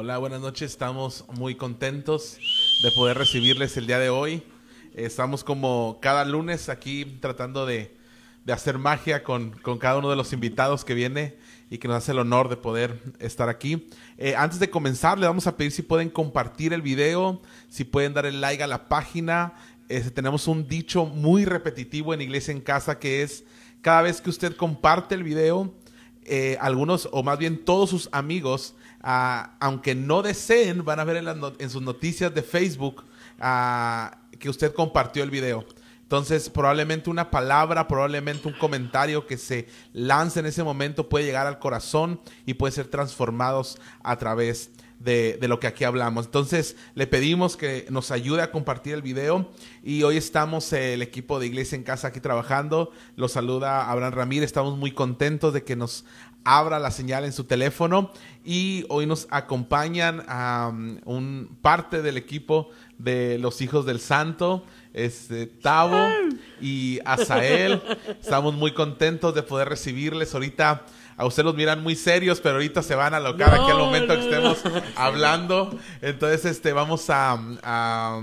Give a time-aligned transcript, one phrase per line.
[0.00, 0.70] Hola, buenas noches.
[0.70, 2.38] Estamos muy contentos
[2.84, 4.44] de poder recibirles el día de hoy.
[4.94, 7.96] Estamos como cada lunes aquí tratando de,
[8.44, 11.34] de hacer magia con, con, cada uno de los invitados que viene
[11.68, 13.88] y que nos hace el honor de poder estar aquí.
[14.18, 18.14] Eh, antes de comenzar, le vamos a pedir si pueden compartir el video, si pueden
[18.14, 19.54] dar el like a la página.
[19.88, 23.42] Eh, tenemos un dicho muy repetitivo en Iglesia en Casa que es,
[23.80, 25.74] cada vez que usted comparte el video,
[26.22, 31.16] eh, algunos o más bien todos sus amigos, ah, aunque no deseen, van a ver
[31.58, 33.04] en, sus noticias de Facebook
[33.40, 35.64] ah, que usted compartió el video.
[36.02, 41.46] Entonces, probablemente una palabra, probablemente un comentario que se lance en ese momento puede llegar
[41.46, 46.26] al corazón y puede ser transformados a través de, lo que aquí hablamos.
[46.26, 49.50] Entonces, le pedimos que nos ayude a compartir el video
[49.82, 52.90] y hoy estamos el equipo de Iglesia en Casa aquí trabajando.
[53.16, 54.46] Los saluda Abraham Ramírez.
[54.46, 56.04] Estamos muy contentos de que nos
[56.48, 58.10] abra la señal en su teléfono
[58.42, 64.64] y hoy nos acompañan a um, un parte del equipo de los hijos del santo,
[64.94, 66.00] este Tavo
[66.60, 67.82] y Asael.
[68.20, 70.86] Estamos muy contentos de poder recibirles ahorita.
[71.18, 73.78] A ustedes los miran muy serios, pero ahorita se van a alocar No, aquí al
[73.78, 74.52] momento no, que no.
[74.52, 75.78] estemos hablando.
[76.00, 78.22] Entonces, este, vamos a, a,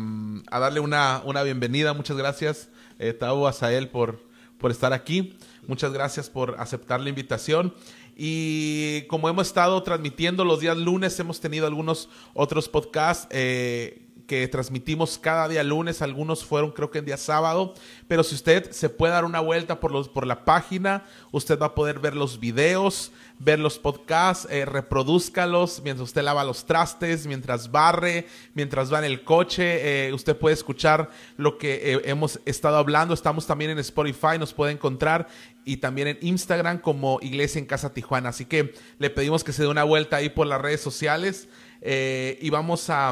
[0.49, 1.93] a darle una, una bienvenida.
[1.93, 4.23] Muchas gracias, eh, Tavo, Asael, por,
[4.57, 5.37] por estar aquí.
[5.67, 7.73] Muchas gracias por aceptar la invitación.
[8.15, 14.47] Y como hemos estado transmitiendo los días lunes, hemos tenido algunos otros podcasts eh, que
[14.47, 16.01] transmitimos cada día lunes.
[16.01, 17.73] Algunos fueron creo que en día sábado.
[18.07, 21.67] Pero si usted se puede dar una vuelta por, los, por la página, usted va
[21.67, 27.27] a poder ver los videos, ver los podcasts, eh, reproduzcalos mientras usted lava los trastes,
[27.27, 30.07] mientras barre, mientras va en el coche.
[30.07, 33.13] eh, usted puede escuchar lo que eh, hemos estado hablando.
[33.13, 35.27] Estamos también en Spotify, nos puede encontrar
[35.65, 38.29] y también en Instagram como Iglesia en Casa Tijuana.
[38.29, 41.49] Así que le pedimos que se dé una vuelta ahí por las redes sociales
[41.81, 43.09] eh, y vamos a,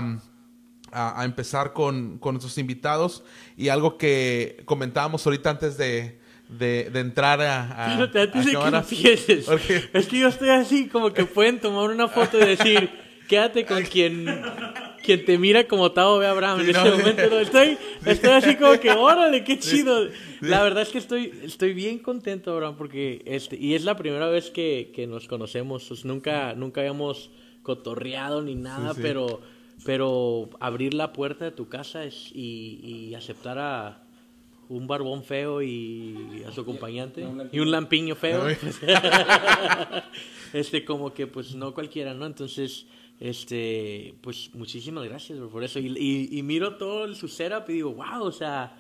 [0.91, 3.23] a- a empezar con, con nuestros invitados
[3.57, 6.19] y algo que comentábamos ahorita antes de,
[6.49, 9.47] de- de entrar a, a, Fíjate, antes de que empieces.
[9.93, 12.91] Es que yo estoy así, como que pueden tomar una foto y decir,
[13.27, 14.25] quédate con quien,
[15.03, 17.29] quien te mira como Tavo ve a Abraham en este momento.
[17.31, 17.39] ¿no?
[17.39, 20.07] Estoy, estoy así como que, órale, qué chido.
[20.49, 24.27] La verdad es que estoy, estoy bien contento, Abraham, porque este, y es la primera
[24.29, 25.85] vez que, que nos conocemos.
[25.87, 27.29] Pues nunca, nunca habíamos
[27.61, 29.01] cotorreado ni nada, Sí, sí.
[29.01, 29.41] pero,
[29.85, 34.03] pero abrir la puerta de tu casa es, y, y aceptar a
[34.69, 37.25] un barbón feo y a su acompañante.
[37.51, 38.15] Y un lampiño.
[38.15, 38.43] Feo.
[40.53, 42.85] Este como que pues no cualquiera no entonces
[43.19, 45.79] este pues muchísimas gracias bro, por eso.
[45.79, 48.77] Y, y, y miro todo el- su setup y digo wow o sea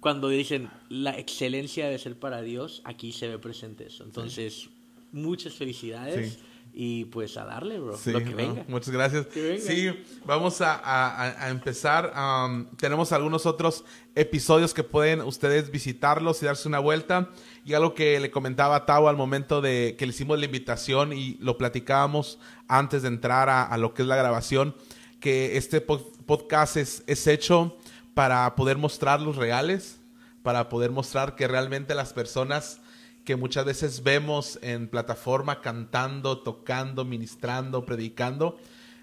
[0.00, 4.68] cuando dicen la excelencia debe ser para Dios aquí se ve presente eso entonces
[5.12, 6.38] muchas felicidades Sí.
[6.74, 9.26] y pues a darle bro Sí, lo que no, venga Muchas gracias.
[9.26, 9.62] Que venga.
[9.62, 9.88] Sí,
[10.26, 12.12] vamos a, a- a empezar.
[12.14, 17.30] am, tenemos algunos otros episodios que pueden ustedes visitarlos y darse una vuelta.
[17.64, 21.12] Y algo que le comentaba a Tao al momento de que le hicimos la invitación
[21.14, 22.38] y lo platicábamos
[22.68, 24.76] antes de entrar a, a lo que es la grabación,
[25.20, 27.76] que este pod- podcast es, es hecho
[28.18, 30.00] para poder mostrar los reales,
[30.42, 32.80] para poder mostrar que realmente las personas
[33.24, 38.58] que muchas veces vemos en plataforma cantando, tocando, ministrando, predicando,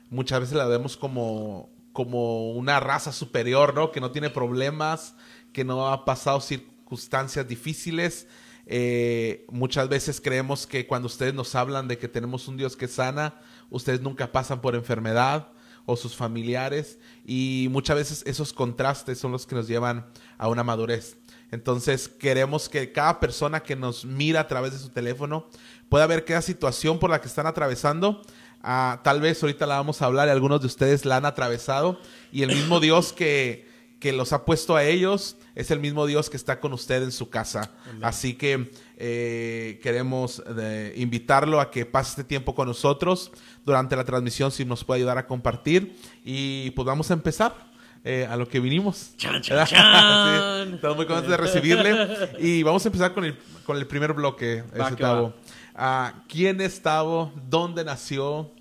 [0.10, 3.94] muchas veces la vemos como, como una raza superior, ¿no?
[3.94, 5.16] Que no tiene problemas,
[5.54, 8.28] que no ha pasado circunstancias difíciles.
[8.66, 12.90] Eh, muchas veces creemos que cuando ustedes nos hablan de que tenemos un Dios que
[12.90, 13.40] sana,
[13.70, 15.55] ustedes nunca pasan por enfermedad
[15.86, 20.06] o sus familiares y muchas veces esos contrastes son los que nos llevan
[20.38, 21.18] a una madurez.
[21.52, 25.48] Entonces queremos que cada persona que nos mira a través de su teléfono
[25.90, 28.22] pueda ver cada situación por la que están atravesando.
[28.64, 32.00] Ah, tal vez ahorita la vamos a hablar y algunos de ustedes la han atravesado
[32.32, 33.70] y el mismo Dios que,
[34.00, 37.12] que los ha puesto a ellos es el mismo Dios que está con usted en
[37.12, 37.72] su casa.
[38.02, 43.32] Así que eh, queremos eh, invitarlo a que pase este tiempo con nosotros
[43.66, 47.54] durante la transmisión si nos puede ayudar a compartir y pues vamos a empezar
[48.08, 49.14] eh, a lo que vinimos.
[49.18, 50.68] Chan, chan, chan.
[50.68, 52.08] Sí, estamos muy contentos de recibirle.
[52.40, 55.02] Y vamos a empezar con el, con el primer bloque, Va ese que.
[55.02, 55.34] Tavo.
[55.74, 57.34] Ah, ¿Quién es Tavo?
[57.50, 58.52] ¿Dónde nació?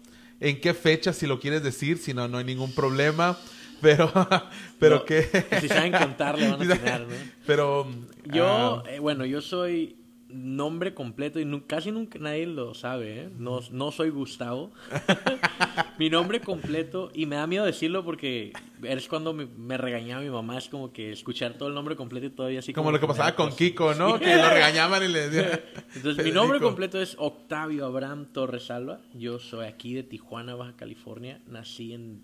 [0.41, 1.13] ¿En qué fecha?
[1.13, 3.37] Si lo quieres decir, si no, no hay ningún problema.
[3.83, 4.11] Pero,
[4.79, 5.29] pero No, qué.
[5.61, 7.15] si saben contar, le van a atinar, ¿no?
[7.47, 7.87] Pero.
[8.25, 9.97] Yo, ah, eh, bueno, yo soy
[10.35, 13.31] nombre completo y nu- casi nunca nadie lo sabe, ¿eh?
[13.39, 14.73] No, no soy Gustavo.
[15.99, 18.53] Mi nombre completo, y me da miedo decirlo porque
[18.83, 22.27] eres cuando me, me regañaba mi mamá, es como que escuchar todo el nombre completo
[22.27, 23.55] y todavía así Como lo que pasaba con.
[23.55, 24.19] Kiko, ¿no?
[24.19, 25.61] Que lo regañaban y le decían...
[25.95, 29.01] Entonces, mi nombre completo es Octavio Abraham Torres Alba.
[29.15, 31.41] Yo soy aquí de Tijuana, Baja California.
[31.47, 32.23] Nací en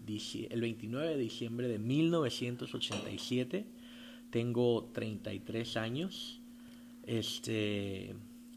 [0.50, 3.66] el 29 de diciembre de 1987.
[4.30, 6.39] Tengo 33 años.
[7.06, 8.14] Este,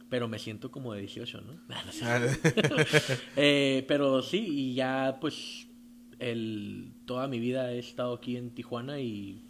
[0.10, 1.54] pero me siento como de 18, ¿no?
[1.86, 3.18] No sé.
[3.36, 5.68] Eh, pero sí, y ya pues
[6.19, 9.44] el, toda mi vida he estado aquí en Tijuana y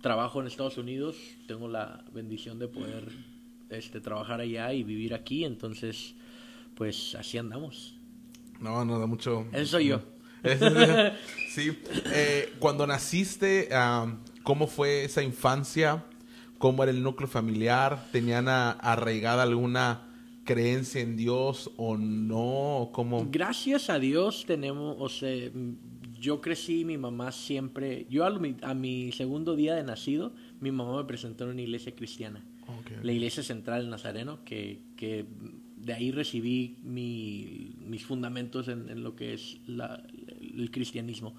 [0.00, 1.16] trabajo en Estados Unidos.
[1.46, 3.08] Tengo la bendición de poder
[3.68, 6.14] este, trabajar allá y vivir aquí, entonces
[6.74, 7.96] pues así andamos.
[8.60, 9.46] No, no, da mucho...
[9.52, 10.02] Eso soy yo.
[11.50, 11.78] sí.
[12.14, 16.04] Eh, cuando naciste, am, ¿cómo fue esa infancia?
[16.60, 18.06] ¿Cómo era el núcleo familiar?
[18.12, 20.02] ¿Tenían a- arraigada alguna
[20.44, 22.90] creencia en Dios o no?
[22.92, 23.26] ¿Cómo?
[23.30, 25.50] Gracias a Dios tenemos, o sea,
[26.20, 30.70] yo crecí, mi mamá siempre, yo a mi, a mi segundo día de nacido, mi
[30.70, 32.44] mamá me presentó en una iglesia cristiana.
[33.02, 35.24] La iglesia central Nazareno, que, que
[35.78, 40.02] de ahí recibí mi- mis fundamentos en, en lo que es la-
[40.58, 41.34] el cristianismo.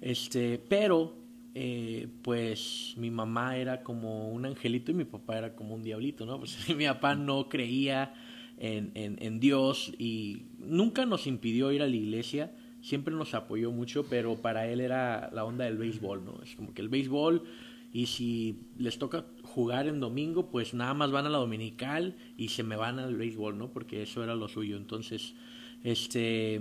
[0.00, 1.16] Este, pero,
[1.54, 6.24] eh, pues mi mamá era como un angelito y mi papá era como un diablito,
[6.26, 6.38] ¿no?
[6.40, 8.14] Pues mi papá no creía
[8.58, 13.70] en, en- en Dios y nunca nos impidió ir a la iglesia, siempre nos apoyó
[13.70, 16.40] mucho, pero para él era la onda del béisbol, ¿no?
[16.42, 17.42] Es como que el béisbol
[17.92, 22.48] y si les toca jugar en domingo, pues nada más van a la dominical y
[22.48, 23.70] se me van al béisbol, ¿no?
[23.70, 24.76] Porque eso era lo suyo.
[24.78, 25.34] Entonces,
[25.84, 26.60] este,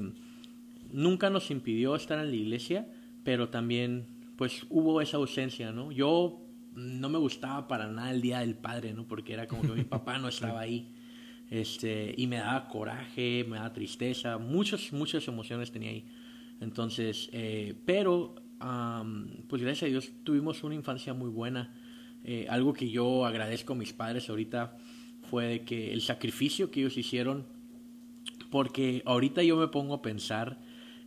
[0.92, 2.88] nunca nos impidió estar en la iglesia,
[3.24, 4.06] pero también,
[4.42, 5.92] pues hubo esa ausencia, ¿no?
[5.92, 6.42] Yo
[6.74, 9.08] no me gustaba para nada el Día del Padre, ¿no?
[9.08, 10.96] Porque era como que mi papá no estaba ahí.
[11.52, 16.08] Este, y me daba coraje, me daba tristeza, muchas, muchas emociones tenía ahí.
[16.60, 21.76] Entonces, eh, pero, am, pues gracias a Dios tuvimos una infancia muy buena.
[22.24, 24.76] Eh, algo que yo agradezco a mis padres ahorita
[25.30, 27.46] fue de que el sacrificio que ellos hicieron,
[28.50, 30.58] porque ahorita yo me pongo a pensar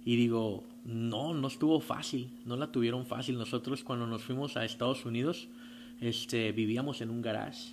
[0.05, 3.39] y digo, no, no estuvo fácil, no la tuvieron fácil.
[3.39, 5.49] Nosotros cuando nos fuimos a Estados Unidos,
[6.01, 7.73] este, vivíamos en un garage,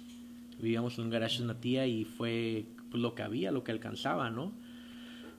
[0.60, 3.72] vivíamos en un garage de una tía y fue pues, lo que había, lo que
[3.72, 4.54] alcanzaba, ¿no?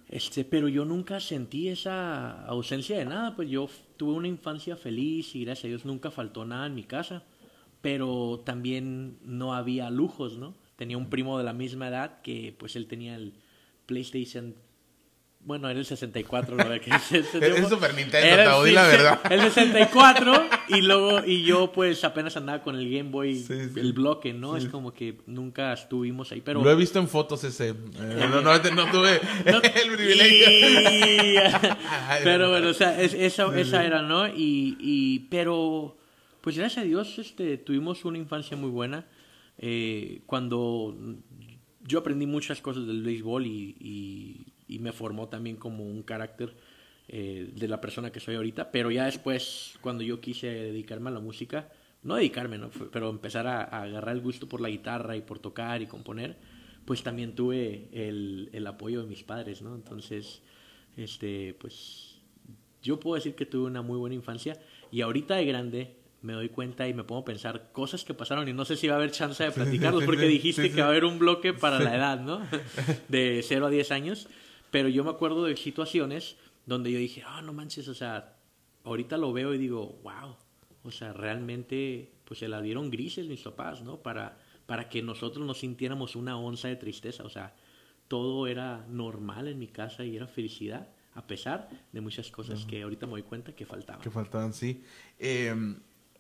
[0.09, 5.35] Este, pero yo nunca sentí esa ausencia de nada, pues yo tuve una infancia feliz
[5.35, 7.25] y gracias a Dios nunca faltó nada en mi casa,
[7.81, 10.55] pero también no había lujos, ¿no?
[10.77, 13.33] Tenía un primo de la misma edad que pues él tenía el
[13.87, 14.55] PlayStation,
[15.45, 18.75] bueno, era el 64, la verdad que es- el Super Nintendo, Era- te voy sí,
[18.77, 19.21] la verdad.
[19.33, 23.81] El 64 y luego y yo pues apenas andaba con el Game Boy, Sí, sí.
[23.81, 24.57] el bloque, ¿no?
[24.57, 27.71] Es como que nunca estuvimos ahí, pero Lo he visto en fotos ese.
[27.71, 27.75] Eh,
[28.31, 30.51] no, no, no tuve No- el privilegio.
[30.51, 31.37] Y-
[32.23, 32.51] pero no.
[32.51, 34.29] bueno, o sea, es- esa, esa era, ¿no?
[34.29, 35.97] Y, y, pero,
[36.41, 39.07] pues gracias a Dios, este, tuvimos una infancia muy buena.
[39.59, 40.97] Eh, cuando
[41.85, 46.55] yo aprendí muchas cosas del béisbol y, y- y me formó también como un carácter
[47.09, 51.13] eh, de la persona que soy ahorita, pero ya después, cuando yo quise dedicarme a
[51.13, 51.71] la música,
[52.03, 52.71] no dedicarme, ¿no?
[52.93, 56.37] Pero empezar a, a agarrar el gusto por la guitarra y por tocar y componer,
[56.85, 59.75] pues también tuve el, el apoyo de mis padres, ¿no?
[59.75, 60.43] Entonces,
[60.97, 62.21] este, pues
[62.83, 64.59] yo puedo decir que tuve una muy buena infancia
[64.91, 68.49] y ahorita de grande me doy cuenta y me pongo a pensar cosas que pasaron
[68.49, 70.91] y no sé si va a haber chance de platicarlos porque dijiste que va a
[70.91, 72.43] haber un bloque para la edad, ¿no?
[73.09, 74.29] De 0 a 10 años,
[74.73, 78.39] pero yo me acuerdo de situaciones donde yo dije, ah, no manches, o sea,
[78.85, 80.35] ahorita lo veo y digo, wow,
[80.83, 83.99] o sea, realmente pues se la dieron grises mis papás, ¿no?
[83.99, 87.55] Para, para que nosotros no sintiéramos una onza de tristeza, o sea,
[88.09, 92.83] todo era normal en mi casa y era felicidad, a pesar de muchas cosas que
[92.83, 94.01] ahorita me doy cuenta que faltaban.
[94.01, 94.83] Que faltaban, sí.
[95.19, 95.55] Eh,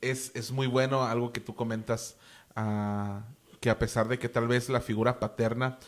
[0.02, 2.18] es, es muy bueno algo que tú comentas,
[2.54, 3.24] ah,
[3.60, 5.78] que a pesar de que tal vez la figura paterna,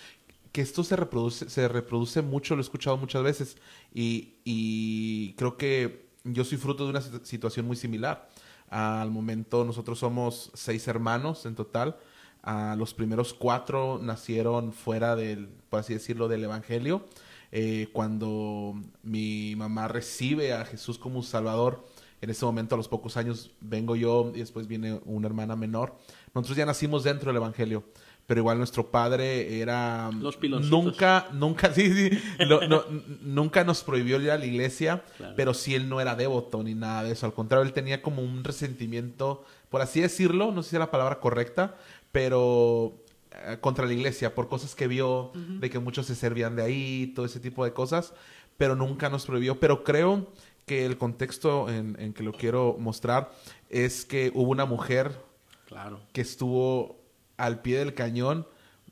[0.55, 3.57] que esto se reproduce, se reproduce mucho, lo he escuchado muchas veces,
[3.93, 8.29] y, y creo que yo soy fruto de una situ- situación muy similar.
[8.71, 11.97] al momento nosotros somos seis hermanos en total.
[12.43, 17.05] Ah, los primeros cuatro nacieron fuera del, por así decirlo, del Evangelio.
[17.53, 21.85] Eh, cuando mi mamá recibe a Jesús como Salvador,
[22.21, 25.97] en ese momento a los pocos años vengo yo y después viene una hermana menor.
[26.35, 27.85] Nosotros ya nacimos dentro del Evangelio,
[28.27, 30.11] pero igual nuestro padre era...
[30.19, 30.85] Los piloncitos.
[30.85, 35.35] Nunca, nunca, sí, sí, lo- no, n- nunca nos prohibió ir a la iglesia, Claro.
[35.37, 37.27] pero sí él no era devoto ni nada de eso.
[37.27, 40.91] Al contrario, él tenía como un resentimiento, por así decirlo, no sé si es la
[40.91, 41.77] palabra correcta,
[42.13, 42.95] pero
[43.33, 47.13] eh, contra la iglesia, por cosas que vio, de que muchos se servían de ahí,
[47.15, 48.15] todo ese tipo de cosas,
[48.57, 49.59] pero nunca nos prohibió.
[49.61, 50.29] Pero creo
[50.65, 53.33] que el contexto en, en que lo quiero mostrar
[53.69, 55.21] es que hubo una mujer
[55.67, 56.01] Claro.
[56.13, 57.04] que estuvo
[57.37, 58.47] al pie del cañón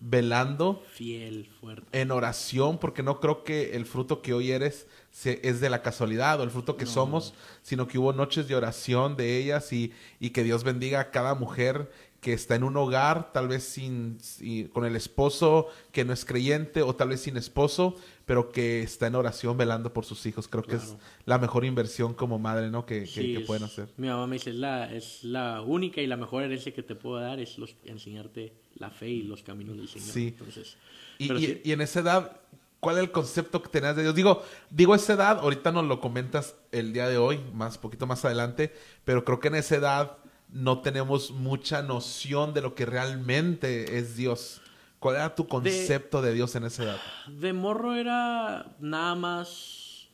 [0.04, 1.86] velando Fiel, fuerte.
[2.00, 5.80] en oración, porque no creo que el fruto que hoy eres se- es de la
[5.82, 6.90] casualidad o el fruto que No.
[6.90, 11.10] somos, sino que hubo noches de oración de ellas y, y que Dios bendiga a
[11.12, 16.04] cada mujer que está en un hogar, tal vez sin, si- con el esposo que
[16.04, 17.94] no es creyente o tal vez sin esposo,
[18.26, 20.48] pero que está en oración velando por sus hijos.
[20.48, 22.86] Creo que es la mejor inversión como madre, ¿no?
[22.86, 23.88] Que, que- Sí, que es- pueden hacer.
[23.96, 26.94] Mi mamá me dice, es la, es la única y la mejor herencia que te
[26.94, 30.08] puedo dar es los, enseñarte la fe y los caminos del Señor.
[30.08, 30.28] Sí.
[30.28, 30.76] Entonces,
[31.18, 31.60] Y, y- sí.
[31.64, 32.40] y en esa edad,
[32.80, 34.14] ¿cuál es el concepto que tenías de Dios?
[34.14, 38.24] Digo, digo esa edad, ahorita nos lo comentas el día de hoy, más poquito más
[38.24, 38.72] adelante,
[39.04, 40.16] pero creo que en esa edad
[40.48, 44.60] no tenemos mucha noción de lo que realmente es Dios.
[45.02, 47.00] ¿Cuál era tu concepto de, Dios en esa edad?
[47.26, 50.08] De morro era nada más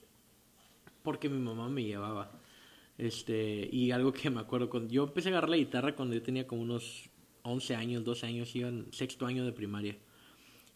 [1.03, 2.33] porque mi mamá me llevaba.
[2.97, 6.23] Este, y algo que me acuerdo, cuando yo empecé a agarrar la guitarra cuando yo
[6.23, 7.11] tenía como unos
[7.43, 9.95] 11 años, 12 años, iba en sexto año de primaria.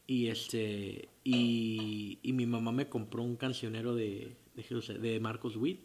[0.07, 5.57] Y este, y, y mi mamá me compró un cancionero de, de, José- de Marcos
[5.57, 5.81] Witt.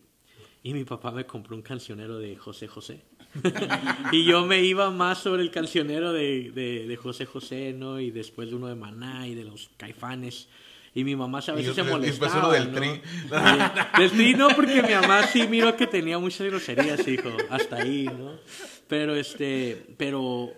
[0.64, 3.06] Y mi papá me compró un cancionero de José José.
[4.12, 8.00] y yo me iba más sobre el cancionero de, de, de José José, ¿no?
[8.00, 10.48] Y después de uno de Maná y de los caifanes.
[10.96, 12.78] Y mi mamá a veces se molestaba, uno del ¿no?
[12.80, 13.02] Tri.
[14.00, 17.30] Del Tri no, porque mi mamá sí miró que tenía muchas groserías, hijo.
[17.52, 18.32] Hasta ahí, ¿no?
[18.88, 20.54] Pero este, pero...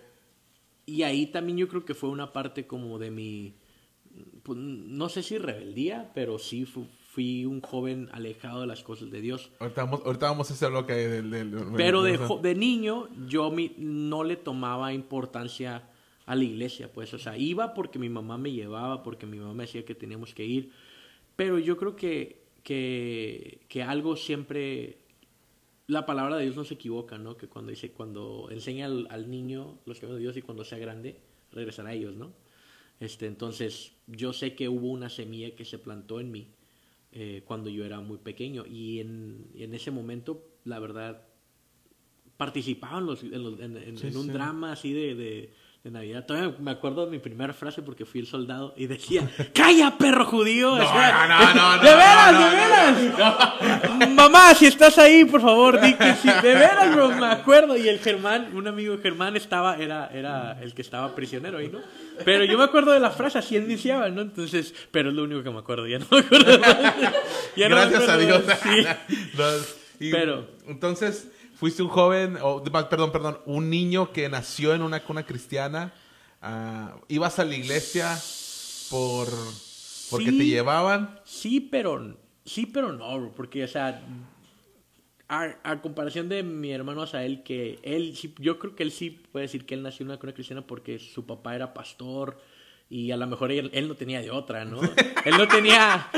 [0.86, 3.54] Y ahí también yo creo que fue una parte como de mi...
[4.42, 9.10] pues, no sé si rebeldía, pero sí fu- fui un joven alejado de las cosas
[9.10, 9.50] de Dios.
[9.58, 11.30] Ahorita vamos, ahorita vamos a ese bloque del...
[11.30, 15.88] del- del- Pero de, de niño yo mi- no le tomaba importancia
[16.26, 19.54] a la iglesia, pues, o sea, iba porque mi mamá me llevaba, porque mi mamá
[19.54, 20.70] me decía que teníamos que ir,
[21.34, 24.98] pero yo creo que, que, que algo siempre,
[25.88, 27.36] la palabra de Dios no se equivoca, ¿no?
[27.36, 30.78] Que cuando dice, cuando enseña al, al niño los caminos de Dios y cuando sea
[30.78, 31.16] grande,
[31.50, 32.30] regresará a ellos, ¿no?
[33.00, 36.46] Este, entonces, yo sé que hubo una semilla que se plantó en mí
[37.12, 41.26] eh, cuando yo era muy pequeño y en, en ese momento, la verdad,
[42.36, 44.30] participaba en, los- en los- en- en- Sí, un sí.
[44.30, 45.52] drama así de, de,
[45.82, 46.26] de Navidad.
[46.26, 50.26] Todavía me acuerdo de mi primera frase porque fui el soldado y decía, ¡Calla, perro
[50.26, 50.76] judío!
[50.76, 54.10] No, O sea, no, no, no, ¡De veras, no, de veras!
[54.10, 56.28] Mamá, si estás ahí, por favor, di que sí.
[56.42, 57.78] De veras, bro, me acuerdo.
[57.78, 61.78] Y el Germán, un amigo Germán estaba, era, era el que estaba prisionero ahí, ¿no?
[62.26, 64.20] Pero yo me acuerdo de la frase, así iniciaba, ¿no?
[64.20, 66.76] Entonces, pero es lo único que me acuerdo, ya no me acuerdo más.
[67.56, 68.58] Ya no me Gracias a acuerdo Dios.
[68.62, 68.86] sí.
[70.06, 75.04] Y Pero- entonces fuiste un joven, o perdón, perdón, un niño que nació en una
[75.04, 75.92] cuna cristiana.
[76.42, 78.16] ah, ibas a la iglesia
[78.90, 79.28] por
[80.10, 80.38] porque Sí.
[80.38, 81.20] te llevaban.
[81.24, 84.00] Sí, pero sí, pero no, bro, porque o sea,
[85.28, 89.10] a, a comparación de mi hermano Asael, que él sí, yo creo que él sí
[89.30, 92.40] puede decir que él nació en una cuna cristiana porque su papá era pastor
[92.92, 94.80] y a lo mejor él, él no tenía de otra, ¿no?
[94.82, 96.08] él no tenía,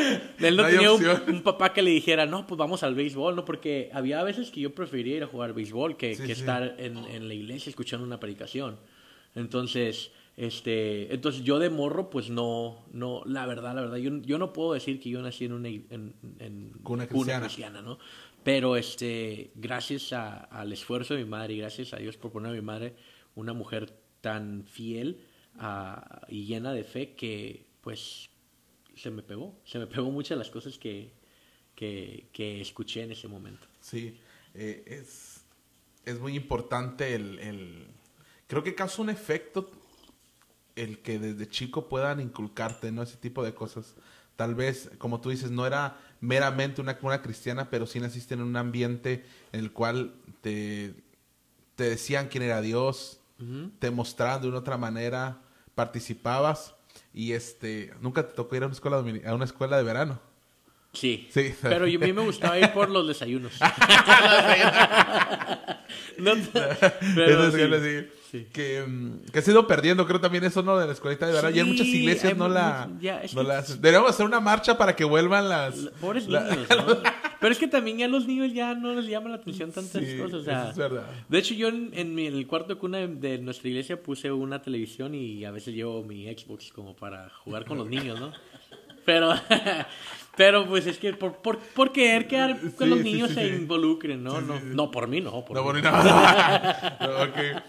[0.41, 3.45] él no tenía un, papá que le dijera, no, pues vamos al béisbol, ¿no?
[3.45, 6.41] Porque había veces que yo prefería ir a jugar béisbol que, Sí, que sí.
[6.41, 8.79] estar en, en la iglesia escuchando una predicación.
[9.35, 14.38] Entonces, este, entonces yo de morro, pues no, no, la verdad, la verdad, yo, yo
[14.38, 17.83] no puedo decir que yo nací en una en, en Cuna cuna cristiana.
[17.83, 17.99] ¿no?
[18.45, 22.50] Pero este, gracias a- al esfuerzo de mi madre y gracias a Dios por poner
[22.52, 22.95] a mi madre
[23.35, 25.19] una mujer tan fiel
[26.28, 28.28] y llena de fe que, pues,
[28.97, 31.12] se me pegó, se me pegó muchas de las cosas que,
[31.75, 33.66] que, que escuché en ese momento.
[33.80, 34.18] Sí,
[34.54, 35.44] eh, es,
[36.04, 37.87] es muy importante el, el-
[38.47, 39.71] Creo que causa un efecto
[40.76, 43.02] el que desde chico puedan inculcarte, ¿no?
[43.02, 43.94] Ese tipo de cosas.
[44.37, 48.42] Tal vez, como tú dices, no era meramente una cuna cristiana, pero sí naciste en
[48.42, 50.94] un ambiente en el cual te,
[51.76, 53.21] te decían quién era Dios,
[53.80, 55.41] te mostraban de una otra manera,
[55.75, 56.75] participabas
[57.14, 60.21] y este nunca te tocó ir a una escuela a una escuela de verano.
[60.93, 61.55] Sí, Sí.
[61.62, 63.52] pero yo- a mí me gustaba ir por los desayunos.
[66.19, 66.33] No,
[67.14, 68.38] pero sí, sí.
[68.40, 68.46] sí.
[68.52, 70.76] Que, mm, que se ha ido perdiendo, creo también eso, ¿no?
[70.78, 71.54] De la escuelita de verano.
[71.54, 73.76] ya en muchas Sí, iglesias hay no la, ya, no que- la hacen.
[73.76, 75.76] Deberíamos hacer una marcha para que vuelvan las...
[75.76, 76.96] La- Pobres la- niños, ¿no?
[77.40, 80.16] Pero es que también ya los niños ya no les llama la atención tantas Sí,
[80.16, 80.40] cosas.
[80.40, 81.04] O sea, eso es verdad.
[81.28, 84.00] De hecho, yo en, en mi- en el cuarto de cuna de, de nuestra iglesia
[84.02, 88.18] puse una televisión y a veces llevo mi Xbox como para jugar con los niños,
[88.20, 88.32] ¿no?
[89.04, 89.34] Pero,
[90.36, 92.36] pero pues es que por, por, por querer que
[92.78, 93.54] Sí, los sí, niños sí, se sí.
[93.56, 94.40] involucren, ¿no?
[94.40, 95.44] no, no por mí, no.
[95.44, 95.80] Por No, mí.
[95.80, 96.02] bueno, no.
[97.00, 97.62] No, ok.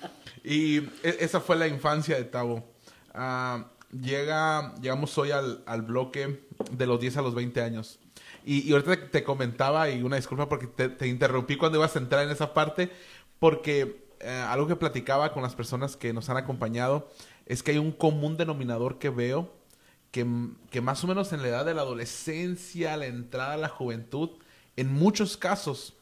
[0.44, 2.64] Y e- esa fue la infancia de Tavo.
[3.14, 8.00] Ah, llega, llegamos hoy al, al bloque de los 10 a los 20 años.
[8.46, 12.00] Y, y ahorita te comentaba, y una disculpa porque te, te interrumpí cuando ibas a
[12.00, 12.92] entrar en esa parte,
[13.40, 17.10] porque eh, algo que platicaba con las personas que nos han acompañado
[17.46, 19.54] es que hay un común denominador que veo,
[20.12, 20.26] que,
[20.70, 24.30] que más o menos en la edad de la adolescencia, la entrada a la juventud,
[24.76, 25.94] en muchos casos,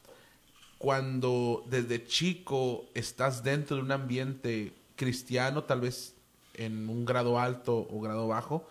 [0.82, 6.16] cuando desde chico estás dentro de un ambiente cristiano, tal vez
[6.56, 8.68] en un grado alto o grado bajo,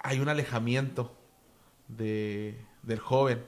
[0.00, 1.14] hay un alejamiento
[1.86, 3.44] de, del joven.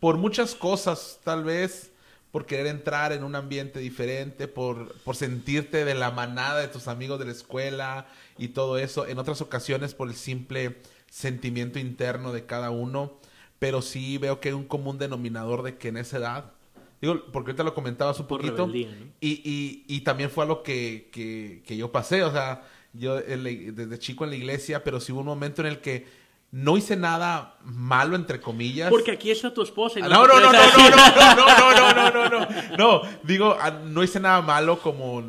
[0.00, 1.92] Por muchas cosas, tal vez
[2.30, 6.88] por querer entrar en un ambiente diferente, por, por sentirte de la manada de tus
[6.88, 9.06] amigos de la escuela y todo eso.
[9.06, 10.76] En otras ocasiones por el simple
[11.10, 13.18] sentimiento interno de cada uno.
[13.58, 16.52] Pero sí veo que hay un común denominador de que en esa edad
[17.00, 18.66] Digo, porque ahorita lo comentabas un Por poquito.
[18.66, 19.06] rebeldía, ¿no?
[19.20, 22.22] y, y, y también fue algo que, que, que yo pasé.
[22.24, 22.62] O sea,
[22.92, 26.06] yo desde chico en la iglesia, pero sí hubo un momento en el que
[26.52, 28.88] no hice nada malo, entre comillas.
[28.88, 29.98] Porque aquí está tu esposa.
[29.98, 32.76] y Ah, No, no, no, no, no, no, no, no, no, no, no, no.
[32.78, 35.22] No, digo, ah, no hice nada malo como,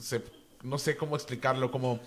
[0.00, 0.24] se-
[0.64, 2.00] no sé cómo explicarlo, como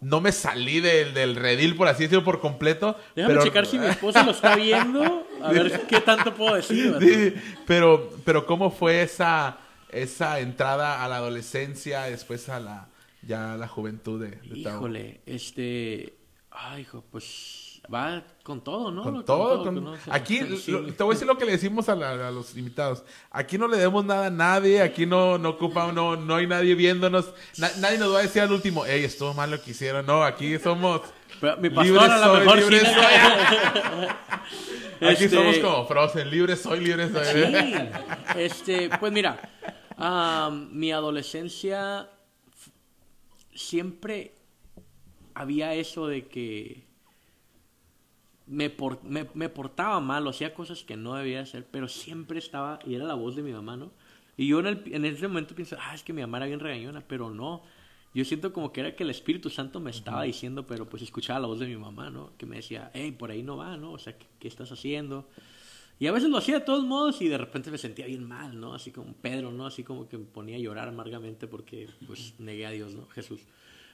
[0.00, 2.96] no me salí del, del redil, por así decirlo, por completo.
[3.14, 5.26] Déjame pero, checar si mi esposa lo está viendo.
[5.42, 6.96] A ver qué tanto puedo decir.
[7.00, 7.34] Sí,
[7.66, 9.58] pero, pero cómo fue esa,
[9.90, 12.88] esa entrada a la adolescencia, después a la,
[13.22, 14.58] ya a la juventud de, de?
[14.58, 16.14] Híjole, este.
[16.50, 17.63] Ay, hijo, pues.
[17.92, 19.02] Va con todo, ¿no?
[19.02, 19.94] Con todo.
[20.10, 23.04] Aquí, lo- te voy a decir lo que le decimos a, la- a los invitados.
[23.30, 26.74] Aquí no le demos nada a nadie, aquí no, no ocupa, no, no hay nadie
[26.74, 27.26] viéndonos.
[27.58, 30.06] Na- nadie nos va a decir al último, hey, estuvo mal lo que hicieron.
[30.06, 31.02] No, aquí somos...
[31.40, 32.86] Pero mi Libre pastor a lo soy, mejor libre sí.
[35.04, 37.24] Aquí Este, somos como Frozen, libre soy, libre soy.
[37.24, 37.42] Sí.
[38.36, 39.38] Este, pues mira,
[40.70, 42.08] mi adolescencia
[43.54, 44.32] siempre
[45.34, 46.84] había eso de que
[48.46, 52.38] me, por- me, me portaba mal, o hacía cosas que no debía hacer, pero siempre
[52.38, 53.90] estaba, y era la voz de mi mamá, ¿no?
[54.36, 56.60] Y yo en, el, en ese momento pienso, ah, es que mi mamá era bien
[56.60, 57.62] regañona, pero no.
[58.14, 61.40] Yo siento como que era que el Espíritu Santo me estaba diciendo, pero pues escuchaba
[61.40, 62.30] la voz de mi mamá, ¿no?
[62.38, 63.92] Que me decía, hey, por ahí no va, ¿no?
[63.92, 65.28] O sea, ¿qué, qué estás haciendo?
[65.98, 68.58] Y a veces lo hacía de todos modos y de repente me sentía bien mal,
[68.60, 68.74] ¿no?
[68.74, 69.66] Así como Pedro, ¿no?
[69.66, 73.06] Así como que me ponía a llorar amargamente porque pues negué a Dios, ¿no?
[73.08, 73.40] Jesús.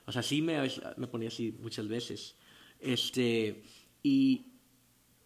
[0.07, 0.59] O sea, sí me,
[0.97, 2.37] me ponía así muchas veces.
[2.81, 3.63] Este,
[4.03, 4.47] y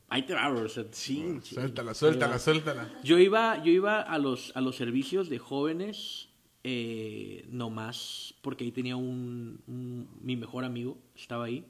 [0.08, 1.16] ahí te va, bro, o sea, sí.
[1.54, 3.00] Suéltala, suéltala, suéltala.
[3.02, 6.28] Yo iba, yo iba a los, a los servicios de jóvenes,
[6.62, 11.64] eh, nomás, porque ahí tenía un, un- mi mejor amigo, estaba ahí.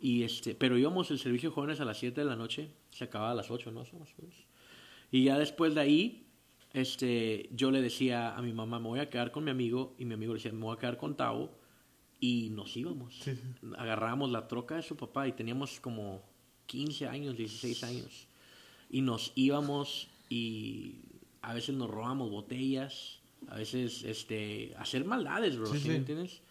[0.00, 3.04] Y este, pero íbamos el servicio de jóvenes a las 7 de la noche, se
[3.04, 3.84] acababa a las 8, ¿no?
[5.10, 6.26] Y ya después de ahí,
[6.72, 10.04] este, yo le decía a mi mamá, me voy a quedar con mi amigo, y
[10.06, 11.50] mi amigo le decía, me voy a quedar con Tavo,
[12.20, 13.14] y nos íbamos.
[13.14, 13.42] Sí, sí.
[13.78, 16.22] Agarrábamos la troca de su papá y teníamos como
[16.66, 18.26] 15 años, 16 años.
[18.90, 20.96] Y nos íbamos y
[21.42, 25.88] a veces nos robamos botellas, a veces este, hacer maldades, bro, Sí, ¿sí sí.
[25.88, 26.42] me entiendes?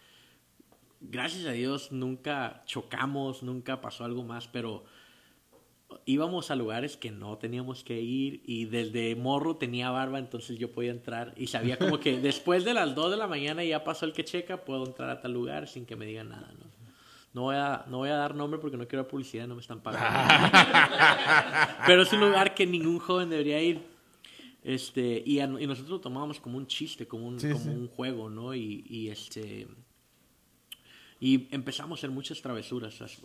[1.00, 4.84] Gracias a Dios nunca chocamos, nunca pasó algo más, pero
[6.06, 10.70] íbamos a lugares que no teníamos que ir y desde morro tenía barba, entonces yo
[10.72, 14.04] podía entrar y sabía como que después de las 2 de la mañana ya pasó
[14.06, 16.70] el que checa, puedo entrar a tal lugar sin que me digan nada, ¿no?
[17.32, 19.80] No voy, a, no voy a dar nombre porque no quiero publicidad, no me están
[19.80, 20.58] pagando.
[21.86, 23.80] Pero es un lugar que ningún joven debería ir.
[24.64, 27.68] Este, y, a- y nosotros lo tomábamos como un chiste, como un, Sí, como sí.
[27.70, 28.52] un juego, ¿no?
[28.52, 29.68] Y, y este.
[31.20, 33.00] Y empezamos a hacer muchas travesuras.
[33.00, 33.16] o sea,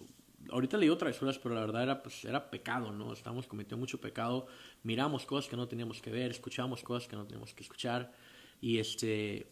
[0.51, 3.13] Ahorita le digo travesuras, pero la verdad era, pues, era pecado, ¿no?
[3.13, 4.47] Estábamos cometiendo mucho pecado.
[4.83, 8.13] Miramos cosas que no teníamos que ver, escuchamos cosas que no teníamos que escuchar.
[8.61, 9.47] Y este.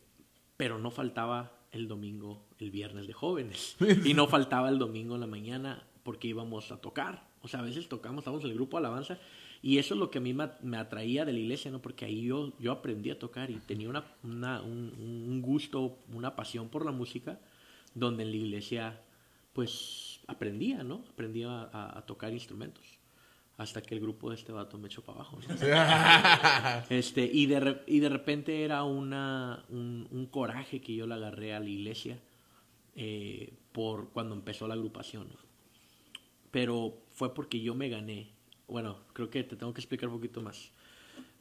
[0.58, 3.76] Pero no faltaba el domingo, el viernes de jóvenes.
[4.06, 7.28] Y no faltaba el domingo en la mañana porque íbamos a tocar.
[7.42, 9.20] O sea, a veces tocamos, estábamos en el grupo de alabanza.
[9.62, 11.82] Y eso es lo que a mí me, atraía de la iglesia, ¿no?
[11.82, 14.94] Porque ahí yo, yo aprendí a tocar y tenía una, una- un,
[15.28, 17.40] un gusto, una pasión por la música,
[17.96, 19.02] donde en la iglesia,
[19.54, 21.04] pues, aprendía, ¿no?
[21.12, 22.86] Aprendía a, tocar instrumentos.
[23.58, 25.38] Hasta que el grupo de este vato me echó para abajo.
[25.48, 25.56] ¿no?
[26.90, 31.14] Este, y, de, re- y de repente era una, un, un coraje que yo le
[31.14, 32.20] agarré a la iglesia
[32.96, 35.28] eh, por cuando empezó la agrupación.
[35.30, 35.36] ¿no?
[36.52, 38.30] Pero fue porque yo me gané.
[38.68, 40.72] Bueno, creo que te tengo que explicar un poquito más.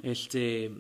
[0.03, 0.71] Este,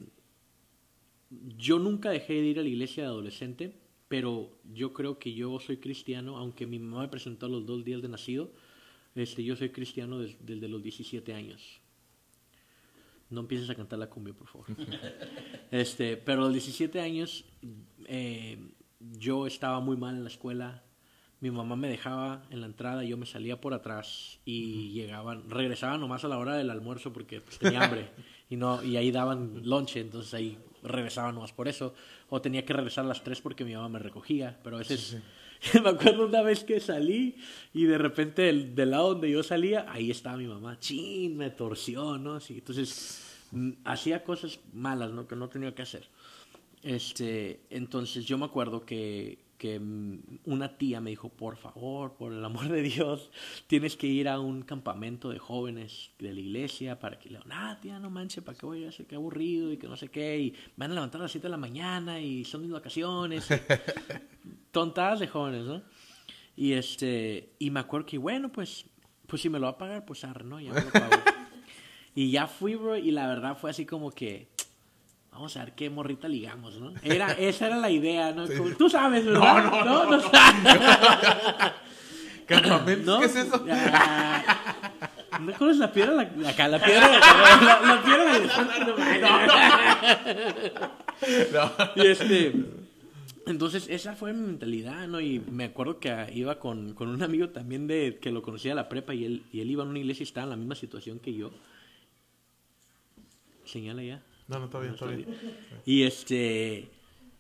[1.56, 3.72] yo nunca dejé de ir a la iglesia de adolescente,
[4.12, 7.82] pero yo creo que yo soy cristiano, aunque mi mamá me presentó a los dos
[7.82, 8.50] días de nacido,
[9.14, 11.80] este, yo soy cristiano des- desde los 17 años.
[13.30, 14.66] No empieces a cantar la cumbia, por favor.
[15.70, 17.46] este, pero a los 17 años
[18.04, 18.58] eh,
[19.18, 20.82] yo estaba muy mal en la escuela,
[21.40, 26.00] mi mamá me dejaba en la entrada, yo me salía por atrás y llegaban, regresaban
[26.02, 28.10] nomás a la hora del almuerzo porque pues, tenía hambre
[28.50, 31.94] y no y ahí daban lonche, entonces ahí regresaba nomás por eso
[32.34, 35.18] o tenía que regresar a las 3 porque mi mamá me recogía, pero a veces
[35.84, 37.36] me acuerdo una vez que salí
[37.74, 41.50] y de repente del, del, lado donde yo salía, ahí estaba mi mamá, chin, me
[41.50, 42.36] torció, ¿no?
[42.36, 45.28] Así, entonces mm, hacía cosas malas, ¿no?
[45.28, 46.08] Que no tenía que hacer.
[46.82, 49.80] Este, entonces yo me acuerdo que, que
[50.44, 53.30] una tía me dijo, por favor, por el amor de Dios,
[53.68, 57.52] tienes que ir a un campamento de jóvenes de la iglesia para que le digan,
[57.52, 59.06] ah, tía, no manches, ¿para qué voy a hacer?
[59.06, 61.46] Qué aburrido y que no sé qué, y me van a levantar a las 7
[61.46, 63.46] de la mañana y son mis vacaciones.
[64.72, 65.80] Tontadas de jóvenes, ¿no?
[66.56, 68.84] Y este, y me acuerdo que, bueno, pues,
[69.28, 70.60] pues si me lo va a pagar, pues arre, ¿no?
[70.60, 71.22] Ya me lo pago.
[72.16, 74.48] y ya fui, bro, y la verdad fue así como que,
[75.32, 76.92] Vamos a ver qué morrita ligamos, ¿no?
[77.02, 78.46] Era, esa era la idea, ¿no?
[78.78, 79.64] tú sabes, ¿verdad?
[79.64, 80.18] No, no, no.
[80.18, 80.22] no,
[82.46, 83.18] ¿Campamento?
[83.20, 83.64] ¿Qué es eso?
[85.40, 86.12] ¿No conoces la piedra?
[86.12, 87.08] La, acá, la piedra.
[87.08, 88.46] La, la, piedra del
[91.52, 91.72] no, no.
[91.96, 92.52] Y este.
[93.46, 95.20] Entonces, esa fue mi mentalidad, ¿no?
[95.20, 98.76] Y me acuerdo que iba con, con un amigo también de que lo conocía de
[98.76, 100.74] la prepa y él, y él iba a una iglesia y estaba en la misma
[100.74, 101.50] situación que yo.
[103.64, 104.22] Señala ya.
[104.52, 105.26] No, no, está bien, está bien.
[105.86, 106.90] Y este.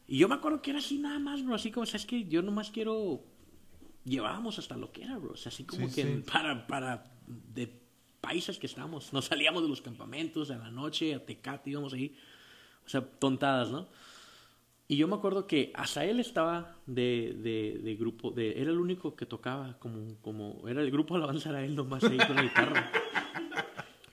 [0.08, 1.54] Y yo me acuerdo que era así nada más, bro.
[1.54, 3.22] Así como, ¿sabes que Yo nomás quiero.
[4.04, 5.32] Llevábamos hasta lo que era, bro.
[5.32, 6.66] O sea, así como que para.
[6.66, 7.80] para de
[8.20, 9.12] paisas que estábamos.
[9.12, 12.16] Nos salíamos de los campamentos a la noche, a Tecate, íbamos ahí.
[12.86, 13.88] O sea, tontadas, ¿no?
[14.88, 18.78] Y yo me acuerdo que hasta él estaba de, de, de grupo, de, era el
[18.78, 22.42] único que tocaba como, como, era el grupo alabanza era él nomás ahí con la
[22.42, 22.90] guitarra.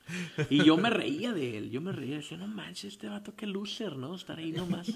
[0.49, 3.45] Y yo me reía de él, yo me reía, decía, no manches, este vato qué
[3.47, 4.15] loser, ¿no?
[4.15, 4.91] Estar ahí nomás.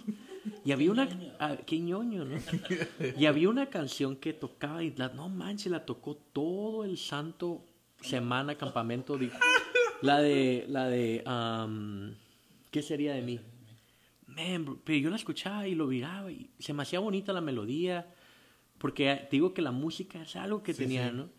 [0.65, 1.07] Y había una,
[1.39, 2.37] ah, qué ñoño, ¿no?
[3.17, 7.65] Y había una canción que tocaba y la, no manches, la tocó todo el santo
[8.01, 9.17] semana, campamento,
[10.01, 11.23] la de, la de,
[12.71, 13.39] ¿qué sería de mí?
[14.83, 18.13] pero yo la escuchaba y lo miraba y se me hacía bonita la melodía,
[18.79, 21.29] porque te digo que la música es algo que tenía, ¿no?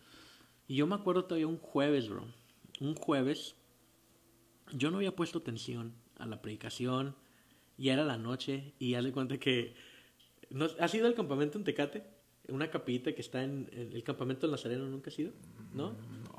[0.69, 2.25] Y yo me acuerdo todavía un jueves, bro,
[2.81, 3.57] un jueves
[4.72, 7.16] yo no había puesto atención a la predicación,
[7.77, 9.74] y era la noche, y ya le cuenta que...
[10.50, 12.05] ¿no, ¿Has ido al campamento en Tecate?
[12.48, 15.33] Una capillita que está en, el campamento del Nazareno, ¿nunca has ido?
[15.72, 15.94] ¿No?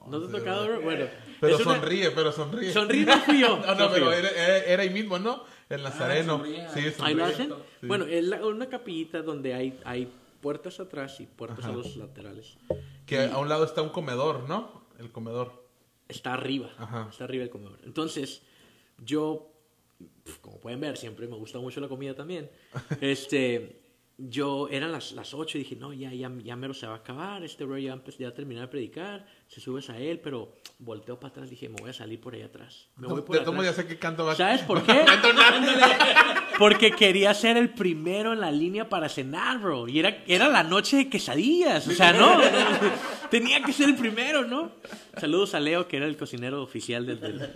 [0.08, 0.80] ¿No, te ha tocado?
[0.82, 1.08] Bueno.
[1.42, 2.72] Pero sonríe, pero sonríe.
[2.72, 3.58] Sonríe no fui yo.
[3.58, 5.44] no, no, pero era, ahí mismo, ¿no?
[5.68, 6.44] El Nazareno.
[6.46, 7.52] Ah, sí, ¿Ahí lo hacen?
[7.82, 10.08] Bueno, es una capillita donde hay, hay
[10.42, 12.56] puertas atrás y puertas a los laterales.
[13.08, 14.86] Que a un lado está un comedor, ¿no?
[15.00, 15.65] El comedor
[16.08, 16.70] está arriba.
[17.10, 17.80] Está arriba el comedor.
[17.84, 18.42] Entonces,
[19.04, 19.52] yo,
[20.42, 22.50] como pueden ver, siempre me gusta mucho la comida también.
[23.02, 23.82] este,
[24.18, 26.98] yo, eran las, las 8 y dije, no, ya, ya, ya mero se va a
[26.98, 31.20] acabar, este bro ya, empezó a terminar de predicar, se subes a él, pero volteo
[31.20, 32.88] para atrás, dije, me voy a salir por ahí atrás.
[32.96, 33.64] Me voy por atrás.
[33.64, 35.04] ya sé qué canto va ¿Sabes por qué?
[36.58, 39.88] Porque quería ser el primero en la línea para cenar, bro.
[39.90, 42.40] Y era, era la noche de quesadillas, o sea, no,
[43.40, 44.72] tenía que ser el primero, ¿no?
[45.18, 47.50] Saludos a Leo, que era el cocinero oficial de,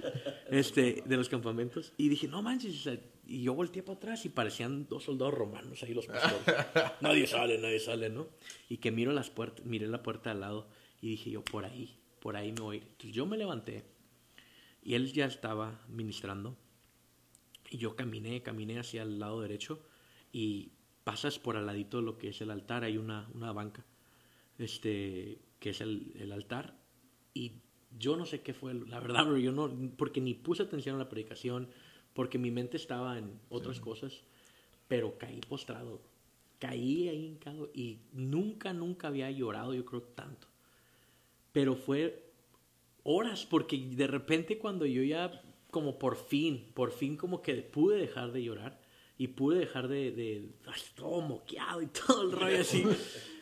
[0.49, 1.93] este, de los campamentos.
[1.97, 2.87] Y dije, no manches,
[3.25, 6.65] y yo volteé para atrás y parecían dos soldados romanos ahí los pastores.
[7.01, 8.27] nadie sale, nadie sale, ¿no?
[8.67, 10.67] Y que miro las puertas, miré la puerta al lado
[11.01, 12.77] y dije yo, por ahí, por ahí me voy.
[12.77, 13.85] Entonces yo me levanté
[14.83, 16.57] y él ya estaba ministrando.
[17.69, 19.79] Y yo caminé, caminé hacia el lado derecho
[20.33, 20.71] y
[21.03, 23.85] pasas por al ladito de lo que es el altar, hay una, una banca,
[24.57, 26.75] este, que es el, el altar.
[27.33, 27.53] Y
[27.97, 30.99] yo no sé qué fue, la verdad, pero yo no, porque ni puse atención a
[30.99, 31.69] la predicación,
[32.13, 34.23] porque mi mente estaba en otras cosas,
[34.87, 36.01] pero caí postrado,
[36.59, 40.47] caí ahí hincado y nunca, nunca había llorado, yo creo, tanto.
[41.51, 42.31] Pero fue
[43.03, 45.41] horas, porque de repente cuando yo ya,
[45.71, 48.81] como por fin, por fin como que pude dejar de llorar
[49.17, 50.49] y pude dejar de, de
[50.95, 52.83] todo moqueado y todo el rollo así.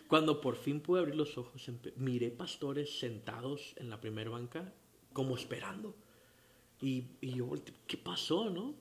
[0.08, 4.74] Cuando por fin pude abrir los ojos, miré pastores sentados en la primera banca,
[5.14, 5.96] como esperando
[6.82, 7.50] y, y yo
[7.88, 8.76] ¿qué pasó, no?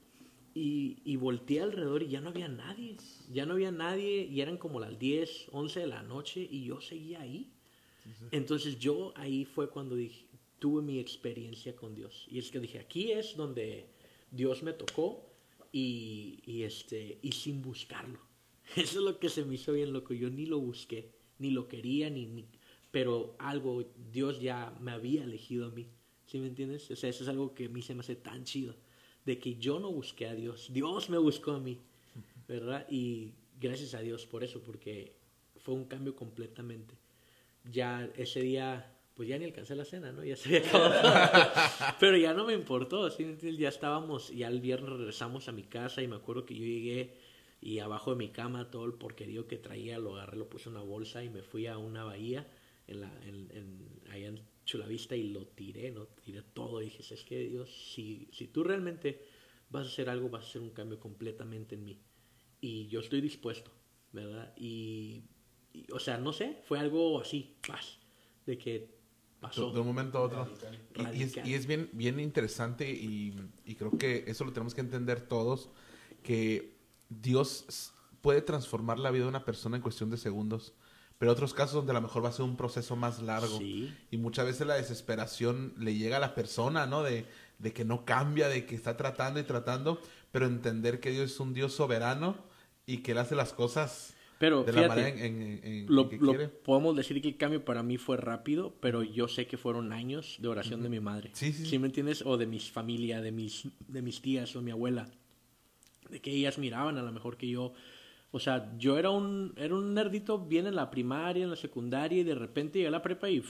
[0.54, 2.96] Y, y volteé alrededor y ya no había nadie.
[3.30, 6.80] Ya no había nadie y eran como las 10, 11 de la noche y yo
[6.80, 7.52] seguía ahí.
[8.30, 10.26] Entonces yo ahí fue cuando dije,
[10.60, 12.26] tuve mi experiencia con Dios.
[12.30, 13.86] Y es que dije, aquí es donde
[14.30, 15.26] Dios me tocó
[15.72, 18.20] y, y, este, y sin buscarlo.
[18.76, 20.14] Eso es lo que se me hizo bien loco.
[20.14, 22.46] Yo ni lo busqué, ni lo quería, ni, ni
[22.96, 25.86] pero algo, Dios ya me había elegido a mí.
[26.24, 26.90] ¿Sí me entiendes?
[26.90, 28.74] O sea, eso es algo que a mí se me hace tan chido.
[29.26, 31.78] De que yo no busqué a Dios, Dios me buscó a mí,
[32.48, 32.86] ¿verdad?
[32.88, 35.12] Y gracias a Dios por eso, porque
[35.58, 36.94] fue un cambio completamente.
[37.70, 40.24] ya ese día, pues ya ni alcancé la cena, ¿no?
[40.24, 41.96] Ya se había acabado.
[42.00, 43.36] Pero ya no me importó, ¿sí?
[43.58, 47.14] ya estábamos, ya el viernes regresamos a mi casa y me acuerdo que yo llegué
[47.66, 50.76] y abajo de mi cama todo el porquerío que traía lo agarré, lo puse en
[50.76, 52.46] una bolsa y me fui a una bahía
[52.86, 56.06] en la, en, en, allá en Chulavista y lo tiré, ¿no?
[56.24, 59.20] Tiré todo y dije, es que Dios, si, si tú realmente
[59.68, 62.00] vas a hacer algo, vas a hacer un cambio completamente en mí.
[62.60, 63.72] Y yo estoy dispuesto,
[64.12, 64.54] ¿verdad?
[64.56, 65.24] Y,
[65.92, 67.98] o sea, no sé, fue algo así, paz,
[68.46, 68.94] de que
[69.40, 69.72] pasó.
[69.72, 70.48] De un momento a otro.
[71.12, 74.82] Y, es, y, es, bien, bien interesante y, y creo que eso lo tenemos que
[74.82, 75.68] entender todos,
[76.22, 76.75] que
[77.08, 80.74] Dios puede transformar la vida de una persona en cuestión de segundos.
[81.18, 83.58] Pero otros casos donde a lo mejor va a ser un proceso más largo.
[83.60, 87.02] Y muchas veces la desesperación le llega a la persona, ¿no?
[87.02, 87.24] De,
[87.58, 91.40] de que no cambia, de que está tratando y tratando, pero entender que Dios es
[91.40, 92.36] un Dios soberano
[92.84, 96.48] y que Él hace las cosas pero, de la manera en, lo, que quiere.
[96.48, 100.36] Podemos decir que el cambio para mí fue rápido, pero yo sé que fueron años
[100.40, 101.30] de oración de mi madre.
[101.32, 101.78] Sí, sí, sí.
[101.78, 102.22] me entiendes?
[102.26, 105.08] O de mi familia, de mis, de mis tías o mi abuela.
[106.10, 107.72] De que ellas miraban a lo mejor que yo...
[108.32, 112.20] O sea, yo era un, era un nerdito bien en la primaria, en la secundaria,
[112.20, 113.42] y de repente llegué a la prepa y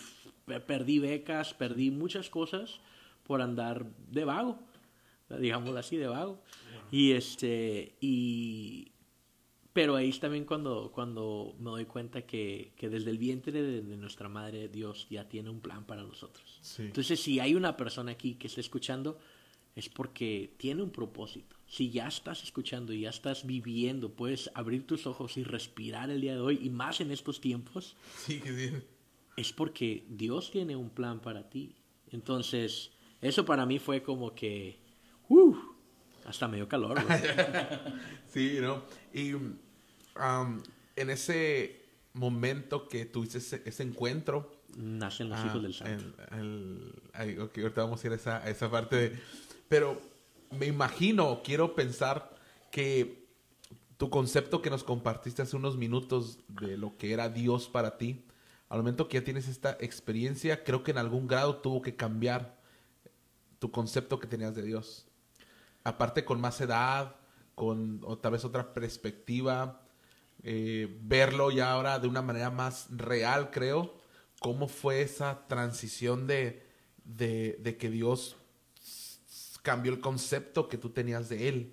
[0.67, 2.81] perdí becas, perdí muchas cosas
[3.27, 4.59] por andar de vago,
[5.29, 6.41] digámoslo así, de vago.
[6.93, 8.93] Y este, y,
[9.77, 13.97] pero ahí es también cuando, cuando me doy cuenta que, que desde el vientre de,
[13.99, 16.61] nuestra madre Dios ya tiene un plan para nosotros.
[16.79, 19.19] Entonces, si hay una persona aquí que está escuchando,
[19.75, 21.56] es porque tiene un propósito.
[21.69, 26.21] Si ya estás escuchando y ya estás viviendo, puedes abrir tus ojos y respirar el
[26.21, 28.41] día de hoy, y más en estos tiempos, sí,
[29.37, 31.75] es porque Dios tiene un plan para ti.
[32.13, 34.79] Entonces, eso para mí fue como que,
[35.29, 35.57] uh,
[36.25, 36.99] hasta medio calor.
[38.33, 38.85] sí, ¿no?
[39.13, 39.53] Y um,
[40.95, 44.63] en ese momento que tuviste ese, encuentro...
[44.77, 46.07] Nacen los hijos del santo.
[47.43, 49.19] ok, ahorita vamos a ir a esa, a esa parte de...
[49.69, 50.01] Pero
[50.51, 52.35] me imagino, quiero pensar
[52.71, 53.27] que
[53.97, 58.25] tu concepto que nos compartiste hace unos minutos de lo que era Dios para ti,
[58.69, 62.59] al momento que ya tienes esta experiencia, creo que en algún grado tuvo que cambiar
[63.59, 65.07] tu concepto que tenías de Dios.
[65.85, 67.17] Aparte con más edad,
[67.55, 69.83] con otra vez otra perspectiva,
[70.43, 73.95] eh, verlo ya ahora de una manera más real, creo.
[74.41, 76.67] ¿Cómo fue esa transición de,
[77.05, 78.37] de que Dios
[79.67, 81.73] cambió el concepto que tú tenías de Él?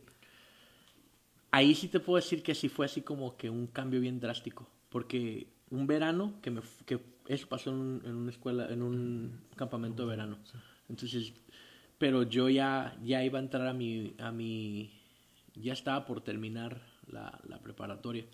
[1.51, 4.67] Ahí sí te puedo decir que sí fue así como que un cambio bien drástico,
[4.89, 10.01] porque un verano que me que eso pasó en, en una escuela, en un campamento
[10.01, 10.39] de verano.
[10.89, 11.33] Entonces
[11.99, 14.91] pero yo ya, ya iba a entrar a mi, a mi,
[15.55, 18.25] ya estaba por terminar la, la preparatoria.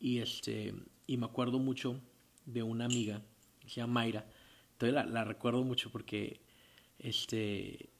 [0.00, 0.72] Y, este,
[1.06, 2.00] y me acuerdo mucho
[2.46, 3.20] de una amiga,
[3.60, 4.24] que se llama Mayra.
[4.72, 6.40] Entonces la, la recuerdo mucho porque
[6.98, 7.90] este,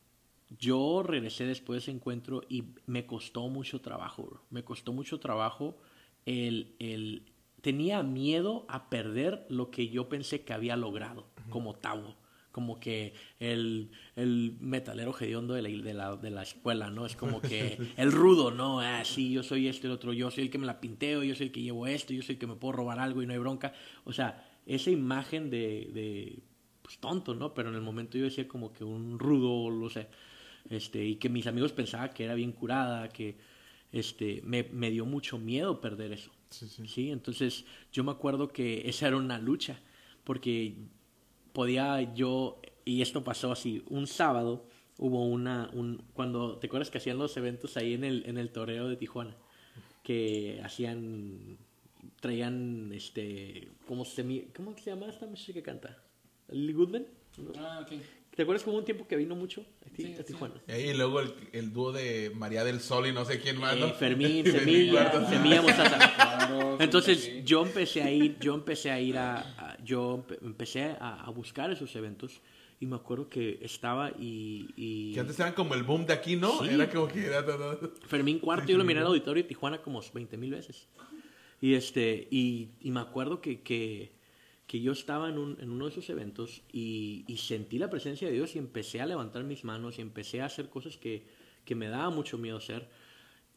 [0.58, 5.76] yo regresé después de ese encuentro y me costó mucho trabajo, Me costó mucho trabajo
[6.26, 7.30] el, el...
[7.60, 12.16] Tenía miedo a perder lo que yo pensé que había logrado como Tavo
[12.54, 17.04] como que el, el metalero hediondo de la, de, la, de la escuela, ¿no?
[17.04, 18.78] Es como que el rudo, ¿no?
[18.78, 21.34] Ah, sí, yo soy este, el otro, yo soy el que me la pinteo, yo
[21.34, 23.32] soy el que llevo esto, yo soy el que me puedo robar algo y no
[23.32, 23.72] hay bronca.
[24.04, 26.42] O sea, esa imagen de, de
[26.80, 27.54] pues tonto, ¿no?
[27.54, 30.06] Pero en el momento yo decía como que un rudo, lo sé,
[30.70, 33.36] este, y que mis amigos pensaban que era bien curada, que
[33.92, 36.30] este, me, me dio mucho miedo perder eso.
[36.50, 36.86] Sí, sí.
[36.86, 37.10] ¿sí?
[37.10, 39.80] Entonces yo me acuerdo que esa era una lucha,
[40.24, 40.74] porque
[41.52, 44.66] podía yo, y esto pasó así, un sábado
[44.98, 48.50] hubo una, un, cuando, ¿te acuerdas que hacían los eventos ahí en el, en el
[48.50, 49.36] toreo de Tijuana?
[50.02, 51.56] Que hacían,
[52.20, 56.02] traían, este, ¿cómo se, ¿cómo se llama esta música que canta?
[56.48, 57.06] ¿Lily Goodman?
[57.56, 57.92] Ah, ok.
[58.34, 60.54] ¿Te acuerdas como un tiempo que vino mucho a, Tijuana?
[60.66, 63.86] Y luego el, el, dúo de María del Sol y no sé quién más, ¿no?
[63.86, 66.76] Eh, Fermín, Semilla, Semilla Mostaza.
[66.80, 71.94] Entonces yo empecé a ir, yo empecé a ir a, yo empecé a, buscar esos
[71.94, 72.40] eventos
[72.80, 75.14] y me acuerdo que estaba y, y...
[75.14, 76.60] Que antes eran como el boom de aquí, ¿no?
[76.60, 76.70] Sí.
[76.70, 77.92] Era como que era todo...
[78.08, 80.88] Fermín Cuarto, yo lo miré en el auditorio de Tijuana como 20 mil veces.
[81.60, 84.13] Y este, y, y me acuerdo que, que
[84.66, 88.28] que yo estaba en, un, en uno de esos eventos y, y, sentí la presencia
[88.28, 91.26] de Dios y empecé a levantar mis manos y empecé a hacer cosas que,
[91.64, 92.88] que me daba mucho miedo hacer.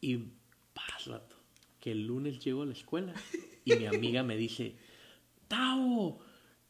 [0.00, 0.18] Y
[0.74, 1.22] pasa
[1.80, 3.14] que el lunes llego a la escuela
[3.64, 4.76] y mi amiga me dice,
[5.46, 6.18] Tao,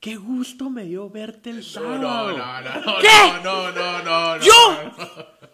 [0.01, 1.98] qué gusto me dio verte el sábado.
[1.98, 3.42] No, no, no, no, ¿Qué?
[3.42, 4.44] no, no, no, no.
[4.44, 4.92] ¿Yo?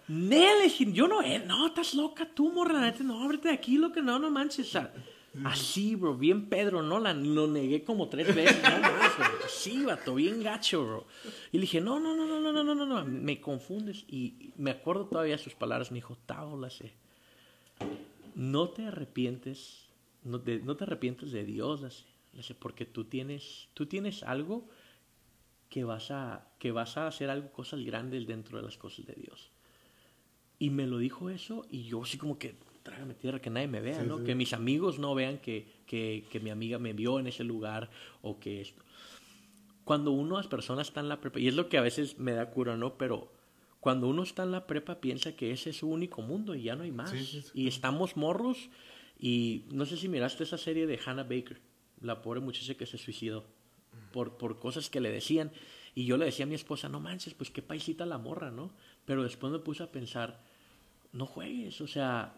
[0.09, 4.03] Nele, yo no, eh, no, estás loca tú, morra, no, ábrete de aquí, lo que
[4.03, 4.77] no, no manches.
[5.43, 7.35] Así, bro, bien Pedro Nolan.
[7.35, 8.63] Lo negué como tres veces.
[8.63, 9.27] No más, bro.
[9.49, 11.07] Sí, vato, bien gacho, bro.
[11.51, 13.05] Y le dije, no, no, no, no, no, no, no, no.
[13.05, 14.05] Me confundes.
[14.09, 15.91] Y me acuerdo todavía sus palabras.
[15.91, 16.69] Me dijo, Tao, la.
[18.35, 19.89] No te arrepientes.
[20.23, 21.81] No te, no te arrepientes de Dios.
[21.81, 24.69] La sé, porque tú tienes, tú tienes algo
[25.69, 29.15] que vas a, que vas a hacer algo, cosas grandes dentro de las cosas de
[29.15, 29.51] Dios.
[30.59, 33.81] Y me lo dijo eso y yo así como que, trágame tierra, que nadie me
[33.81, 34.19] vea, Sí, ¿no?
[34.19, 34.25] sí.
[34.25, 37.91] Que mis amigos no vean que, que, que mi amiga me vio en ese lugar
[38.23, 38.85] o que esto.
[39.85, 42.33] Cuando uno, las personas está en la prepa, y es lo que a veces me
[42.33, 42.97] da cura, ¿no?
[42.97, 43.33] Pero
[43.81, 46.77] cuando uno está en la prepa piensa que ese es su único mundo y ya
[46.77, 47.11] no hay más.
[47.11, 47.43] Sí.
[47.55, 48.71] Y estamos morros
[49.19, 51.61] y no sé si miraste esa serie de Hannah Baker,
[52.01, 53.45] la pobre muchacha que se suicidó
[54.13, 55.53] por, por cosas que le decían.
[55.95, 58.73] Y yo le decía a mi esposa, no manches, pues qué paisita la morra, ¿no?
[59.05, 60.43] Pero después me puse a pensar,
[61.13, 62.35] no juegues, o sea,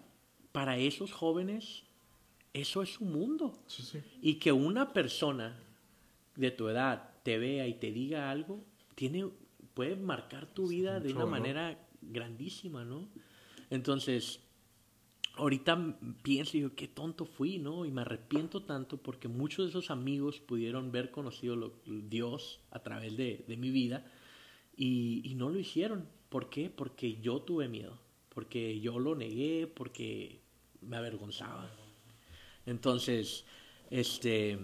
[0.57, 1.83] para esos jóvenes,
[2.55, 3.63] eso es su mundo.
[3.67, 3.99] Sí, sí.
[4.23, 5.55] Y que una persona
[6.35, 8.65] de tu edad te vea y te diga algo,
[8.95, 9.29] tiene,
[9.75, 13.07] puede marcar tu vida de una manera grandísima, ¿no?
[13.69, 14.41] Entonces,
[15.35, 17.85] ahorita pienso y digo, qué tonto fui, ¿no?
[17.85, 22.79] Y me arrepiento tanto porque muchos de esos amigos pudieron ver conocido lo- Dios a
[22.79, 24.11] través de, de mi vida
[24.75, 26.09] y, y no lo hicieron.
[26.31, 26.71] ¿Por qué?
[26.71, 27.99] Porque yo tuve miedo,
[28.31, 30.46] porque yo lo negué, porque
[30.87, 31.71] me avergonzaba.
[32.65, 33.45] Entonces,
[33.91, 34.59] este,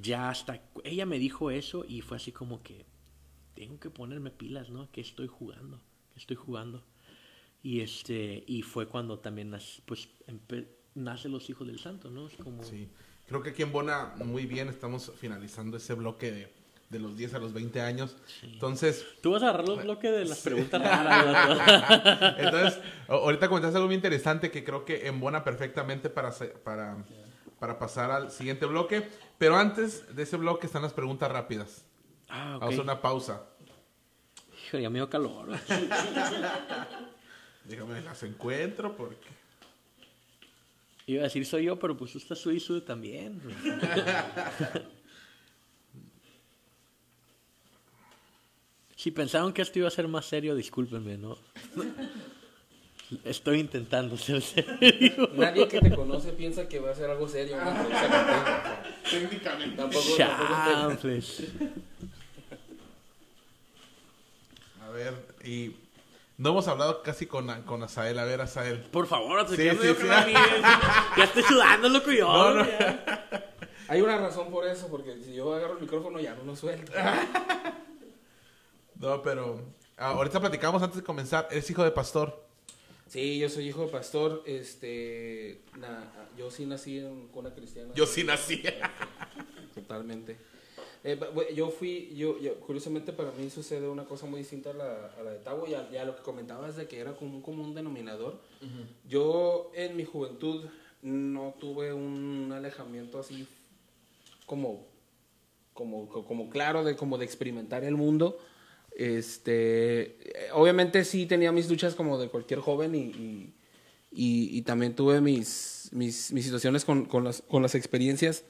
[0.00, 2.86] ya hasta, ella me dijo eso y fue así como que,
[3.54, 4.90] tengo que ponerme pilas, ¿no?
[4.90, 5.80] ¿Qué estoy jugando?
[6.12, 6.82] ¿Qué estoy jugando?
[7.62, 9.54] Y este, y fue cuando también
[9.86, 10.08] pues,
[10.94, 12.26] los hijos del santo, ¿no?
[12.26, 12.88] Es como, Sí.
[13.26, 16.52] Creo que aquí en Bona, muy bien, estamos finalizando ese bloque de,
[16.92, 18.16] de los 10 a los 20 años.
[18.42, 22.78] Entonces, Tú vas a agarrar los bloques de las preguntas raras, entonces
[23.08, 26.30] ahorita comentaste algo muy interesante que creo que embona perfectamente para,
[26.62, 26.98] para,
[27.58, 29.08] para pasar al siguiente bloque.
[29.38, 31.84] Pero antes de ese bloque están las preguntas rápidas.
[32.28, 32.60] ah, ok.
[32.60, 33.42] Vamos a hacer una pausa.
[34.66, 35.48] Hijo, ya me dio calor.
[37.64, 39.28] Déjame las encuentro porque...
[41.06, 43.40] Iba a decir soy yo, pero pues tú estás suizo también.
[49.02, 51.36] si pensaron que esto iba a ser más serio, discúlpenme, ¿no?
[53.24, 55.28] Estoy intentando ser serio.
[55.34, 57.56] Nadie que te conoce piensa que va a ser algo serio.
[57.56, 59.76] o sea, Técnicamente.
[59.76, 60.04] Tampoco.
[64.80, 65.74] A ver, y
[66.38, 68.20] no hemos hablado casi con, con Asael.
[68.20, 68.82] A ver, Asael.
[68.82, 70.06] Por favor, Sí, te sí, sí.
[71.16, 72.28] Ya estoy sudando, loco, yo.
[72.28, 72.66] No, no.
[73.88, 76.92] Hay una razón por eso, porque si yo agarro el micrófono ya no lo suelto.
[79.02, 79.60] No, pero
[79.98, 81.48] ah, ahorita platicamos antes de comenzar.
[81.50, 82.42] Eres hijo de pastor.
[83.08, 84.42] Sí, yo soy hijo de pastor.
[84.46, 87.92] Este, na- yo sí nací en cuna cristiana.
[87.94, 88.62] Yo sí nací.
[89.74, 90.38] Totalmente.
[91.04, 91.18] Eh,
[91.56, 95.22] yo fui, yo, yo- curiosamente para mí sucede una cosa muy distinta a la, a
[95.24, 97.42] la de Tavo y a, y a lo que comentabas de que era como un
[97.42, 98.38] común denominador.
[99.08, 100.64] Yo en mi juventud
[101.02, 103.48] no tuve un alejamiento así
[104.46, 104.86] como,
[105.74, 108.38] como, co- como claro de, como de experimentar el mundo.
[108.96, 113.54] Este, eh, obviamente sí tenía mis luchas como de cualquier joven y, y,
[114.12, 118.44] y- y también tuve mis, mis, mis situaciones con, con, las, con las experiencias.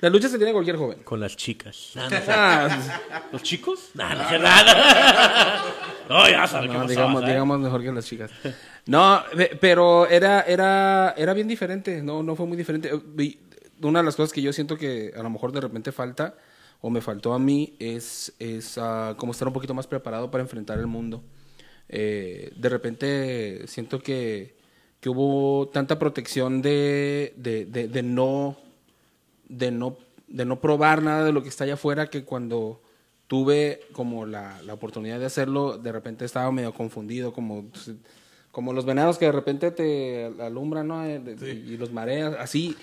[0.00, 0.98] Las luchas que tiene cualquier joven.
[1.04, 1.92] Con las chicas.
[1.94, 2.24] No, no sé.
[2.28, 3.90] Ah, ¿Los chicos?
[3.94, 5.64] No, no sé nada.
[6.08, 7.34] No, ya sabes qué digamos, ¿sabes?
[7.34, 8.30] digamos mejor que las chicas.
[8.86, 12.92] No, pe- pero era, era, era bien diferente, no, no fue muy diferente.
[13.18, 13.38] Eh,
[13.82, 16.36] Una de las cosas que yo siento que a lo mejor de repente falta,
[16.80, 20.42] o me faltó a mí, es, es ah, como estar un poquito más preparado para
[20.42, 21.22] enfrentar el mundo.
[21.88, 24.56] Eh, de repente siento que,
[25.00, 28.56] que hubo tanta protección de, de, de, de no
[29.48, 32.82] de no, de no probar nada de lo que está allá afuera, que cuando
[33.26, 37.66] tuve como la, la oportunidad de hacerlo, de repente estaba medio confundido, como,
[38.52, 41.04] como los venados que de repente te alumbran, ¿no?
[41.04, 41.64] Eh, Sí.
[41.66, 42.76] Y los mareas, así.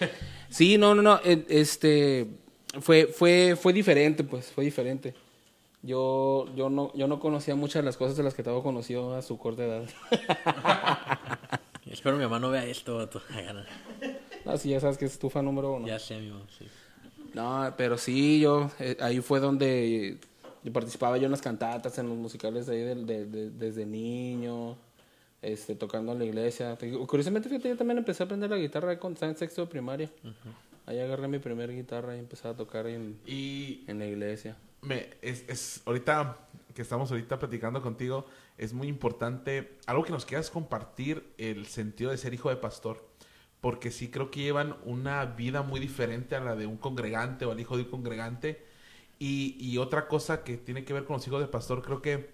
[0.49, 2.27] Sí, no, no, no, eh, este,
[2.81, 5.13] fue, fue, fue diferente, pues, fue diferente.
[5.81, 9.13] Yo, yo, no, yo no conocía muchas de las cosas de las que Tavo conoció
[9.15, 9.83] a su corta edad.
[11.85, 12.97] Espero mi mamá no vea esto.
[12.97, 13.21] vato.
[14.45, 14.51] No.
[14.51, 15.87] no, sí, ya sabes que es tu fan número uno.
[15.87, 16.65] Ya sé, mi mamá, sí.
[17.33, 20.17] No, pero sí, yo, eh, ahí fue donde
[20.63, 23.85] yo participaba yo en las cantatas, en los musicales de ahí del- de- de- desde
[23.85, 24.75] niño,
[25.41, 26.77] este, tocando en la iglesia.
[27.07, 30.09] Curiosamente, fíjate, yo también empecé a aprender la guitarra cuando estaba en sexto de primaria.
[30.85, 34.57] Ahí agarré mi primera guitarra y empecé a tocar en, Y en la iglesia.
[34.81, 36.37] me, es, es ahorita
[36.73, 38.25] que estamos ahorita platicando contigo,
[38.57, 43.07] es muy importante algo que nos quieras compartir el sentido de ser hijo de pastor.
[43.61, 47.51] porque sí creo que llevan una vida muy diferente a la de un congregante o
[47.51, 48.61] al hijo de un congregante.
[49.19, 52.31] Y, y otra cosa que tiene que ver con los hijos de pastor, creo que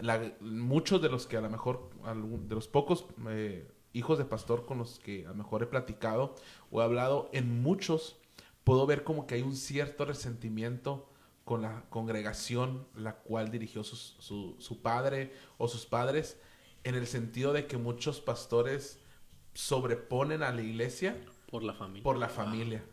[0.00, 1.88] la- muchos de los que a lo mejor,
[2.48, 6.34] de los pocos eh, hijos de pastor con los que a lo mejor he platicado
[6.70, 8.16] o he hablado, en muchos
[8.64, 11.08] puedo ver como que hay un cierto resentimiento
[11.44, 16.38] con la congregación la cual dirigió su, su padre o sus padres,
[16.84, 18.98] en el sentido de que muchos pastores
[19.54, 21.16] sobreponen a la iglesia
[21.50, 22.02] Por la familia.
[22.02, 22.84] por la familia.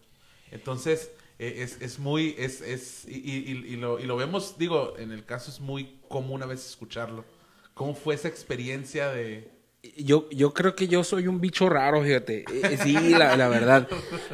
[0.52, 4.98] Entonces, eh, es, es muy, es, es, y, y- y lo, y lo vemos, digo,
[4.98, 7.24] en el caso es muy común a veces escucharlo.
[7.74, 9.52] ¿Cómo fue esa experiencia de...
[9.98, 12.44] Yo, yo creo que yo soy un bicho raro, fíjate.
[12.52, 13.88] Eh, Sí, la, la verdad.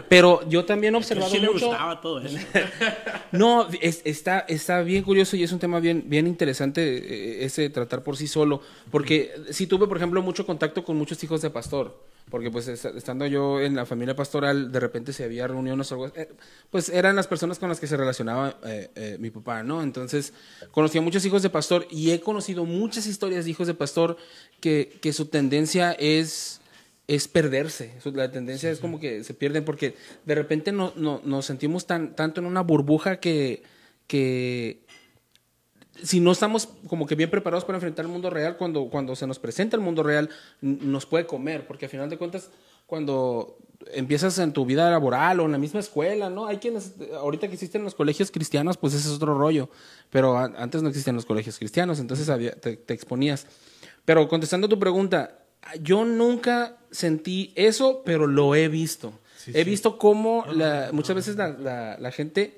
[0.10, 1.68] Pero yo también he observado sí le mucho.
[1.68, 2.38] gustaba todo eso.
[3.32, 7.70] No, es- está, está bien curioso y es un tema bien, bien interesante eh, ese
[7.70, 8.62] tratar por sí solo.
[8.90, 11.96] Porque sí tuve, por ejemplo, mucho contacto con muchos hijos de pastor.
[12.36, 15.96] Porque pues est- estando yo en la familia pastoral, de repente se había reuniones o
[15.96, 16.28] algo, eh,
[16.70, 19.82] pues eran las personas con las que se relacionaba eh, eh, mi papá, ¿no?
[19.82, 20.34] Entonces
[20.72, 24.18] conocí a muchos hijos de pastor y he conocido muchas historias de hijos de pastor
[24.60, 26.60] que, que su tendencia es
[27.08, 27.94] es perderse.
[28.14, 32.18] La tendencia es como que se pierden porque de repente no, no- nos sentimos tan,
[32.18, 33.64] tanto en una burbuja que,
[34.08, 34.82] que
[36.04, 39.26] si no estamos como que bien preparados para enfrentar el mundo real, cuando, cuando se
[39.28, 40.30] nos presenta el mundo real,
[40.62, 42.50] nos puede comer, porque al final de cuentas,
[42.86, 43.58] cuando
[43.94, 46.48] empiezas en tu vida laboral o en la misma escuela, ¿no?
[46.48, 49.70] Hay quienes, ahorita que existen los colegios cristianos, pues ese es otro rollo,
[50.10, 53.48] pero antes no existían los colegios cristianos, entonces había- te, te exponías.
[54.06, 55.40] Pero contestando a tu pregunta,
[55.82, 59.14] yo nunca sentí eso, pero lo he visto.
[59.38, 59.70] Sí, he sí.
[59.70, 62.58] visto cómo la- muchas veces la, la- la gente,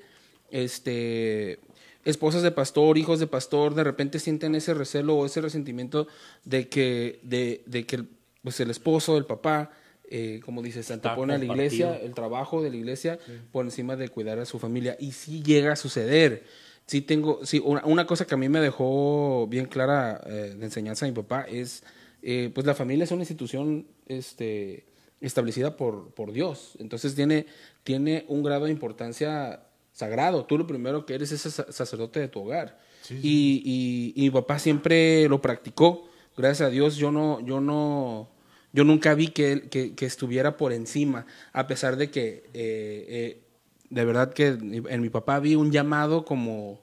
[0.50, 1.60] este,
[2.04, 6.06] esposas de pastor, hijos de pastor, de repente sienten ese recelo o ese resentimiento
[6.44, 8.04] de que, de, de que
[8.42, 9.70] pues el esposo, el papá,
[10.10, 13.18] eh, como dices, antepone a la iglesia, el trabajo de la iglesia
[13.52, 14.96] por encima de cuidar a su familia.
[14.98, 16.44] Y sí llega a suceder.
[16.86, 20.64] Sí tengo, sí, una, una cosa que a mí me dejó bien clara eh, de
[20.64, 21.84] enseñanza a mi papá es,
[22.22, 24.86] eh, pues la familia es una institución este,
[25.20, 26.76] establecida por, por Dios.
[26.78, 27.44] Entonces tiene,
[27.84, 29.60] tiene un grado de importancia
[29.98, 30.44] sagrado.
[30.44, 32.78] Tú lo primero que eres es sa- sacerdote de tu hogar.
[33.02, 36.08] Sí, Y, y- y mi papá siempre lo practicó.
[36.36, 38.28] Gracias a Dios yo no, yo no,
[38.72, 43.42] yo nunca vi que, que, que estuviera por encima, a pesar de que eh, eh,
[43.90, 46.78] de verdad que en mi papá vi un llamado como,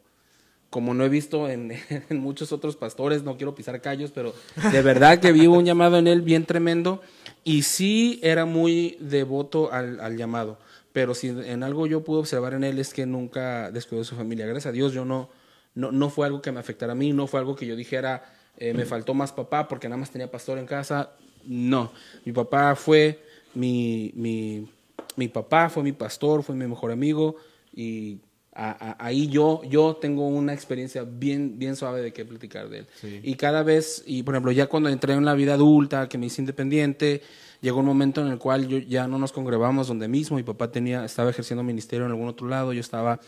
[0.70, 1.72] como no he visto en,
[2.10, 4.34] en muchos otros pastores, no quiero pisar callos, pero
[4.72, 7.02] de verdad que vi un llamado en él bien tremendo
[7.46, 10.58] y sí era muy devoto al, al llamado,
[10.96, 14.16] pero si en algo yo pude observar en él es que nunca descuidó de su
[14.16, 14.46] familia.
[14.46, 15.30] Gracias a Dios yo no,
[15.74, 18.24] no, no fue algo que me afectara a mí, no fue algo que yo dijera,
[18.58, 21.12] eh, me faltó más papá porque nada más tenía pastor en casa.
[21.46, 21.92] No,
[22.24, 23.20] mi papá fue
[23.56, 24.70] mi, mi,
[25.18, 27.36] mi papá, fue mi pastor, fue mi mejor amigo
[27.74, 28.20] y
[28.54, 32.80] a- a- ahí yo, yo tengo una experiencia bien, bien suave de qué platicar de
[32.80, 32.88] él.
[33.02, 33.20] Sí.
[33.22, 36.28] Y cada vez, y por ejemplo, ya cuando entré en la vida adulta, que me
[36.28, 37.22] hice independiente,
[37.66, 40.72] llegó un momento en el cual yo ya no nos congregábamos donde mismo, mi papá
[40.72, 43.20] tenía, estaba ejerciendo ministerio en algún otro lado, yo estaba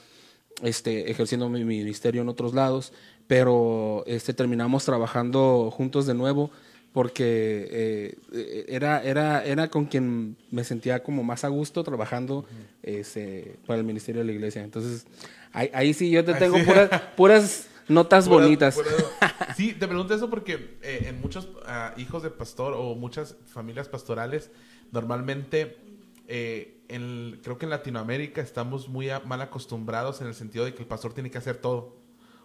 [0.62, 2.94] este, ejerciendo mi ministerio en otros lados,
[3.26, 6.52] pero este, terminamos trabajando juntos de nuevo
[6.94, 7.68] porque
[8.32, 12.46] eh, era, era, era con quien me sentía como más a gusto trabajando
[12.84, 14.64] este, para el ministerio de la iglesia.
[14.64, 15.08] Entonces,
[15.52, 18.80] ahí, ahí sí yo te tengo puras, puras notas bonitas.
[19.56, 23.88] Sí, te pregunto eso porque eh, en muchos ah, hijos de pastor o muchas familias
[23.90, 24.52] pastorales,
[24.92, 25.78] normalmente,
[26.28, 30.74] eh, en- creo que en Latinoamérica estamos muy a- mal acostumbrados en el sentido de
[30.76, 31.98] que el pastor tiene que hacer todo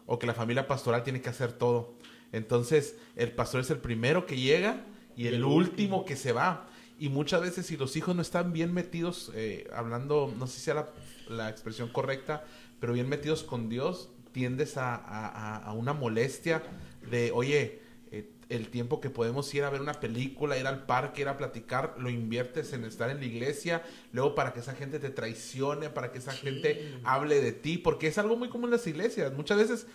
[0.07, 1.95] o que la familia pastoral tiene que hacer todo.
[2.33, 4.85] Entonces, el pastor es el primero que llega
[5.17, 6.67] y el, último que se va.
[6.99, 10.61] Y muchas veces si los hijos no están bien metidos, eh, hablando, no sé si
[10.63, 10.89] sea la,
[11.29, 12.45] la expresión correcta,
[12.81, 16.63] pero bien metidos con Dios, tiendes a, a- a- una molestia
[17.11, 17.81] de, oye,
[18.11, 21.37] eh, el tiempo que podemos ir a ver una película, ir al parque, ir a
[21.37, 25.91] platicar, lo inviertes en estar en la iglesia, luego para que esa gente te traicione,
[25.91, 29.33] para que esa gente hable de ti, porque es algo muy común en las iglesias.
[29.33, 29.87] Muchas veces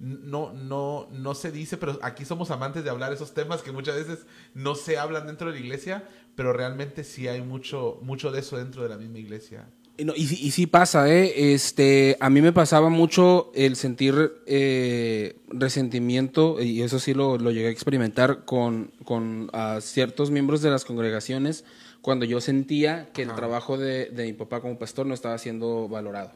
[0.00, 3.94] no, no, no se dice, pero aquí somos amantes de hablar esos temas que muchas
[3.96, 8.40] veces no se hablan dentro de la iglesia, pero realmente sí hay mucho, mucho de
[8.40, 9.68] eso dentro de la misma iglesia.
[9.96, 11.52] Y, no, y, sí- y sí pasa, ¿eh?
[11.54, 17.52] Este, a mí me pasaba mucho el sentir eh, resentimiento, y eso sí lo, lo
[17.52, 21.64] llegué a experimentar con, con ah, ciertos miembros de las congregaciones,
[22.02, 25.88] cuando yo sentía que el trabajo de, de mi papá como pastor no estaba siendo
[25.88, 26.32] valorado.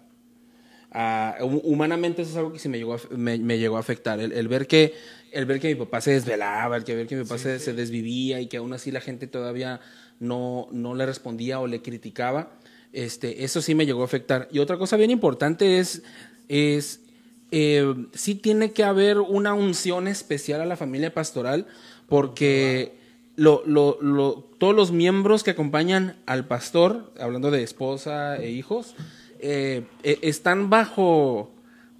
[0.91, 3.81] a- hu- humanamente eso es algo que sí me llegó a, me, me llegó a
[3.81, 4.21] afectar.
[4.21, 4.95] El, el ver que,
[5.33, 7.73] el ver que mi papá se desvelaba, el que ver que mi papá se, se
[7.75, 9.81] desvivía y que aún así la gente todavía
[10.21, 12.51] no, no le respondía o le criticaba,
[12.93, 14.49] este, eso sí me llegó a afectar.
[14.51, 16.03] Y otra cosa bien importante es,
[16.49, 21.67] eh, sí tiene que haber una unción especial a la familia pastoral
[22.09, 22.99] porque
[23.37, 28.95] todos los miembros que acompañan al pastor, hablando de esposa e hijos,
[29.39, 31.51] eh, eh, están bajo,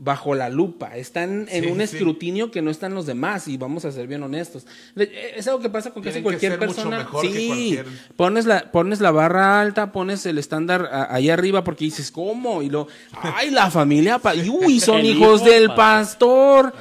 [0.01, 1.83] bajo la lupa, están en Sí, un sí.
[1.83, 4.65] escrutinio que no están los demás y vamos a ser bien honestos.
[4.97, 7.09] Es algo que pasa con casi que cualquier mucho persona.
[7.21, 7.87] que sí, cualquier-
[8.17, 12.63] pones la, pones la barra alta, pones el estándar a- ahí arriba porque dices, ¿cómo?
[12.63, 16.73] Y lo, ay, la familia, pa- y uy, son hijos hijo, del pa- pastor.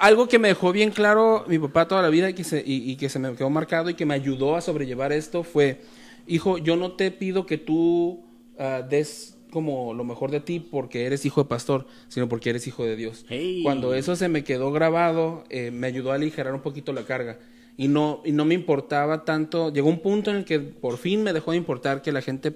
[0.00, 2.90] Algo que me dejó bien claro mi papá toda la vida y que, se, y,
[2.90, 5.80] y que se me quedó marcado y que me ayudó a sobrellevar esto fue,
[6.26, 8.24] hijo, yo no te pido que tú
[8.58, 12.66] ah, des como lo mejor de ti porque eres hijo de pastor, sino porque eres
[12.66, 13.26] hijo de Dios.
[13.28, 13.60] Hey.
[13.62, 17.38] Cuando eso se me quedó grabado, eh, me ayudó a aligerar un poquito la carga.
[17.76, 21.22] Y no, y no me importaba tanto, llegó un punto en el que por fin
[21.22, 22.54] me dejó de importar que la gente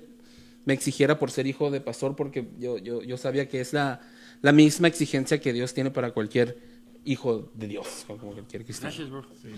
[0.64, 4.00] me exigiera por ser hijo de pastor, porque yo, yo, yo sabía que es la,
[4.42, 6.58] la misma exigencia que Dios tiene para cualquier
[7.04, 8.94] hijo de Dios, como cualquier cristiano.
[8.94, 9.24] Gracias, bro.
[9.42, 9.50] Sí,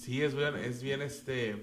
[0.00, 1.56] Sí, es bien, es bien este,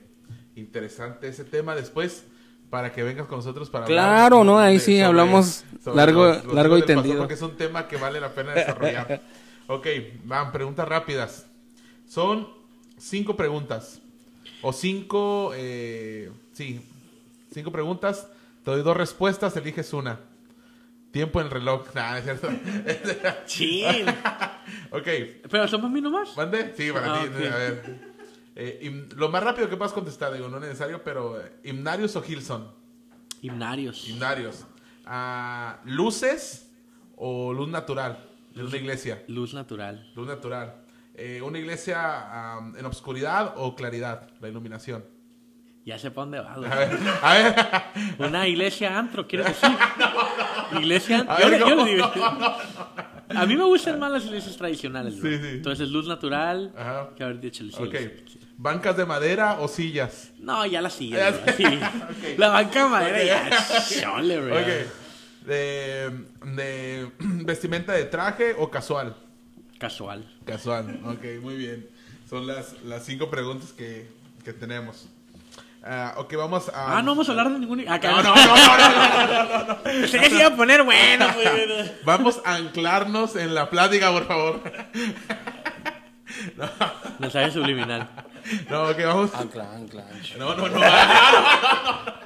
[0.55, 1.76] interesante ese tema.
[1.76, 2.24] Después,
[2.70, 4.59] para que vengas con nosotros para Claro, ¿no?
[4.59, 7.20] Ahí sí hablamos largo- los- los largo y tendido.
[7.20, 9.22] Porque es un tema que vale la pena desarrollar.
[9.68, 9.88] ok,
[10.26, 11.45] van, preguntas rápidas.
[12.07, 12.47] Son
[12.97, 14.01] cinco preguntas.
[14.61, 16.82] O cinco, eh, sí,
[17.53, 18.28] cinco preguntas.
[18.65, 20.20] Te doy dos respuestas, eliges una.
[21.11, 21.86] Tiempo en el reloj.
[21.95, 22.49] No es cierto.
[23.45, 24.05] Chill.
[24.91, 25.07] ok,
[25.49, 26.36] Pero somos mí nomás.
[26.36, 26.74] ¿Mande?
[26.76, 27.28] Sí, para Ah, ti.
[27.30, 27.53] ok.
[27.53, 28.16] A ver.
[28.60, 32.16] Eh, him- lo más rápido que puedas contestar, digo, no es necesario, pero eh, ¿Himnarios
[32.16, 32.72] o Gilson?
[33.43, 34.08] Himnarios.
[34.10, 34.66] Himnarios.
[35.05, 36.72] Ah, ¿Luces
[37.16, 38.18] o luz natural?
[38.55, 39.24] De una iglesia.
[39.28, 40.10] Luz natural.
[40.16, 40.74] Luz natural.
[41.14, 44.28] Eh, ¿Una iglesia en obscuridad o claridad?
[44.41, 45.05] La iluminación.
[45.86, 46.55] Ya sé para dónde va.
[46.55, 46.70] güey.
[46.72, 47.55] A ver, a ver.
[48.28, 49.70] Una iglesia antro, ¿quieres decir?
[50.80, 51.36] Iglesia antro.
[51.36, 52.12] A Yo, ver, le- yo no, le digo.
[53.30, 55.20] A mí me gustan más las iglesias tradicionales.
[55.20, 55.30] bro.
[55.30, 55.47] Sí, sí.
[55.49, 56.74] Entonces, luz natural.
[56.78, 57.10] Ajá.
[57.16, 57.95] Que haber dicho el Ok.
[58.26, 58.39] sí.
[58.58, 60.30] ¿Bancas de madera o sillas?
[60.39, 61.16] No, ya la sigue.
[61.18, 61.53] Ya bro, sé.
[61.58, 61.66] sí.
[61.66, 62.39] Ok.
[62.39, 63.26] La banca de madera Ok.
[63.91, 64.01] ya.
[64.01, 64.55] Chole, bro.
[64.60, 64.68] Ok.
[65.45, 66.12] De,
[66.43, 69.16] de vestimenta de traje o casual?
[69.80, 70.28] Casual.
[70.45, 71.88] Casual, ok, muy bien.
[72.28, 74.10] Son las, las cinco preguntas que,
[74.43, 75.08] que tenemos.
[75.84, 76.97] Ah, ok, vamos a...
[76.97, 77.88] Ah, no vamos a hablar de ningún.
[77.88, 79.78] Acá No, no, no, no, no, no.
[79.84, 81.91] Pensé que se iba a poner bueno, pues.
[82.03, 84.62] Vamos a anclarnos en la plática, por favor.
[87.20, 88.10] Mensaje subliminal.
[88.70, 89.34] No, ok, vamos...
[89.34, 90.06] Ancla, ancla.
[90.38, 90.70] No, no, no.
[90.70, 92.18] no, no.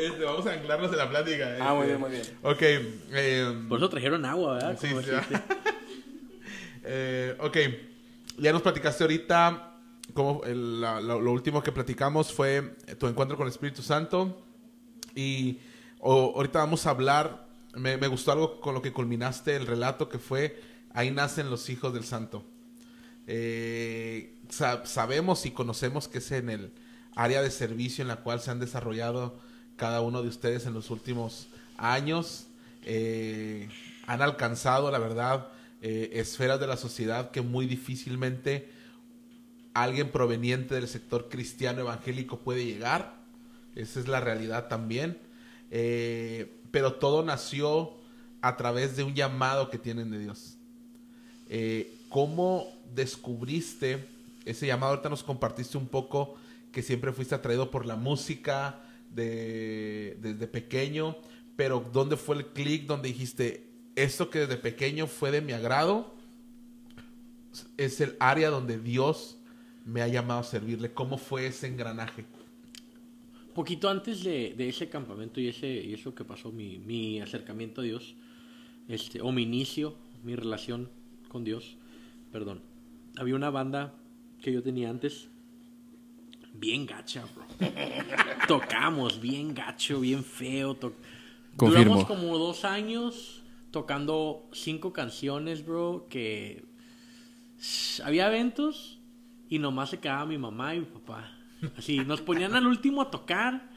[0.00, 1.56] Este, vamos a anclarnos en la plática.
[1.60, 1.88] Ah, muy este.
[1.88, 2.22] bien, muy bien.
[2.42, 4.78] Ok, eh, Por eso trajeron agua, ¿verdad?
[4.80, 5.10] Sí, Como sí.
[5.10, 5.40] dijiste.
[6.84, 7.56] Eh, ok,
[8.38, 9.76] ya nos platicaste ahorita,
[10.14, 14.42] como el- la- lo, lo último que platicamos fue tu encuentro con el Espíritu Santo.
[15.14, 15.60] Y
[16.00, 17.46] o- ahorita vamos a hablar,
[17.76, 20.60] me, me gustó algo con lo que culminaste el relato que fue,
[20.92, 22.44] ahí nacen los hijos del Santo.
[23.28, 26.72] Eh, sa- sabemos y conocemos que es en el
[27.14, 29.38] área de servicio en la cual se han desarrollado
[29.76, 32.46] cada uno de ustedes en los últimos años.
[32.84, 33.68] Eh,
[34.06, 35.48] han alcanzado, la verdad,
[35.80, 38.70] eh, esferas de la sociedad que muy difícilmente
[39.74, 43.14] alguien proveniente del sector cristiano evangélico puede llegar.
[43.74, 45.18] Esa es la realidad también.
[45.70, 47.92] Eh, pero todo nació
[48.42, 50.56] a través de un llamado que tienen de Dios.
[52.08, 54.06] ¿Cómo descubriste
[54.44, 54.92] ese llamado?
[54.92, 56.36] Ahorita nos compartiste un poco
[56.72, 58.80] que siempre fuiste atraído por la música
[59.10, 61.16] de, desde pequeño,
[61.56, 66.14] pero ¿dónde fue el clic donde dijiste, esto que desde pequeño fue de mi agrado,
[67.76, 69.38] es el área donde Dios
[69.84, 70.92] me ha llamado a servirle?
[70.92, 72.24] ¿Cómo fue ese engranaje?
[73.54, 77.82] Poquito antes de, de ese campamento y, ese, y eso que pasó, mi, mi acercamiento
[77.82, 78.14] a Dios,
[78.88, 80.88] este, o mi inicio, mi relación
[81.28, 81.76] con Dios,
[82.32, 82.62] perdón,
[83.18, 83.94] había una banda
[84.42, 85.28] que yo tenía antes,
[86.54, 87.44] bien gacha, bro.
[88.48, 90.74] Tocamos bien gacho, bien feo.
[90.74, 90.94] to-
[91.56, 91.84] Confirmo.
[91.84, 96.64] Duramos como dos años tocando cinco canciones, bro, que
[98.04, 98.98] había eventos
[99.48, 101.30] y nomás se quedaba mi mamá y mi papá.
[101.76, 103.70] Así, nos ponían al último a tocar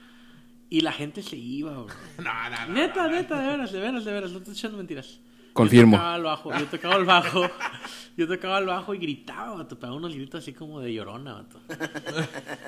[0.69, 1.87] y la gente se iba, bro.
[2.17, 2.73] No, no, no.
[2.73, 5.19] Neta, neta, de veras, de veras, de veras, no te estoy echando mentiras.
[5.55, 5.95] Confirmo.
[5.95, 7.41] Yo tocaba el bajo, yo tocaba el bajo,
[8.17, 11.61] yo tocaba el bajo y gritaba, pegaba unos gritos así como de llorona, vato.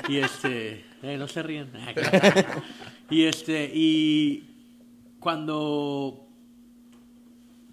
[0.07, 1.69] Y este, eh, no se ríen.
[3.09, 4.55] Y este, y
[5.19, 6.29] cuando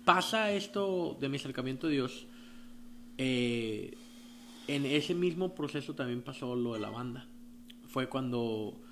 [0.04, 2.26] pasa esto de mi acercamiento a Dios,
[3.16, 3.96] eh,
[4.66, 7.28] en ese mismo proceso también pasó lo de la banda.
[7.86, 8.83] Fue cuando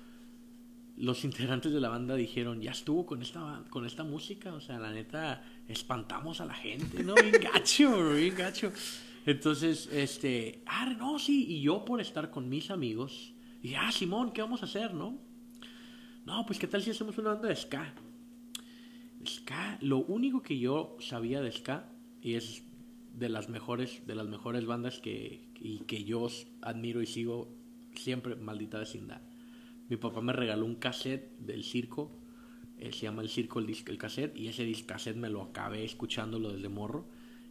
[1.03, 4.79] los integrantes de la banda dijeron, ya estuvo con esta, con esta música, o sea,
[4.79, 7.13] la neta, espantamos a la gente, ¿no?
[7.15, 8.71] Bien gacho, bien gacho.
[9.25, 14.31] Entonces, este, ah, no, sí, y yo por estar con mis amigos, y ah, Simón,
[14.31, 15.19] ¿qué vamos a hacer, no?
[16.25, 17.93] No, pues, ¿qué tal si hacemos una banda de ska?
[19.27, 21.89] Ska, lo único que yo sabía de ska,
[22.21, 22.63] y es
[23.13, 26.29] de las mejores, de las mejores bandas que, y que yo
[26.61, 27.53] admiro y sigo
[27.93, 29.32] siempre, maldita vecindad.
[29.89, 32.11] Mi papá me regaló un cassette del circo,
[32.79, 35.41] eh, se llama El Circo el, disco, el cassette, y ese disc cassette me lo
[35.41, 37.05] acabé escuchándolo desde morro.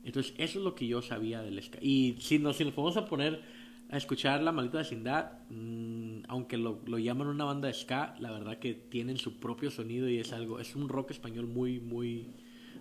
[0.05, 1.79] Entonces, eso es lo que yo sabía del ska.
[1.81, 3.41] Y si nos, si nos vamos a poner
[3.89, 8.31] a escuchar La Maldita Vecindad, mmm, aunque lo, lo, llaman una banda de ska, la
[8.31, 12.27] verdad que tienen su propio sonido y es algo, es un rock español muy, muy,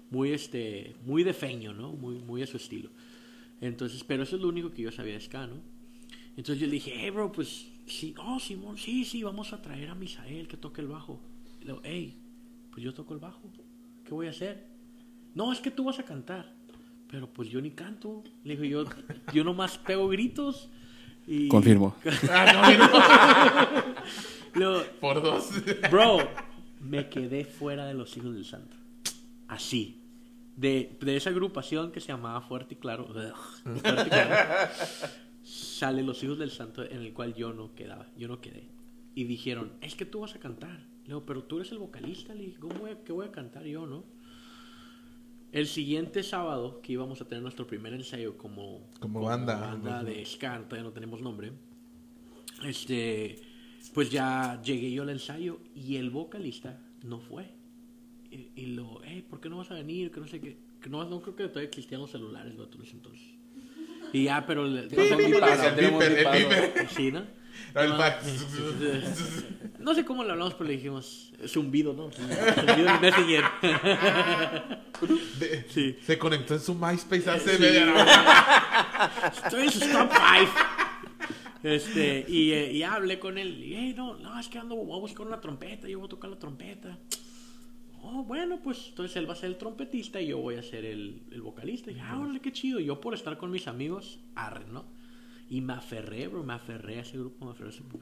[0.10, 1.94] muy, este, muy de feño, ¿no?
[1.94, 2.90] Muy, muy a su estilo.
[3.62, 5.56] Entonces, pero eso es lo único que yo sabía de ska, ¿no?
[6.38, 9.90] Entonces yo le dije, hey, bro, pues, sí, oh, Simón, sí, sí, vamos a traer
[9.90, 11.22] a Misael que toque el bajo.
[11.60, 12.18] Y le digo, hey,
[12.72, 13.42] pues yo toco el bajo,
[14.04, 14.68] ¿qué voy a hacer?
[15.36, 16.54] No, es que tú vas a cantar.
[17.10, 18.24] Pero pues yo ni canto.
[18.44, 18.92] Le digo, yo,
[19.34, 20.70] yo nomás pego gritos.
[21.28, 21.48] Y...
[21.50, 21.96] Confirmo.
[22.32, 22.74] ah,
[24.54, 25.50] no, Luego, Por dos.
[25.90, 26.20] Bro,
[26.80, 28.76] me quedé fuera de los hijos del santo.
[29.48, 29.98] Así.
[30.56, 33.08] De, de esa agrupación que se llamaba Fuerte y Claro.
[33.10, 33.34] ugh,
[33.82, 34.68] Fuerte y Claro,
[35.44, 38.08] sale los hijos del santo en el cual yo no quedaba.
[38.18, 38.70] Yo no quedé.
[39.16, 40.80] Y dijeron, es que tú vas a cantar.
[41.04, 42.34] Le digo, pero tú eres el vocalista.
[42.34, 44.04] Le digo, ¿cómo voy a, ¿qué voy a cantar yo, no?
[45.52, 49.60] El siguiente sábado, que íbamos a tener nuestro primer ensayo como, Como banda.
[49.60, 51.52] banda de ska, todavía no tenemos nombre.
[52.64, 53.42] Este,
[53.94, 57.52] pues ya llegué yo al ensayo y el vocalista no fue.
[58.30, 60.12] Y, y lo, hey, ¿por qué no vas a venir?
[60.12, 60.58] Que no sé qué.
[60.80, 62.64] Que no, no creo que todavía existían los celulares ¿no?
[62.64, 63.41] Entonces.
[64.14, 64.66] Y ya, pero...
[64.66, 64.90] El el.
[66.96, 67.24] Sí, ¿no?
[67.74, 68.26] El No, fax.
[69.80, 72.12] No sé cómo le hablamos, pero le dijimos zumbido, ¿no?
[72.12, 73.44] Zumbido en Messenger.
[75.40, 75.98] De- Sí.
[76.06, 77.62] Se conectó en su MySpace hace Sí.
[77.62, 79.12] media hora.
[79.46, 80.52] Estoy en su top 5.
[81.64, 83.64] Este, y, eh, y hablé con él.
[83.64, 85.88] Y, "Hey, no, no, es que ando, voy a buscar una trompeta.
[85.88, 86.98] Yo voy a tocar la trompeta.
[88.04, 90.86] Oh, bueno, pues entonces él va a ser el trompetista y yo voy a ser
[90.86, 91.92] el, el vocalista.
[91.92, 92.80] Y dije, ah, qué chido.
[92.80, 94.86] Yo por estar con mis amigos, arre, ¿no?
[95.50, 98.00] Y me aferré, bro, me aferré a ese grupo, me aferré a ese grupo.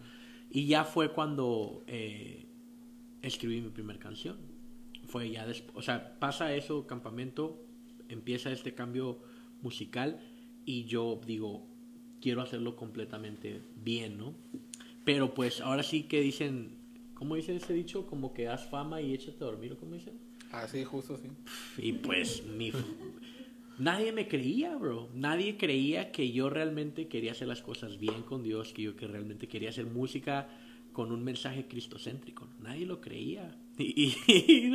[0.51, 2.47] Y ya fue cuando eh,
[3.21, 4.37] escribí mi primera canción.
[5.05, 7.65] Fue ya después, o sea, pasa eso, campamento,
[8.07, 9.19] empieza este cambio
[9.61, 10.19] musical
[10.65, 11.67] y yo digo,
[12.21, 14.35] quiero hacerlo completamente bien, ¿no?
[15.03, 16.78] Pero pues ahora sí que dicen,
[17.19, 18.07] ¿cómo dice ese dicho?
[18.07, 20.17] Como que haz fama y échate a dormir, ¿o cómo dicen?
[20.51, 21.27] Ah, sí, justo, sí.
[21.77, 22.71] Y pues mi...
[23.77, 25.07] Nadie me creía, bro.
[25.13, 29.05] Nadie creía que yo realmente quería hacer las cosas bien con Dios, que yo que
[29.07, 30.49] realmente quería hacer música
[30.91, 32.47] con un mensaje cristocéntrico.
[32.61, 33.55] Nadie lo creía.
[33.77, 34.65] Y, y-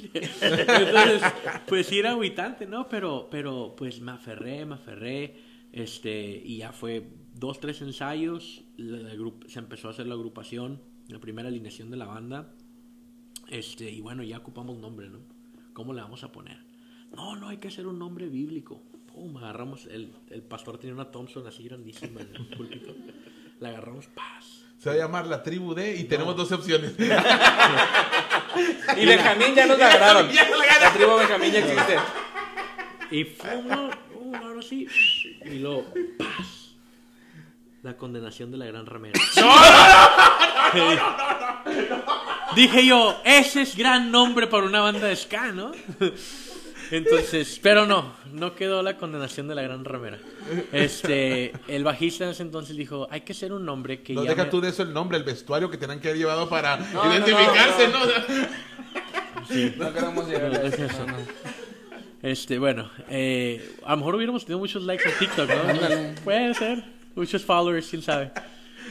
[0.00, 1.22] entonces,
[1.66, 2.88] pues sí era aguitante, ¿no?
[2.88, 5.34] Pero, pero pues me aferré, me aferré.
[5.72, 8.62] Este, y ya fue dos, tres ensayos.
[8.76, 12.54] la- la se empezó a hacer la agrupación, la primera alineación de la banda.
[13.48, 15.20] Este, y bueno, ya ocupamos nombre, ¿no?
[15.72, 16.58] ¿Cómo le vamos a poner?
[17.14, 18.82] No, no, hay que hacer un nombre bíblico.
[19.12, 22.94] Pum, agarramos, el, el pastor tenía una Thompson así grandísima en el púlpito.
[23.60, 24.64] La agarramos, paz.
[24.78, 26.94] Se va a llamar la tribu de y tenemos dos opciones.
[28.96, 30.28] Y Benjamín ya nos la agarraron.
[30.34, 31.96] La tribu Benjamín ya existe.
[33.10, 33.90] Y fue uno,
[34.20, 34.86] uno, ahora sí.
[35.44, 35.86] Y luego,
[36.18, 36.74] paz.
[37.82, 39.18] La condenación de la gran ramera.
[42.54, 45.72] Dije yo, ese es gran nombre para una banda de ska, ¿no?
[46.90, 50.18] Entonces, pero no, no quedó la condenación de la gran ramera.
[50.72, 54.28] Este, el bajista en ese entonces dijo, hay que ser un nombre que No llame-
[54.36, 57.10] deja tú de eso el nombre, el vestuario que tenían que haber llevado para no,
[57.10, 58.12] identificarse, no, ¿no?
[59.86, 61.06] No queremos llegar a No, eso.
[61.06, 61.16] no, no.
[62.22, 66.22] Este, bueno, eh, a lo mejor hubiéramos tenido muchos likes en TikTok, ¿no?
[66.24, 68.30] Puede ser, muchos followers, quién sabe.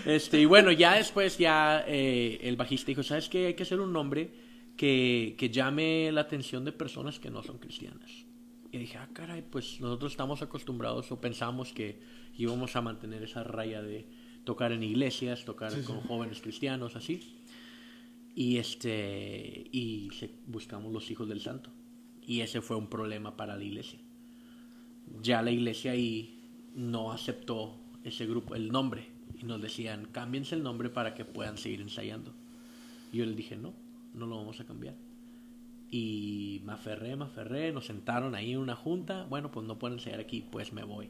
[0.06, 3.48] Este, y bueno, ya después ya eh, el bajista dijo, ¿sabes qué?
[3.48, 4.32] Hay que hacer un nombre
[4.76, 8.10] que, que llame la atención de personas que no son cristianas.
[8.72, 12.00] Y dije, ah, caray, pues nosotros estamos acostumbrados o pensamos que
[12.38, 14.08] íbamos a mantener esa raya de
[14.44, 17.38] tocar en iglesias, tocar con jóvenes cristianos, así.
[18.34, 20.10] Y este y
[20.48, 21.70] buscamos los hijos del santo.
[22.26, 24.00] Y ese fue un problema para la iglesia.
[25.22, 26.40] Ya la iglesia ahí
[26.74, 29.11] no aceptó ese grupo, el nombre.
[29.42, 32.34] Y nos decían, cámbiense el nombre para que puedan seguir ensayando.
[33.12, 33.74] Y yo les dije, no,
[34.14, 34.96] no lo vamos a cambiar.
[35.90, 39.26] Y me aferré, me aferré, nos sentaron ahí en una junta.
[39.30, 41.10] Bueno, pues no pueden ensayar aquí, pues me voy.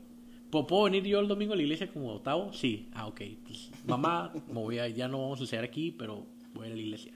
[0.49, 2.51] ¿Puedo venir yo el domingo a la iglesia como octavo?
[2.51, 2.89] Sí.
[2.93, 3.21] Ah, ok.
[3.45, 6.77] Pues, mamá, me voy a- ya no vamos a ensayar aquí, pero voy a la
[6.77, 7.13] iglesia.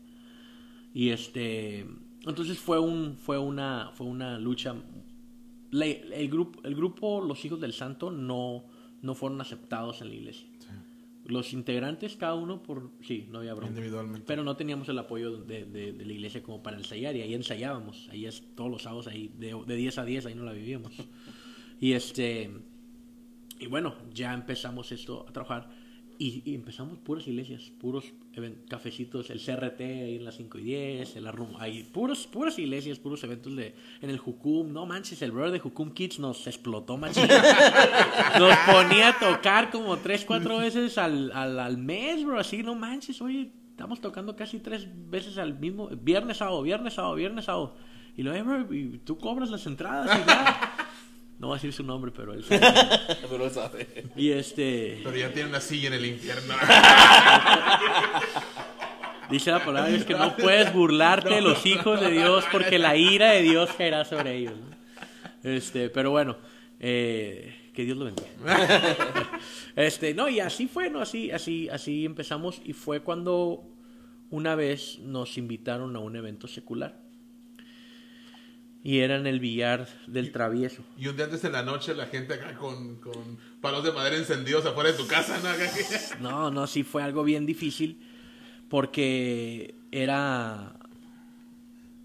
[0.93, 1.85] Y este,
[2.25, 4.75] entonces fue un, fue una, fue una lucha.
[5.71, 8.63] El grupo, el grupo Los Hijos del Santo no,
[9.01, 10.47] no fueron aceptados en la iglesia.
[11.25, 13.69] Los integrantes, cada uno por, sí, no había bronca.
[13.73, 14.25] Individualmente.
[14.27, 17.33] Pero no teníamos el apoyo de, de- de la iglesia como para ensayar y ahí
[17.33, 18.07] ensayábamos.
[18.11, 20.93] Ahí es todos los sábados, ahí de, de 10 a 10, ahí no la vivíamos.
[21.81, 22.49] Y este,
[23.59, 25.69] y bueno, ya empezamos esto a trabajar
[26.17, 28.13] y, y empezamos puras iglesias, puros
[28.69, 32.99] cafecitos, el CRT ahí en las 5 y 10, el Arrum, ahí puros, puras iglesias,
[32.99, 36.97] puros eventos de, en el Jucum, no manches, el brother de Jucum Kids nos explotó
[36.97, 37.27] machín.
[38.39, 42.75] Nos ponía a tocar como 3, 4 veces al, al, al mes, bro, así, no
[42.75, 47.75] manches, oye, estamos tocando casi tres veces al mismo, viernes, sábado, viernes, sábado, viernes, sábado.
[48.17, 50.74] Y lo, eh, bro, y tú cobras las entradas y nada.
[51.39, 52.61] No voy a decir su nombre, pero él sabe.
[53.29, 54.05] Pero sabe.
[54.15, 55.01] Y este.
[55.03, 56.53] Pero ya tiene una silla en el infierno.
[59.29, 62.95] Dice la palabra es que no puedes burlarte de los hijos de Dios porque la
[62.95, 64.53] ira de Dios caerá sobre ellos.
[64.53, 64.75] ¿no?
[65.43, 66.37] Este, pero bueno,
[66.79, 68.29] eh, que Dios lo bendiga.
[69.75, 71.01] Este, no, y así fue, ¿no?
[71.01, 73.67] Así, así, así empezamos y fue cuando
[74.29, 77.04] una vez nos invitaron a un evento secular.
[78.85, 80.83] Y era en el billar del travieso.
[80.95, 84.15] Y un día antes en la noche la gente acá con, con palos de madera
[84.15, 85.49] encendidos afuera de tu casa, ¿no?
[86.29, 87.99] No, no, sí fue algo bien difícil
[88.69, 90.73] porque era...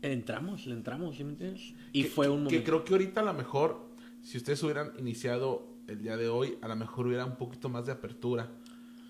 [0.02, 1.74] Entramos, le entramos, ¿sí me entiendes?
[1.92, 2.64] Y Que- fue un Que momento...
[2.64, 3.90] creo que ahorita a lo mejor,
[4.22, 7.84] si ustedes hubieran iniciado el día de hoy, a lo mejor hubiera un poquito más
[7.84, 8.48] de apertura.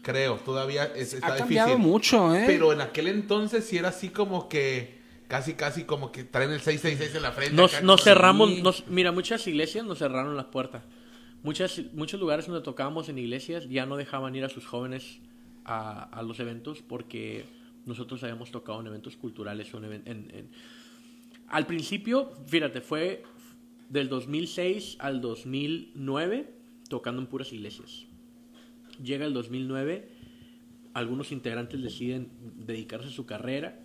[0.03, 1.57] Creo, todavía es, está Ha difícil.
[1.59, 2.45] cambiado mucho, ¿eh?
[2.47, 4.99] Pero en aquel entonces sí era así como que,
[5.31, 7.55] casi, casi como que traen el 666 en la frente.
[7.55, 8.63] Nos, acá, nos como- cerramos, Sí.
[8.63, 10.83] nos- mira, muchas iglesias nos cerraron las puertas.
[11.43, 15.21] Muchas, muchos lugares donde tocábamos en iglesias ya no dejaban ir a sus jóvenes
[15.65, 17.45] a, a los eventos porque
[17.87, 19.73] nosotros habíamos tocado en eventos culturales.
[19.73, 20.51] en-
[21.49, 23.23] Al principio, fíjate, fue
[23.89, 26.53] del 2006 al 2009
[26.89, 28.05] tocando en puras iglesias.
[29.03, 30.09] Llega el 2009,
[30.93, 32.31] algunos integrantes deciden
[32.67, 33.81] dedicarse a su carrera.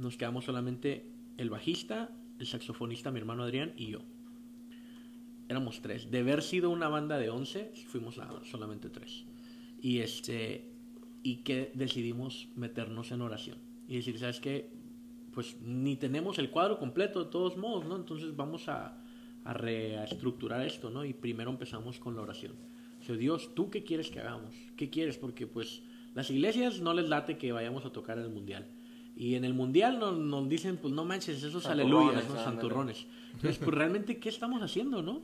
[0.00, 1.04] Nos quedamos solamente
[1.36, 3.98] el bajista, el saxofonista, mi hermano Adrián y yo.
[5.46, 6.10] Éramos tres.
[6.10, 9.24] De haber sido una banda de 11, fuimos a solamente tres.
[9.82, 10.70] Y este
[11.22, 14.70] y que decidimos meternos en oración y decir, ¿sabes qué?
[15.34, 17.96] Pues ni tenemos el cuadro completo de todos modos, ¿no?
[17.96, 18.96] Entonces vamos a,
[19.44, 21.04] a reestructurar esto, ¿no?
[21.04, 22.54] Y primero empezamos con la oración.
[23.06, 24.54] O Dios, ¿tú qué quieres que hagamos?
[24.78, 25.18] ¿Qué quieres?
[25.18, 25.82] Porque pues
[26.14, 28.66] las iglesias no les late que vayamos a tocar el mundial.
[29.20, 32.30] Y en el mundial nos, nos dicen, pues no manches, esos Santurrones, aleluyas, ¿no?
[32.30, 32.44] ándale.
[32.44, 33.06] Santurrones.
[33.34, 35.20] Entonces, pues realmente, ¿qué estamos haciendo, no?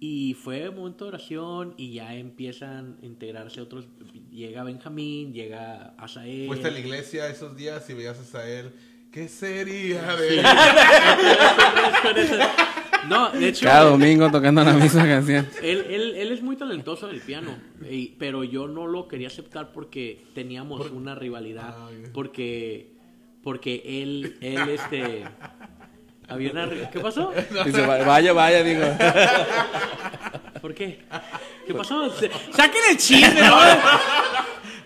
[0.00, 3.86] Y fue un momento de oración y ya empiezan a integrarse otros.
[4.32, 6.48] Llega Benjamín, llega Asael.
[6.48, 8.72] Fuiste a la iglesia esos días y veías a él.
[9.12, 10.42] ¿Qué sería de
[13.08, 15.48] No, de hecho, Cada domingo tocando la misma canción.
[15.62, 17.50] él, él, él es muy talentoso en el piano,
[17.88, 21.74] y- pero yo no lo quería aceptar porque teníamos Por- una rivalidad.
[21.78, 21.88] Ah.
[22.12, 22.92] Porque,
[23.42, 25.24] porque él, él, este.
[26.28, 26.68] Había una.
[26.90, 27.32] ¿Qué pasó?
[27.64, 28.82] Dice, "Va- vaya, vaya, digo.
[30.60, 31.00] ¿Por qué?
[31.66, 32.10] ¿Qué pasó?
[32.10, 33.56] ¡Saquen el chisme, no!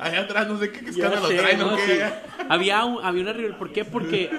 [0.03, 1.77] Allá atrás no sé qué, qué escándalo sé, traen, ¿no?
[1.77, 1.83] ¿Qué?
[1.87, 2.43] Sí.
[2.49, 3.59] Había, un- había una rivalidad.
[3.59, 3.85] ¿Por qué?
[3.85, 4.31] Porque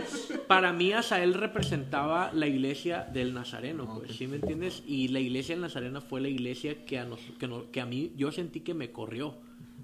[0.47, 4.83] para mí Asael representaba la iglesia del Nazareno, pues, ¿sí me entiendes?
[4.87, 7.85] Y la iglesia del Nazareno fue la iglesia que a, nos- que, no- que a
[7.85, 9.37] mí yo sentí que me corrió,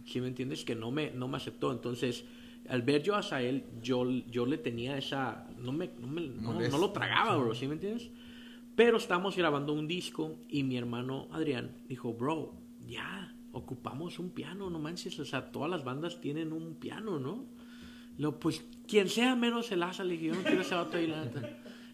[0.06, 0.64] ¿sí me entiendes?
[0.64, 1.72] Que no me, no me aceptó.
[1.72, 2.26] Entonces,
[2.68, 5.48] al ver yo a Asael, yo, yo le tenía esa...
[5.60, 8.10] No, me, no, me- no- no lo tragaba, bro, ¿sí me entiendes?
[8.76, 12.54] Pero estábamos grabando un disco y mi hermano Adrián dijo, bro,
[12.88, 17.46] ya, ocupamos un piano, no manches, o sea, todas las bandas tienen un piano, ¿no?
[18.18, 21.08] Lo, pues, quien sea menos el asa, le dije, yo no quiero ese vato ahí,
[21.08, 21.24] la.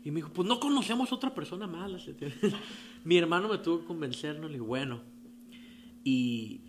[0.03, 1.97] Y me dijo, pues no conocemos otra persona mala.
[3.03, 4.47] mi hermano me tuvo que convencer, ¿no?
[4.47, 5.01] Le dije, bueno.
[6.03, 6.62] Y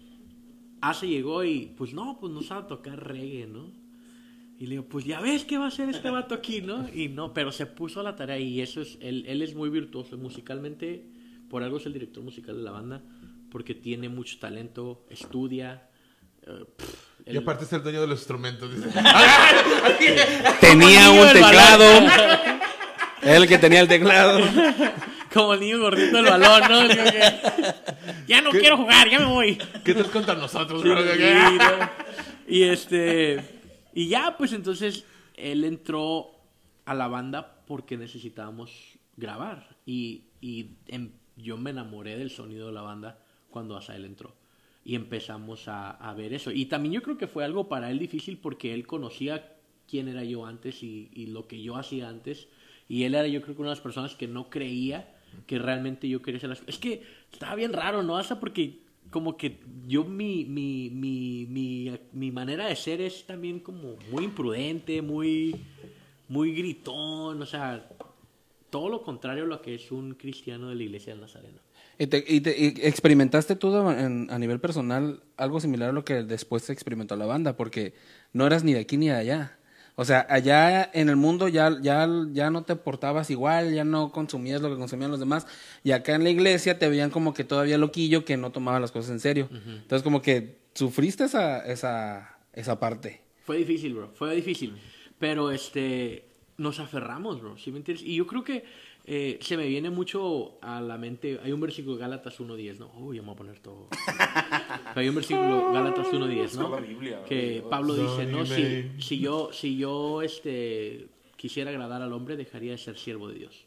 [0.81, 3.71] Asa llegó y, pues no, pues no sabe tocar reggae, ¿no?
[4.59, 6.89] Y le digo, pues ya ves qué va a hacer este vato aquí, ¿no?
[6.89, 9.69] Y no, pero se puso a la tarea y eso es, él, él es muy
[9.69, 11.11] virtuoso musicalmente,
[11.51, 13.03] por algo es el director musical de la banda,
[13.57, 15.89] porque tiene mucho talento, estudia.
[16.43, 18.71] eh, pff, Y aparte es el dueño de los instrumentos.
[18.71, 18.87] dice.
[20.61, 22.07] Tenía un teclado.
[23.23, 24.41] Él que tenía el teclado.
[25.33, 26.87] Como el niño gordito del balón, ¿no?
[26.87, 27.35] Que,
[28.27, 29.57] ya no quiero jugar, ya me voy.
[29.83, 30.83] ¿Qué tal contra nosotros?
[30.83, 31.01] Sí, bro?
[31.01, 31.91] y, no,
[32.49, 33.43] y este
[33.95, 36.27] y ya pues entonces él entró
[36.85, 39.79] a la banda porque necesitábamos grabar.
[39.87, 43.19] Y, y em- yo me enamoré del sonido de la banda
[43.57, 44.35] cuando Asael entró.
[44.85, 46.51] Y empezamos a, a ver eso.
[46.51, 49.57] Y también yo creo que fue algo para él difícil porque él conocía
[49.89, 52.49] quién era yo antes y, y lo que yo hacía antes.
[52.87, 55.09] Y él era yo creo que una de las personas que no creía
[55.47, 57.03] que realmente yo quería hacer las Es que
[57.33, 58.19] estaba bien raro, ¿no?
[58.19, 58.81] Hasta porque
[59.11, 64.25] como que yo mi, mi, mi, mi, mi manera de ser es también como muy
[64.25, 65.57] imprudente, muy,
[66.29, 67.89] muy gritón, o sea,
[68.69, 71.66] todo lo contrario a lo que es un cristiano de la iglesia del Nazareno.
[71.99, 76.05] ¿Y, te- y te- y experimentaste tú en- a nivel personal algo similar a lo
[76.05, 77.57] que después experimentó la banda?
[77.57, 77.95] Porque
[78.33, 79.57] no eras ni de aquí ni de allá.
[79.99, 84.13] O sea, allá en el mundo ya, ya, ya no te portabas igual, ya no
[84.13, 85.47] consumías lo que consumían los demás.
[85.85, 88.93] Y acá en la iglesia te veían como que todavía loquillo, que no tomaba las
[88.93, 89.49] cosas en serio.
[89.51, 93.23] Entonces como que sufriste esa, esa, esa parte.
[93.47, 94.77] Fue difícil, bro, fue difícil.
[95.19, 96.27] Pero este,
[96.59, 98.05] nos aferramos, bro, ¿sí me entiendes?
[98.05, 98.65] Y yo creo que
[99.09, 102.93] eh, se me viene mucho a la mente, hay un versículo de Gálatas 1.10, ¿no?
[102.99, 103.89] Uy, ya me voy a poner todo.
[104.97, 106.71] Hay un versículo Gálatas 1.10, ¿no?
[106.71, 107.63] la Biblia, que.
[107.71, 108.45] Pablo dice, ¿no?
[108.45, 113.35] Si, si yo, si yo este, quisiera agradar al hombre, dejaría de ser siervo de
[113.35, 113.67] Dios.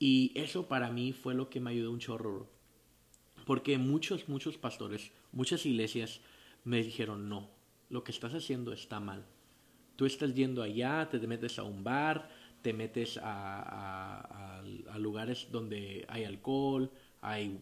[0.00, 2.50] Y eso para mí fue lo que me ayudó un chorro, bro.
[3.44, 6.20] Porque muchos, muchos pastores, muchas iglesias
[6.64, 7.50] me dijeron, no,
[7.88, 9.24] lo que estás haciendo está mal.
[9.94, 12.28] Tú estás yendo allá, te metes a un bar,
[12.66, 14.58] te metes a,
[14.90, 16.90] a- lugares donde hay alcohol,
[17.22, 17.60] hay,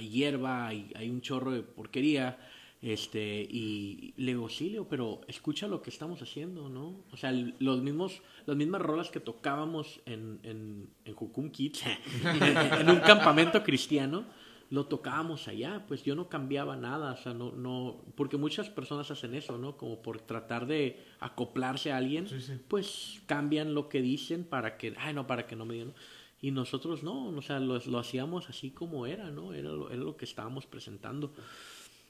[0.00, 2.38] hierba, hay, un chorro de porquería.
[2.80, 7.02] Este, y le digo, sí, pero escucha lo que estamos haciendo, ¿no?
[7.10, 11.82] O sea, los mismos, las mismas rolas que tocábamos en, en, en Jucum Kids,
[12.80, 14.24] en un campamento cristiano,
[14.70, 19.10] lo tocábamos allá, pues yo no cambiaba nada, o sea, no, no, porque muchas personas
[19.10, 19.76] hacen eso, ¿no?
[19.78, 22.52] Como por tratar de acoplarse a alguien, Sí, sí.
[22.68, 25.94] pues cambian lo que dicen para que, ay, no, para que no me digan.
[26.42, 29.54] Y nosotros no, o sea, lo, lo hacíamos así como era, ¿no?
[29.54, 31.32] Era lo, era lo que estábamos presentando.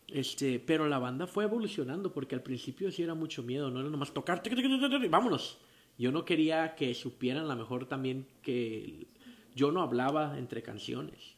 [0.09, 3.89] Este, pero la banda fue evolucionando porque al principio sí era mucho miedo, no era
[3.89, 4.43] nomás tocar,
[5.11, 5.59] vámonos.
[5.99, 9.07] Yo no quería que supieran a lo mejor también que
[9.55, 11.38] yo no hablaba entre canciones.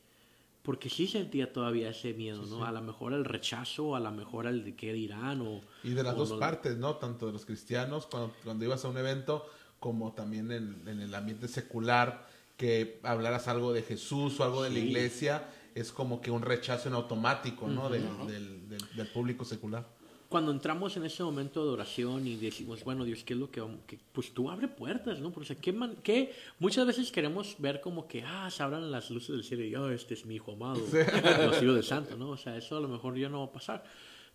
[0.70, 2.64] Porque sí sentía todavía ese miedo, ¿no?
[2.64, 5.60] A lo mejor el rechazo, a lo mejor el de qué dirán o...
[5.82, 6.94] Y de las dos no- partes, ¿no?
[6.94, 9.44] Tanto de los cristianos cuando, cuando ibas a un evento,
[9.80, 12.24] como también en, en el ambiente secular,
[12.56, 16.88] que hablaras algo de Jesús o algo de la iglesia, es como que un rechazo
[16.88, 17.88] en automático, ¿no?
[17.90, 19.88] Del- del, del- del público secular.
[20.30, 23.60] Cuando entramos en ese momento de oración y decimos, bueno, Dios, ¿qué es lo que
[23.60, 23.80] vamos?
[23.86, 25.30] que- pues tú abre puertas, ¿no?
[25.32, 26.32] Porque, o sea, ¿qué, man- qué?
[26.60, 29.90] Muchas veces queremos ver como que, ah, se abran las luces del cielo y, oh,
[29.90, 32.30] este es mi hijo amado, los hijos del santo, ¿no?
[32.30, 33.84] O sea, eso a lo mejor ya no va a pasar.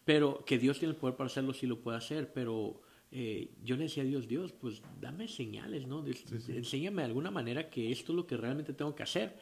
[0.04, 2.80] Pero que Dios tiene el poder para hacerlo, sí lo puede hacer, pero
[3.12, 6.02] eh, yo le decía a Dios, Dios, pues dame señales, ¿no?
[6.02, 6.18] Dios,
[6.50, 9.34] Enséñame de alguna manera que esto es lo que realmente tengo que hacer.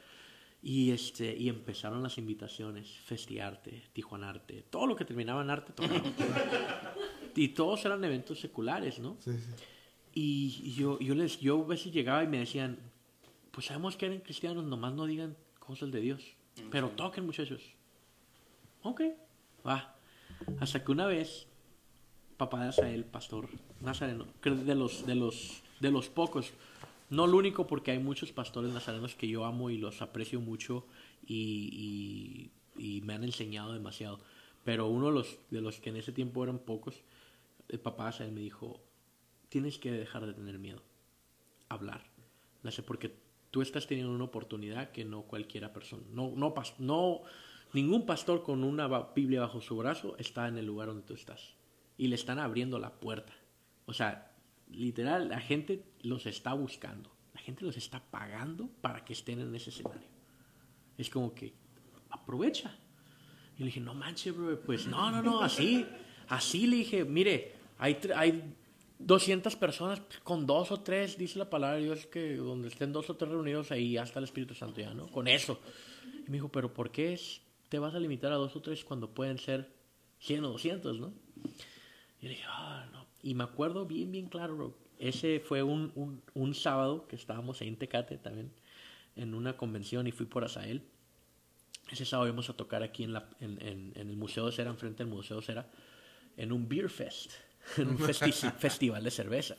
[0.65, 6.13] Y, este, y empezaron las invitaciones, Festiarte, Tijuanarte, todo lo que terminaba en arte tocábamos.
[7.35, 9.17] y todos eran eventos seculares, ¿no?
[9.19, 9.63] Sí, sí.
[10.15, 12.77] Y, yo, yo, les, yo a veces llegaba y me decían,
[13.51, 16.23] pues sabemos que eran cristianos, nomás no digan cosas de Dios,
[16.69, 17.61] pero toquen muchachos.
[18.83, 19.01] Ok,
[19.65, 19.95] va.
[20.59, 21.47] Hasta que una vez,
[22.37, 23.49] papá de Asael, pastor
[23.81, 26.53] nazareno, de los, de los, de los pocos,
[27.13, 30.87] no el único porque hay muchos pastores nazarenos que yo amo y los aprecio mucho
[31.25, 34.19] y, me han enseñado demasiado,
[34.63, 37.03] pero uno de los, que en ese tiempo eran pocos,
[37.69, 38.81] el papá Asael me dijo,
[39.49, 40.81] tienes que dejar de tener miedo,
[41.69, 42.03] hablar.
[42.63, 43.15] No sé, porque
[43.51, 47.21] tú estás teniendo una oportunidad que no cualquiera persona, no, no, no,
[47.73, 51.53] ningún pastor con una Biblia bajo su brazo está en el lugar donde tú estás.
[51.95, 53.33] Y le están abriendo la puerta.
[53.85, 54.32] O sea,
[54.73, 57.11] literal, la gente los está buscando.
[57.33, 60.07] La gente los está pagando para que estén en ese escenario.
[60.97, 61.53] Es como que
[62.09, 62.77] aprovecha.
[63.57, 64.59] Y le dije, no manches, bro.
[64.61, 65.85] Pues no, no, no, así.
[66.27, 68.55] Así le dije, mire, hay, hay
[68.99, 73.09] 200 personas con dos o tres, dice la palabra de Dios, que donde estén dos
[73.09, 75.07] o tres reunidos ahí ya está el Espíritu Santo ya, ¿no?
[75.07, 75.59] Con eso.
[76.25, 77.19] Y me dijo, pero ¿por qué
[77.69, 79.71] te vas a limitar a dos o tres cuando pueden ser
[80.19, 81.13] 100 o 200, no?
[82.21, 83.02] Y le dije, ah, no.
[83.23, 84.77] Y me acuerdo bien, bien claro, bro.
[84.99, 88.51] Ese fue un, un, un sábado que estábamos ahí en Tecate también,
[89.15, 90.83] en una convención y fui por Asael.
[91.91, 94.69] Ese sábado íbamos a tocar aquí en, la, en, en- en el Museo de Cera,
[94.69, 95.69] enfrente del Museo de Cera,
[96.37, 97.31] en un beer fest,
[97.77, 99.55] en un festi- festival de cerveza.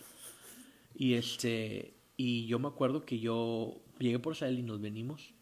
[0.95, 5.33] Y, este, y yo me acuerdo que yo llegué por Asael y nos venimos.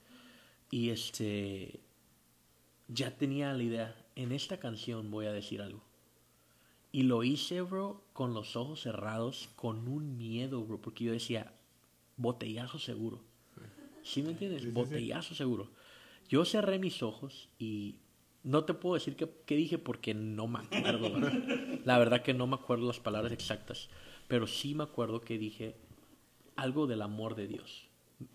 [0.70, 1.80] Y este,
[2.88, 5.82] ya tenía la idea, en esta canción voy a decir algo.
[6.90, 11.52] Y lo hice, bro, con los ojos cerrados, con un miedo, bro, porque yo decía,
[12.16, 13.20] botellazo seguro.
[14.02, 14.72] ¿Sí me entiendes?
[14.72, 15.70] botellazo seguro.
[16.28, 17.96] Yo cerré mis ojos y
[18.42, 21.10] no te puedo decir qué, dije porque no me acuerdo.
[21.84, 23.88] La verdad que no me acuerdo las palabras exactas,
[24.28, 25.76] pero sí me acuerdo que dije
[26.56, 27.88] algo del amor de Dios.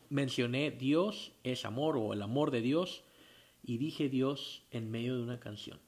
[0.10, 3.04] Mencioné Dios es amor o el amor de Dios
[3.64, 5.80] y dije Dios en medio de una canción.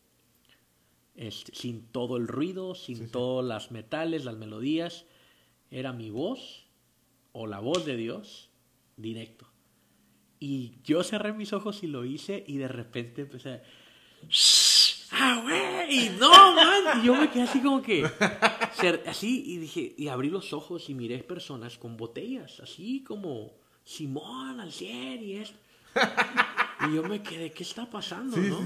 [1.30, 5.06] Sin todo el ruido, sin todas las metales, las melodías.
[5.72, 6.66] Era mi voz
[7.32, 8.50] o la voz de Dios
[8.98, 9.48] directo.
[10.40, 13.62] Y yo cerré mis ojos y lo hice y de repente empecé
[15.12, 16.10] ¡Ah, güey!
[16.20, 17.02] No, man.
[17.02, 18.06] Y yo me quedé así como que.
[19.08, 23.52] Así, y dije, y abrí los ojos y miré personas con botellas, así como
[23.84, 25.58] Simón al cielo y esto.
[26.88, 28.60] Y yo me quedé, ¿qué está pasando, no?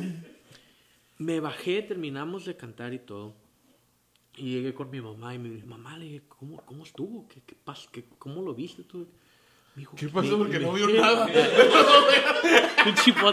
[1.18, 3.36] Me bajé, terminamos de cantar y todo.
[4.36, 7.28] Y llegué con mi mamá y me dije, mamá, le dije, ¿cómo, cómo estuvo?
[7.28, 7.90] ¿Qué, qué pasó?
[7.92, 9.08] ¿Qué, ¿Cómo lo viste tú?
[9.96, 10.38] ¿Qué pasó?
[10.38, 11.28] Porque no vio nada.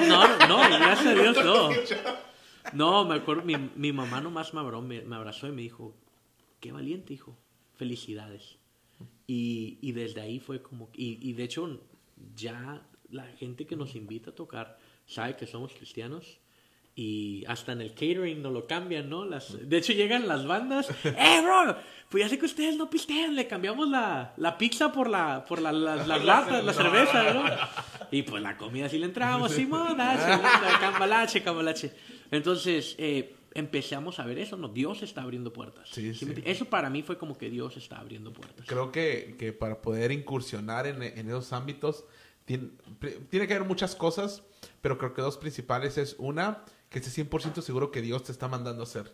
[0.08, 1.70] no, no, gracias a Dios, no.
[2.72, 5.94] No, me acuerdo, mi, mi mamá nomás me abrazó, me, abrazó y me dijo,
[6.60, 7.36] qué valiente, hijo,
[7.74, 8.58] felicidades.
[9.26, 11.80] Y, y desde ahí fue como, y, y de hecho
[12.36, 16.38] ya la gente que nos invita a tocar sabe que somos cristianos
[16.94, 19.24] y hasta en el catering no lo cambian, ¿no?
[19.24, 21.76] Las, de hecho llegan las bandas, ¡eh, bro!
[22.08, 25.62] Pues ya sé que ustedes no pistean, le cambiamos la, la pizza por la, por
[25.62, 27.44] la, las latas, la cerveza, ¿no?
[28.10, 29.96] Y pues la comida sí le entramos, Simón,
[30.80, 31.92] cambalache, cambalache.
[32.32, 34.68] Entonces, eh, empezamos a ver eso, ¿no?
[34.68, 35.88] Dios está abriendo puertas.
[35.88, 36.34] Sí, sí.
[36.44, 38.66] Eso para mí fue como que Dios está abriendo puertas.
[38.66, 42.04] Creo que, que para poder incursionar en, en esos ámbitos,
[42.44, 42.70] tiene,
[43.28, 44.42] tiene que haber muchas cosas,
[44.80, 48.48] pero creo que dos principales es una, que estés 100% seguro que Dios te está
[48.48, 49.10] mandando a hacer.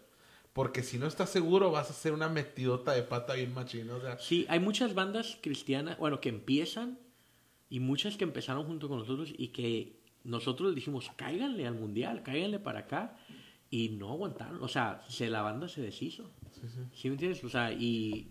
[0.53, 3.95] Porque si no estás seguro, vas a hacer una metidota de pata bien machina.
[3.95, 4.19] O sea.
[4.19, 6.99] Sí, hay muchas bandas cristianas, bueno, que empiezan
[7.69, 12.23] y muchas que empezaron junto con nosotros y que nosotros les dijimos, cáiganle al mundial,
[12.23, 13.19] cáiganle para acá.
[13.69, 14.63] Y no aguantaron.
[14.63, 16.31] O sea, se, la banda se deshizo.
[16.53, 16.81] Sí, sí.
[16.95, 17.45] ¿Sí me entiendes?
[17.45, 18.31] O sea, y.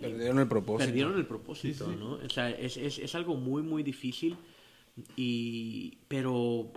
[0.00, 0.86] perdieron el propósito.
[0.86, 2.12] Perdieron el propósito, ¿no?
[2.12, 4.38] O sea, es, es, es algo muy, muy difícil.
[5.16, 5.98] Y.
[6.08, 6.72] Pero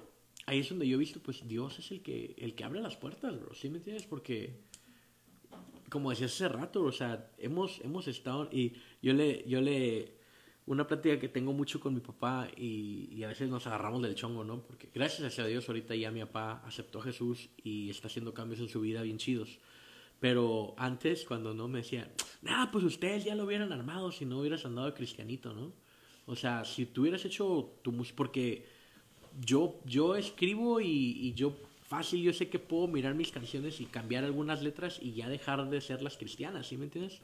[0.45, 2.97] ahí es donde yo he visto, pues Dios es el que, el que abre las
[2.97, 3.53] puertas, bro.
[3.53, 4.05] ¿Sí me entiendes?
[4.05, 4.61] Porque,
[5.89, 10.17] como decías hace rato, o sea, hemos, hemos estado, y yo le, yo le,
[10.65, 14.15] una plática que tengo mucho con mi papá y, y, a veces nos agarramos del
[14.15, 14.61] chongo, ¿no?
[14.63, 18.59] Porque gracias a Dios ahorita ya mi papá aceptó a Jesús y está haciendo cambios
[18.59, 19.59] en su vida bien chidos.
[20.21, 22.13] Pero antes, cuando no me decía,
[22.43, 25.73] nada, pues ustedes ya lo hubieran armado si no hubieras andado cristianito, ¿no?
[26.27, 28.67] O sea, si tú hubieras hecho tu música, porque
[29.39, 34.23] yo, yo escribo y, yo fácil, yo sé que puedo mirar mis canciones y cambiar
[34.23, 37.21] algunas letras y ya dejar de ser las cristianas, ¿sí me entiendes?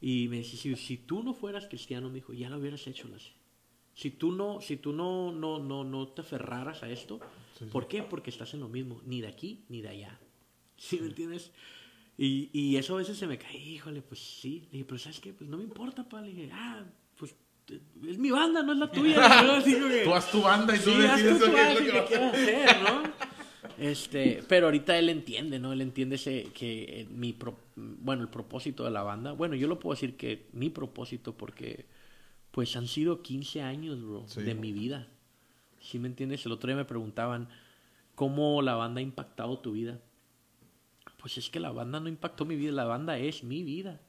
[0.00, 3.08] Y me dice, si, si tú no fueras cristiano, me dijo, ya lo hubieras hecho,
[3.08, 3.32] las
[3.94, 7.20] Si tú no, si tú no, no, no, no te aferraras a esto,
[7.72, 8.02] ¿por qué?
[8.02, 10.20] Porque estás en lo mismo, ni de aquí ni de allá.
[10.76, 11.52] ¿Sí me entiendes?
[12.18, 14.60] Y, y eso a veces se me cae, híjole, pues sí.
[14.66, 15.32] Le dije, pero ¿sabes qué?
[15.32, 16.20] Pues no me importa, pa.
[16.20, 16.84] Le dije, ah,
[17.68, 19.42] es mi banda, no es la tuya.
[19.42, 19.62] ¿no?
[20.04, 23.02] tú haz tu banda y tú decides lo que, quieras hacer, ¿no?
[23.76, 25.72] Este, pero ahorita él entiende, ¿no?
[25.72, 27.36] Él entiende ese, que mi
[27.74, 31.86] bueno, el propósito de la banda, bueno, yo lo puedo decir que mi propósito porque
[32.52, 35.08] pues han sido 15 años, bro, de mi vida.
[35.80, 36.46] ¿Sí me entiendes?
[36.46, 37.48] El otro día me preguntaban
[38.14, 40.00] cómo la banda ha impactado tu vida.
[41.18, 44.00] Pues es que la banda no impactó mi vida, la banda es mi vida.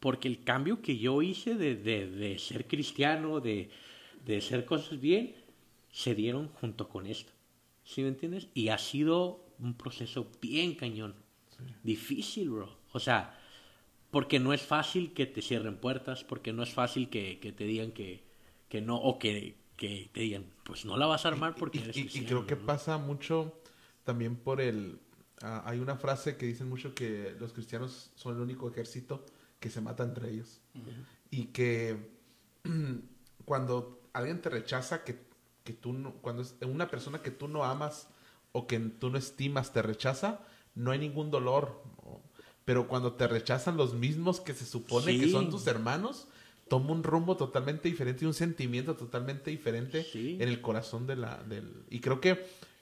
[0.00, 3.70] Porque el cambio que yo hice de, de, ser cristiano, de,
[4.24, 5.34] de hacer cosas bien,
[5.90, 7.32] se dieron junto con esto.
[7.84, 8.48] ¿Sí me entiendes?
[8.54, 11.14] Y ha sido un proceso bien cañón.
[11.82, 12.78] Difícil, bro.
[12.92, 13.38] O sea,
[14.10, 17.64] porque no es fácil que te cierren puertas, porque no es fácil que, que te
[17.64, 18.24] digan que,
[18.68, 22.00] que no, o que, que, te digan, pues no la vas a armar porque y,
[22.00, 23.60] y, creo que pasa mucho
[24.04, 24.98] también por el...
[25.40, 29.24] Ah, hay una frase que dicen mucho que los cristianos son el único ejército
[29.60, 30.60] que se mata entre ellos.
[31.30, 31.96] Y que
[33.44, 35.18] cuando alguien te rechaza, que,
[35.64, 38.08] que tú no, cuando es una persona que tú no amas
[38.52, 40.40] o que tú no estimas te rechaza,
[40.74, 41.82] no hay ningún dolor.
[42.64, 46.28] Pero cuando te rechazan los mismos que se supone que son tus hermanos,
[46.68, 51.42] toma un rumbo totalmente diferente y un sentimiento totalmente diferente en el corazón de la...
[51.44, 51.84] Del...
[51.88, 52.32] Y creo que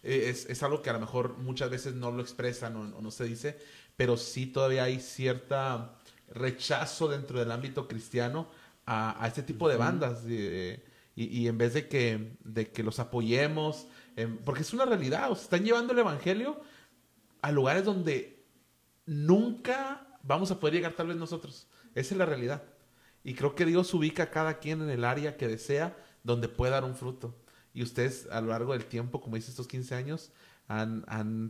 [0.03, 3.01] eh, es, es, algo que a lo mejor muchas veces no lo expresan o, o
[3.01, 3.59] no se dice,
[3.97, 5.97] pero sí todavía hay cierta
[6.29, 8.49] rechazo dentro del ámbito cristiano
[8.85, 10.25] a, a este tipo de bandas.
[10.27, 10.81] y,
[11.15, 15.35] y, en vez de que, de que los apoyemos, em, porque es una realidad, o
[15.35, 16.61] están llevando el Evangelio
[17.41, 18.45] a lugares donde
[19.07, 21.69] nunca vamos a poder llegar tal vez nosotros.
[21.95, 22.63] Esa es la realidad.
[23.25, 26.73] Y creo que Dios ubica a cada quien en el área que desea donde pueda
[26.73, 27.35] dar un fruto.
[27.73, 30.33] Y ustedes a lo largo del tiempo, como dice estos 15 años,
[30.69, 31.49] han, han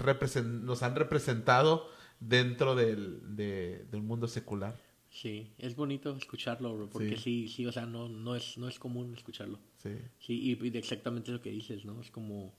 [0.64, 1.88] nos han representado
[2.20, 4.76] dentro del, del mundo secular.
[5.10, 7.48] Sí, es bonito escucharlo, bro, porque sí.
[7.48, 9.58] sí, o sea, no, no, es, no es común escucharlo.
[9.82, 9.96] Sí.
[10.18, 12.00] Sí, y, exactamente lo que dices, ¿no?
[12.02, 12.54] Es como,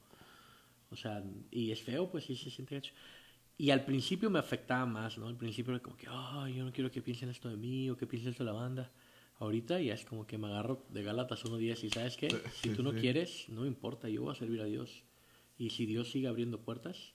[0.89, 2.93] o sea, y es feo, pues sí se siente hecho.
[3.59, 5.27] Y al principio me afectaba más, ¿no?
[5.27, 7.97] Al principio era como que, ay, yo no quiero que piensen esto de mí o
[7.97, 8.91] que piensen esto de la banda.
[9.39, 12.29] Ahorita ya es como que me agarro de Gálatas uno días y ¿sabes qué?
[12.53, 15.03] Si tú no quieres, no importa, yo voy a servir a Dios.
[15.59, 17.13] Y si Dios sigue abriendo puertas,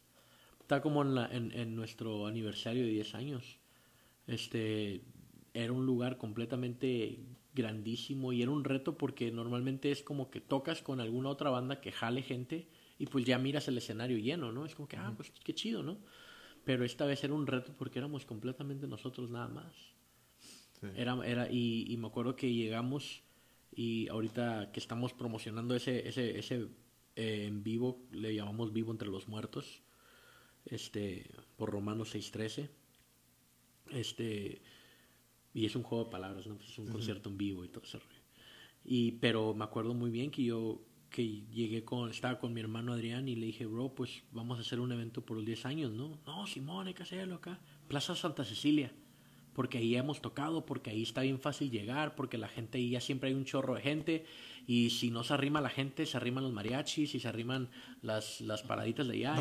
[0.73, 3.59] está como en, la, en, en nuestro aniversario de 10 años.
[4.27, 5.03] Este,
[5.53, 7.19] era un lugar completamente
[7.55, 11.83] grandísimo y era un reto porque normalmente es como que tocas con alguna otra banda
[11.83, 12.69] que jale gente
[12.99, 14.65] y pues ya miras el escenario lleno, ¿no?
[14.65, 15.99] Es como que, ah, pues qué chido, ¿no?
[16.65, 19.75] Pero esta vez era un reto porque éramos completamente nosotros nada más.
[20.97, 23.23] Era, era, y, y, me acuerdo que llegamos
[23.77, 26.69] y ahorita que estamos promocionando ese, ese, ese
[27.15, 29.82] eh, en vivo, le llamamos Vivo entre los Muertos,
[30.65, 32.69] este, por Romanos 6.13.
[33.91, 34.63] Este,
[35.55, 36.57] y es un juego de palabras, ¿no?
[36.57, 38.01] Es un concierto en vivo y todo eso.
[38.85, 40.81] Y, pero me acuerdo muy bien que yo
[41.13, 44.63] que llegué con, estaba con mi hermano Adrián y le dije, bro, pues vamos a
[44.63, 46.19] hacer un evento por los 10 años, ¿no?
[46.27, 47.61] No, Simón, hay que hacerlo acá.
[47.87, 48.93] Plaza Santa Cecilia.
[49.53, 53.01] Porque ahí hemos tocado, porque ahí está bien fácil llegar, porque la gente ahí ya
[53.03, 54.25] siempre hay un chorro de gente.
[54.67, 57.69] Y si no se arrima la gente, se arriman los mariachis y se arriman
[58.03, 59.37] las, las paraditas de allá.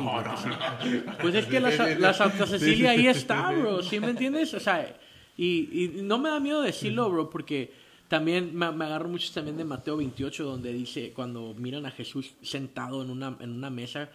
[1.21, 1.69] Pues es que la,
[1.99, 3.83] la Santa Cecilia ahí está, bro.
[3.83, 4.53] ¿Sí me entiendes?
[4.53, 4.97] O sea,
[5.37, 7.71] y, y no me da miedo decirlo, bro, porque
[8.11, 13.01] también me, agarro mucho también de Mateo 28, donde dice, cuando miran a Jesús sentado
[13.01, 14.09] en una, en una mesa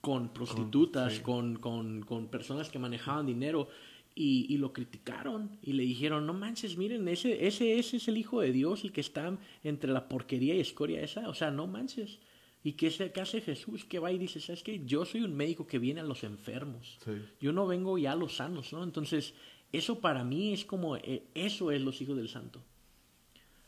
[0.00, 3.68] con prostitutas, con, con, con, personas que manejaban dinero,
[4.14, 8.18] y, y, lo criticaron y le dijeron, no manches, miren, ese, ese, ese es el
[8.18, 11.66] Hijo de Dios, el que está entre la porquería y escoria esa, o sea, no
[11.66, 12.18] manches.
[12.64, 13.84] ¿Y qué, qué hace Jesús?
[13.84, 14.84] Que va y dice, ¿sabes qué?
[14.84, 16.98] Yo soy un médico que viene a los enfermos.
[17.40, 18.84] Yo no vengo ya a los sanos, ¿no?
[18.84, 19.34] Entonces,
[19.72, 22.62] eso para mí es como, eh, eso es los hijos del santo.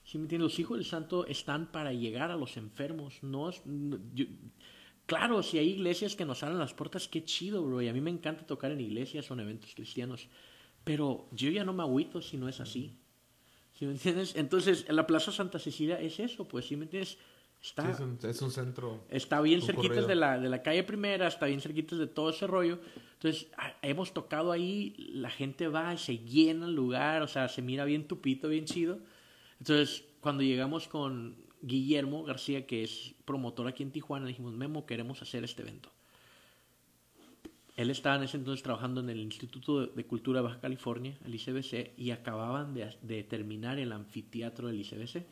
[0.05, 0.51] ¿Sí me entiendes?
[0.51, 3.23] Los hijos del santo están para llegar a los enfermos.
[3.23, 3.51] No,
[5.07, 7.83] claro, si hay iglesias que nos abren las puertas, qué chido, bro.
[7.83, 10.29] Y a mí me encanta tocar en iglesias o en eventos cristianos.
[10.85, 12.97] Pero yo ya no me agüito si no es así.
[13.79, 14.37] ¿Sí me entiendes?
[14.37, 17.19] Entonces, la Plaza Santa Cecilia es eso, pues, ¿sí me entiendes?
[17.61, 17.91] Está,
[18.29, 19.05] es, un, centro.
[19.09, 22.47] Está bien cerquita de la, de la calle primera, está bien cerquita de todo ese
[22.47, 22.79] rollo.
[23.15, 23.49] Entonces,
[23.81, 28.07] hemos tocado ahí, la gente va, se llena el lugar, o sea, se mira bien
[28.07, 28.99] tupito, bien chido.
[29.61, 31.37] Entonces, cuando llegamos con
[31.67, 35.91] Guillermo García, que es promotor aquí en Tijuana, dijimos, Memo, queremos hacer este evento.
[37.77, 41.35] Él estaba en ese entonces trabajando en el Instituto de Cultura de Baja California, el
[41.35, 45.27] ICBC, y acababan de, de terminar el anfiteatro del ICBC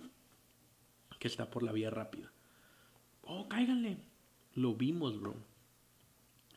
[1.21, 2.33] que está por la vía rápida.
[3.23, 3.97] Oh, cáiganle.
[4.55, 5.37] Lo vimos, bro.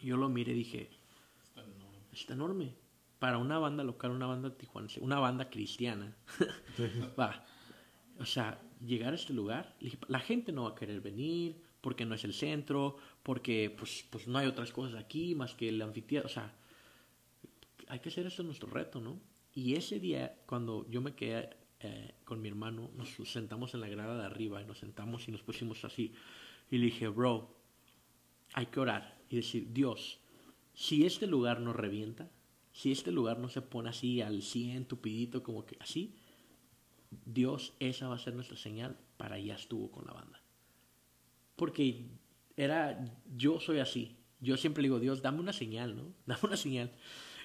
[0.02, 0.90] Yo lo miré y dije,
[2.12, 2.74] está enorme.
[3.20, 6.16] Para una banda local, una banda tijuanense, una banda cristiana.
[7.20, 7.46] va.
[8.18, 9.76] O sea, llegar a este lugar,
[10.08, 14.28] la gente no va a querer venir porque no es el centro, porque pues, pues
[14.28, 16.28] no hay otras cosas aquí más que el anfiteatro.
[16.28, 16.56] O sea,
[17.88, 19.20] hay que hacer esto nuestro reto, ¿no?
[19.54, 21.50] Y ese día, cuando yo me quedé
[21.80, 25.32] eh, con mi hermano, nos sentamos en la grada de arriba y nos sentamos y
[25.32, 26.14] nos pusimos así.
[26.72, 27.56] Y le dije, bro,
[28.54, 30.20] hay que orar y decir, Dios,
[30.74, 32.30] si este lugar nos revienta,
[32.72, 36.16] si este lugar no se pone así al 100, tupidito, como que así,
[37.26, 40.42] Dios, esa va a ser nuestra señal para ya estuvo con la banda.
[41.56, 42.06] Porque
[42.58, 43.06] era,
[43.36, 44.18] yo soy así.
[44.42, 46.14] Yo siempre digo, Dios, dame una señal, ¿no?
[46.26, 46.92] Dame una señal.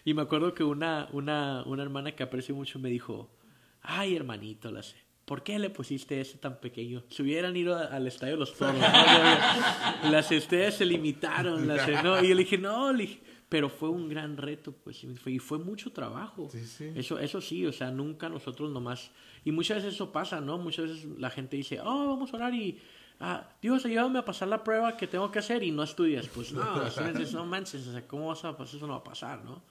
[0.05, 3.31] Y me acuerdo que una, una, una hermana que aprecio mucho me dijo,
[3.83, 4.97] Ay, hermanito, la sé.
[5.25, 7.05] ¿Por qué le pusiste ese tan pequeño?
[7.09, 8.81] Si hubieran ido al estadio los toros,
[10.11, 12.23] las ustedes se limitaron, las, ¿no?
[12.23, 12.93] Y yo le dije, no,
[13.51, 16.49] pero fue un gran reto, pues, y fue mucho trabajo.
[16.95, 19.11] Eso, eso sí, o sea, nunca nosotros nomás,
[19.45, 20.57] y muchas veces eso pasa, ¿no?
[20.57, 22.81] Muchas veces la gente dice, oh, vamos a orar y,
[23.19, 26.29] ah, Dios, ayúdame a pasar la prueba que tengo que hacer y no estudias.
[26.29, 26.65] Pues no,
[27.33, 28.77] no manches, o sea, ¿cómo vas a pasar?
[28.77, 29.65] Eso no va a pasar, ¿no?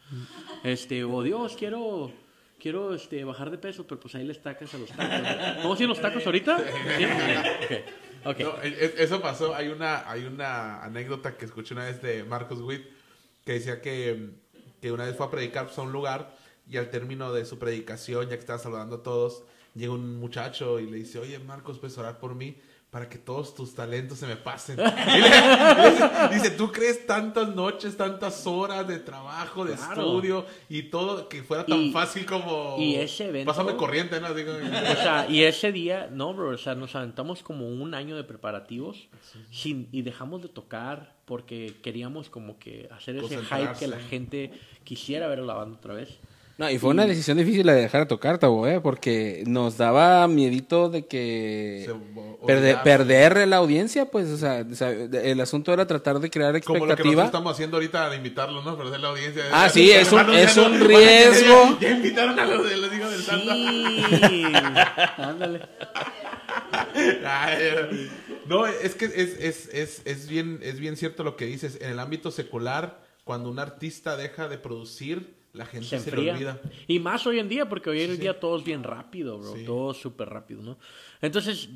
[0.65, 2.11] Este, o Dios, quiero
[2.59, 5.61] quiero este, bajar de peso, pero pues ahí les tacas a los tacos.
[5.61, 6.59] ¿Cómo siguen los tacos ahorita?
[6.97, 7.05] ¿Sí?
[8.21, 8.45] Okay.
[8.45, 9.55] No, e, e, eso pasó.
[9.55, 12.98] Hay una, hay una anécdota que escuché una vez de Marcos Witt
[13.49, 14.29] que decía que,
[14.79, 16.37] que una vez fue a predicar pues, a un lugar
[16.69, 19.41] y al término de su predicación, ya que estaba saludando a todos,
[19.73, 22.57] llega un muchacho y le dice, oye Marcos, puedes orar por mí
[22.89, 24.79] para que todos tus talentos se me pasen.
[24.79, 30.01] Y le- y dice, tú crees tantas noches, tantas horas de trabajo, de Claro.
[30.01, 32.77] estudio y todo que fuera tan Y- fácil como...
[32.79, 34.33] y ese evento- Pásame corriente, ¿no?
[34.33, 38.15] Digo, O sea, y ese día, no, bro, o sea, nos aventamos como un año
[38.15, 39.07] de preparativos
[39.51, 44.51] sin, y dejamos de tocar porque queríamos como que hacer ese hype que la gente
[44.83, 46.17] quisiera ver a la banda otra vez.
[46.59, 48.81] No, y fue una decisión difícil la de dejar de tocar, Tabo, ¿eh?
[48.81, 51.89] Porque nos daba miedito de que...
[52.41, 56.61] O- Perder, la audiencia, pues, o sea, o sea, el asunto era tratar de crear
[56.61, 57.25] Como lo que nosotros expectativa.
[57.25, 58.77] estamos haciendo ahorita al invitarlos, ¿no?
[58.77, 59.43] Perder la audiencia.
[59.53, 61.77] Ah, sí, es un- es un no- riesgo.
[61.79, 63.53] Ya, ya invitaron a los de los hijos del santo.
[64.27, 64.43] Sí,
[65.17, 65.61] ándale.
[67.25, 68.09] Ay,
[68.47, 71.77] no, es que es, es, es, es, bien, es bien cierto lo que dices.
[71.81, 76.15] En el ámbito secular, cuando un artista deja de producir, la gente Se se, le
[76.29, 76.33] enfría.
[76.33, 76.61] olvida.
[76.87, 79.55] Y más hoy en día, porque hoy en día todo es bien rápido, bro.
[79.55, 79.63] Sí.
[79.65, 80.77] Todo súper rápido, ¿no?
[81.21, 81.69] Entonces,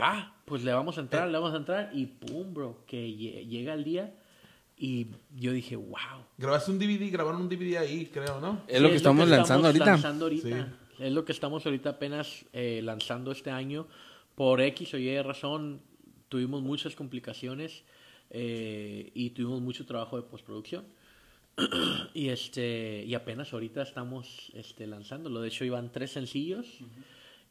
[0.00, 3.46] va, pues le vamos a entrar, le vamos a entrar y pum, bro, que lle-
[3.48, 4.14] llega el día
[4.78, 5.96] y yo dije, wow.
[6.38, 8.62] Grabaste un DVD, grabaron un DVD ahí, creo, ¿no?
[8.68, 9.84] Es lo Sí, que estamos lanzando ahorita.
[9.86, 10.72] lanzando ahorita.
[10.98, 13.86] Es lo que estamos ahorita apenas eh, lanzando este año.
[14.34, 15.80] Por X o Y razón
[16.28, 17.84] tuvimos muchas complicaciones
[18.30, 20.84] eh, y tuvimos mucho trabajo de postproducción.
[22.14, 25.40] Y este y apenas ahorita estamos este, lanzándolo.
[25.40, 26.66] De hecho, iban tres sencillos.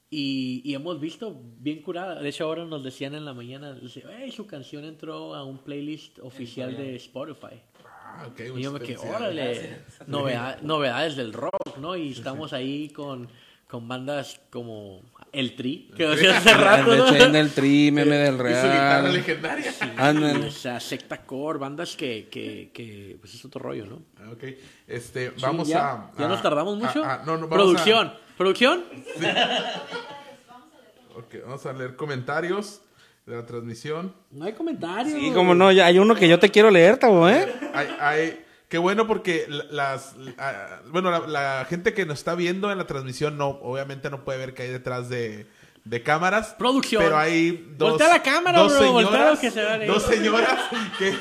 [0.10, 2.22] Y, y hemos visto bien curada.
[2.22, 5.58] De hecho, ahora nos decían en la mañana, dice, "Ey, su canción entró a un
[5.58, 7.60] playlist oficial de Spotify.
[7.84, 8.30] Ah.
[8.38, 11.98] Y yo me muchas quedé, órale, novedad- novedades del rock, ¿no?
[11.98, 13.28] Y estamos ahí con,
[13.68, 15.02] con bandas como
[15.40, 19.14] El Tri, que decía hace rato, El Tri, Meme del Y su guitarra Real.
[19.14, 19.74] legendaria.
[19.98, 20.48] Ándale.
[20.48, 24.02] O sea, Secta Core, bandas que, que, que pues es otro rollo, ¿no?
[24.20, 24.44] Ah, Ok,
[24.88, 26.12] este, Sí, vamos ya, a...
[26.18, 27.04] ¿Ya a- nos tardamos mucho?
[27.04, 28.84] a- no, no, vamos Producción, ¿producción?
[31.16, 32.82] Ok, vamos a leer comentarios
[33.26, 34.14] de la transmisión.
[34.32, 35.20] No hay comentarios.
[35.20, 37.48] Sí, como no, ya hay uno que yo te quiero leer, Tabo, ¿eh?
[37.74, 42.36] Hay, hay, qué bueno porque la- las, ah, bueno, la, la gente que nos está
[42.36, 45.48] viendo en la transmisión no, obviamente no puede ver qué hay detrás de,
[45.84, 46.56] de cámaras.
[46.58, 47.04] Producción.
[47.04, 50.60] Pero hay dos, Voltea la cámara, dos bro, señoras, que se dos señoras
[50.98, 51.16] que,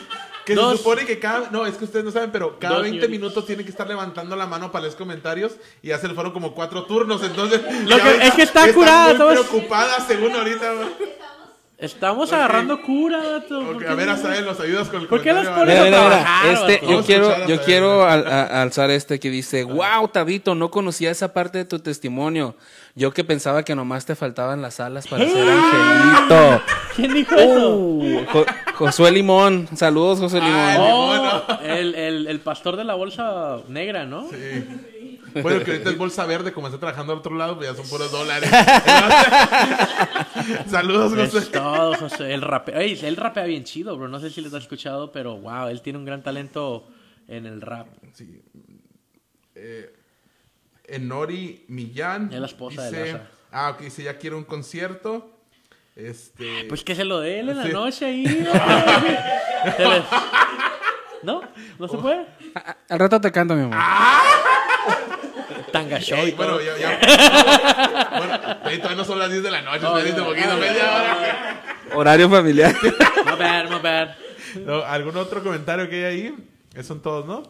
[0.47, 0.73] que Dos.
[0.73, 3.11] se supone que cada, no, es que ustedes no saben, pero cada Dos 20 señoritas.
[3.21, 5.53] minutos tienen que estar levantando la mano para leer comentarios
[5.83, 8.73] y ya se le fueron como cuatro turnos, entonces Lo que- es que está están
[8.75, 10.73] curada, muy todos- preocupadas según ahorita.
[11.85, 12.35] Estamos Ok.
[12.35, 13.61] agarrando cura, vato.
[13.61, 14.13] Ok, ¿por qué a ver, no?
[14.15, 16.11] Asael, nos ayudas con el ¿Por qué los pones Mira, mira, mira.
[16.11, 20.71] trabajar, Este, yo quiero, yo quiero al- a- alzar este que dice, wow, Tabito, no
[20.71, 22.55] conocía esa parte de tu testimonio.
[22.97, 26.63] Yo que pensaba que nomás te faltaban las alas para ser angelito.
[26.95, 27.75] ¿Quién dijo eso?
[27.77, 28.47] Uh, Jo-
[28.77, 30.57] Josué Limón, saludos Josué Limón.
[30.57, 31.43] Ay, Oh, bueno.
[31.65, 34.29] el, el, el pastor de la bolsa negra, ¿no?
[34.31, 34.37] Sí.
[35.43, 37.89] Bueno, que ahorita es bolsa verde, como está trabajando al otro lado, pues ya son
[37.89, 38.51] puros dólares.
[40.69, 41.47] Saludos, Es José.
[41.51, 42.35] todo, José.
[42.35, 44.09] Él rapea, Ey, él rapea bien chido, bro.
[44.09, 46.87] No sé si les has escuchado, pero wow, él tiene un gran talento
[47.29, 47.89] en el rap.
[48.13, 48.43] Sí.
[49.55, 49.95] Eh,
[50.87, 52.33] Enori Millán.
[52.33, 53.25] Es la esposa de dice, Laza.
[53.53, 55.31] Ah, ok, dice, ya quiero un concierto.
[55.97, 56.65] Este.
[56.69, 58.25] Pues que se lo dé él en la noche ahí.
[61.23, 61.41] ¿No?
[61.79, 62.27] ¿No se puede?
[62.55, 63.79] A- Al rato te canto, mi amor.
[65.75, 68.11] Tanga show y bueno, ya, ya.
[68.17, 68.39] bueno,
[68.81, 70.27] todavía no son las 10 de la noche, Oh, son las 10 de ya.
[70.29, 71.63] poquito, media hora.
[71.95, 72.75] Horario familiar.
[73.27, 74.09] No bad, no bad.
[74.65, 76.35] No, ¿Algún otro comentario que hay ahí?
[76.73, 77.43] Esos son todos, ¿no?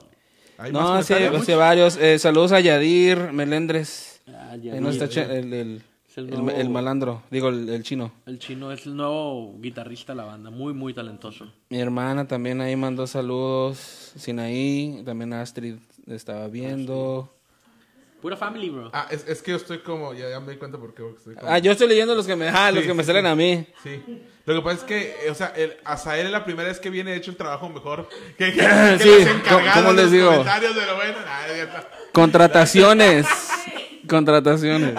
[0.56, 1.44] ¿Hay más No, sí, comentarios?
[1.46, 1.96] sí, varios.
[1.98, 4.22] Eh, saludos a Yadir Melendres.
[4.28, 5.82] Ah, ya Ahí no vi, está che- el, el, el
[6.16, 8.12] el- nuevo- el malandro, digo, el, el chino.
[8.24, 10.48] El chino es el nuevo guitarrista de la banda.
[10.50, 11.46] Muy, muy talentoso.
[11.68, 14.12] Mi hermana también ahí mandó saludos.
[14.16, 15.74] Sinaí, también Astrid
[16.06, 17.30] estaba viendo.
[18.24, 18.88] Pura family, bro.
[18.94, 21.34] Ah, es, es que yo estoy como, ya, ya me di cuenta por qué estoy
[21.34, 21.46] como...
[21.52, 23.28] Ah, yo estoy leyendo los que me, ah, los Sí, que me salen sí.
[23.30, 23.66] a mí.
[23.82, 24.02] Sí.
[24.46, 26.88] Lo que pasa es que, eh, o sea, el Azael es la primera vez que
[26.88, 30.12] viene hecho el trabajo mejor que, que, que Sí, los encargados ¿cómo de les los
[30.12, 30.30] digo?
[30.30, 31.88] comentarios, pero bueno, nada, ya está.
[32.12, 33.26] Contrataciones.
[34.08, 34.94] Contrataciones.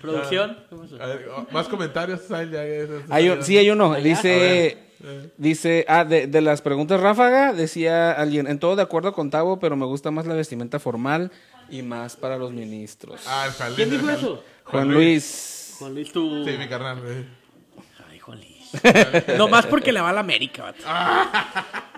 [0.00, 0.56] ¿Producción?
[1.52, 2.20] Más comentarios,
[3.10, 3.94] Hay un- sí, hay uno.
[3.94, 4.78] Dice,
[5.36, 9.58] dice, ah, de, de las preguntas ráfaga, decía alguien, en todo de acuerdo con Tavo,
[9.58, 11.30] pero me gusta más la vestimenta formal
[11.70, 13.22] y más para los ministros.
[13.26, 14.18] Ah, el Jalín, ¿Quién dijo Jalín.
[14.18, 14.44] eso?
[14.64, 15.76] Juan Luis.
[15.78, 16.44] Juan Luis, tú.
[16.44, 16.98] Sí, mi carnal.
[17.06, 17.24] eh.
[18.10, 18.58] Ay, Juan Luis.
[19.38, 20.82] no más porque le va a la América, vato.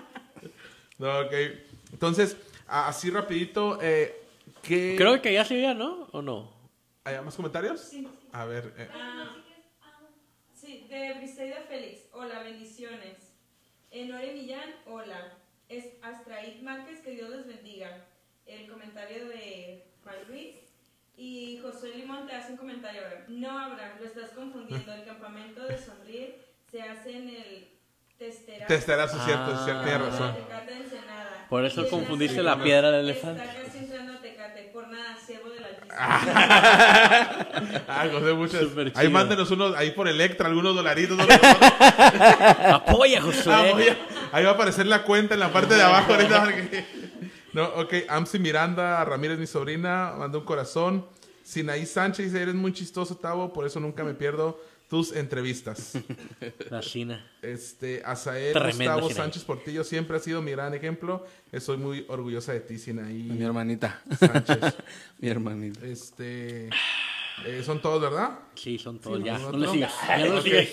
[0.99, 1.33] No, ok.
[1.93, 2.37] Entonces,
[2.67, 4.21] así rapidito, eh,
[4.61, 4.93] ¿qué...
[4.97, 6.07] Creo que ya se veía, ¿no?
[6.11, 6.50] ¿O no?
[7.03, 7.91] ¿Hay más comentarios?
[8.31, 9.35] A ver, eh, Ah,
[10.53, 12.07] sí, de Briseida Félix.
[12.13, 13.33] Hola, bendiciones.
[13.89, 15.37] Enore Millán, hola.
[15.67, 18.05] Es Astraid Márquez, que Dios les bendiga.
[18.45, 20.55] El comentario de Juan Luis.
[21.17, 23.25] Y Josué Limón te hace un comentario ahora.
[23.27, 24.93] No, Abraham, lo estás confundiendo.
[24.93, 26.35] El campamento de sonreír
[26.69, 27.69] se hace en el
[28.25, 28.67] testerazo.
[28.67, 30.09] Testerazo, cierto, es cierto, tiene Ah.
[30.09, 30.35] razón.
[30.35, 31.45] Tecate Ensenada.
[31.49, 33.43] Por eso confundiste la piedra del elefante.
[33.43, 34.69] Está casi entrando a Tecate.
[34.73, 35.91] Por nada, siervo del Altísimo.
[37.87, 38.61] Ah, José, muchas.
[38.61, 41.17] Súper Ahí mándenos unos, ahí por Electra, algunos dolaritos.
[41.17, 41.23] ¿no?
[42.75, 43.53] Apoya, Josué.
[43.53, 43.97] Ah, voy a-
[44.31, 46.47] ahí va a aparecer la cuenta en la parte de abajo ahorita.
[47.53, 47.93] No, ok.
[48.07, 51.05] Amsi Miranda Ramírez, mi sobrina, mandó un corazón.
[51.43, 54.61] Sinaí Sánchez dice, eres muy chistoso, Tavo, por eso nunca me pierdo
[54.91, 55.93] tus entrevistas.
[56.69, 57.25] La China.
[57.41, 59.15] Este, Azael Tremendo, Gustavo Sinaí.
[59.23, 61.25] Sánchez Portillo siempre ha sido mi gran ejemplo.
[61.49, 64.01] Estoy muy orgullosa de ti, Sinaí Mi hermanita.
[64.19, 64.59] Sánchez.
[65.19, 65.79] Mi hermanita.
[65.85, 66.67] Este,
[67.45, 68.39] eh, son todos, ¿verdad?
[68.53, 69.19] Sí, son todos.
[69.19, 69.53] Sí, ya, ¿no?
[69.53, 69.71] no le ¿No?
[69.71, 69.93] sigas.
[70.05, 70.43] Ya no le Ok.
[70.43, 70.67] sigas.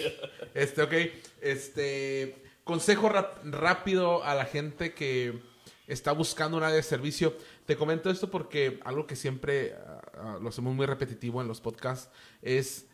[0.53, 0.93] Este, ok.
[1.41, 3.13] Este, consejo
[3.45, 5.39] rápido a la gente que
[5.87, 7.37] está buscando un área de servicio.
[7.67, 11.61] Te comento esto porque algo que siempre ah, ah, lo hacemos muy repetitivo en los
[11.61, 12.11] podcasts
[12.43, 12.88] es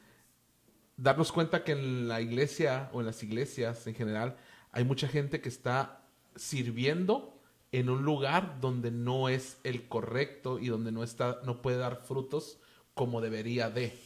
[0.96, 4.36] darnos cuenta que en la iglesia o en las iglesias en general
[4.72, 6.02] hay mucha gente que está
[6.36, 7.40] sirviendo
[7.72, 12.02] en un lugar donde no es el correcto y donde no está no puede dar
[12.04, 12.58] frutos
[12.94, 13.98] como debería de.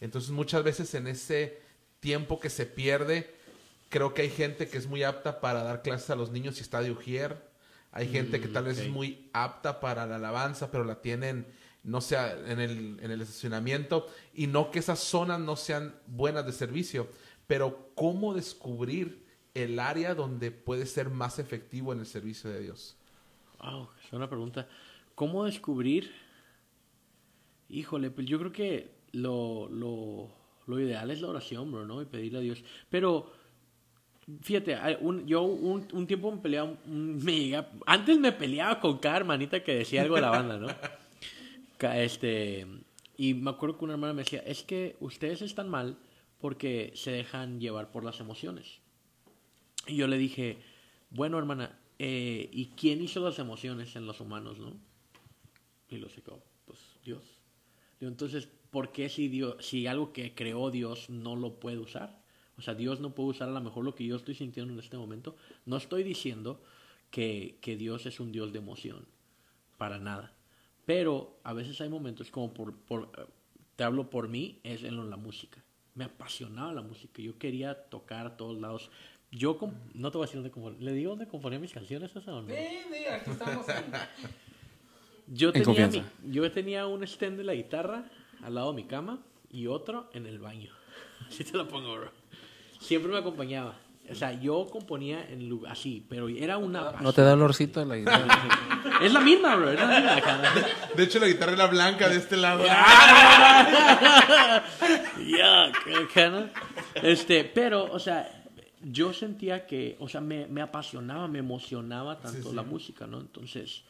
[0.00, 1.60] Entonces muchas veces en ese
[2.00, 3.34] tiempo que se pierde,
[3.88, 6.62] creo que hay gente que es muy apta para dar clases a los niños y
[6.62, 7.48] está de ujier.
[7.92, 11.46] Hay gente que tal vez es muy apta para la alabanza, pero la tienen,
[11.82, 12.16] no sé,
[12.46, 14.06] en el, en el estacionamiento.
[14.34, 17.08] Y no que esas zonas no sean buenas de servicio,
[17.46, 19.24] pero cómo descubrir
[19.54, 22.96] el área donde puede ser más efectivo en el servicio de Dios.
[23.62, 24.68] Wow, es una pregunta.
[25.14, 26.12] ¿Cómo descubrir?
[27.68, 30.30] Híjole, pues yo creo que lo, lo,
[30.66, 32.02] lo ideal es la oración, bro, ¿no?
[32.02, 32.64] Y pedirle a Dios.
[32.88, 33.30] Pero,
[34.40, 39.62] fíjate, un- yo un, un tiempo me peleaba, me antes me peleaba con cada hermanita
[39.62, 40.68] que decía algo de la banda, ¿no?
[41.82, 42.66] Este,
[43.16, 45.98] y me acuerdo que una hermana me decía, es que ustedes están mal
[46.40, 48.80] porque se dejan llevar por las emociones.
[49.86, 50.58] Y yo le dije,
[51.10, 54.74] bueno, hermana, eh, ¿y quién hizo las emociones en los humanos, no?
[55.88, 57.22] Y lo secó, pues Dios.
[58.00, 62.22] Entonces, ¿por qué si, Dios, si algo que creó Dios no lo puede usar?
[62.56, 64.78] O sea, Dios no puede usar a lo mejor lo que yo estoy sintiendo en
[64.78, 65.36] este momento.
[65.66, 66.62] No estoy diciendo
[67.10, 69.06] que, que Dios es un Dios de emoción,
[69.76, 70.34] para nada.
[70.90, 73.24] Pero a veces hay momentos como por, por eh,
[73.76, 75.62] te hablo por mí, es en la música.
[75.94, 77.22] Me apasionaba la música.
[77.22, 78.90] Yo quería tocar a todos lados.
[79.30, 79.56] Yo,
[79.94, 80.80] no te voy a decir dónde componía.
[80.80, 82.48] ¿Le digo dónde componía mis canciones esa o no?
[82.52, 83.66] aquí estamos.
[85.28, 86.10] Yo En tenía, confianza.
[86.24, 88.10] mi- yo tenía un stand de la guitarra
[88.42, 90.72] al lado de mi cama y otro en el baño.
[91.28, 92.10] Así te lo pongo, bro.
[92.80, 93.78] Siempre me acompañaba.
[94.10, 96.92] O sea, yo componía en así, pero era una...
[97.00, 98.26] ¿No te da olorcito la guitarra?
[99.02, 99.70] Es la misma, bro.
[99.70, 100.52] Es la misma, cara.
[100.96, 102.64] De hecho, la guitarra era blanca de este lado.
[105.26, 105.72] Ya,
[106.14, 106.50] cara.
[107.02, 108.28] Este, pero, o sea,
[108.82, 112.54] yo sentía que, o sea, me, me apasionaba, me emocionaba tanto Sí, sí.
[112.54, 113.20] la música, ¿no?
[113.20, 113.82] Entonces,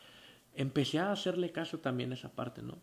[0.54, 2.78] empecé a hacerle caso también a esa parte, ¿no?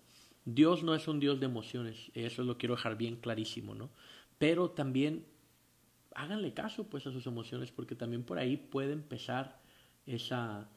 [0.46, 3.90] Dios no es un Dios de emociones, eso lo quiero dejar bien clarísimo, ¿no?
[4.38, 5.26] Pero también
[6.18, 9.60] háganle caso, pues, a sus emociones, porque también por ahí puede empezar
[10.06, 10.68] esa,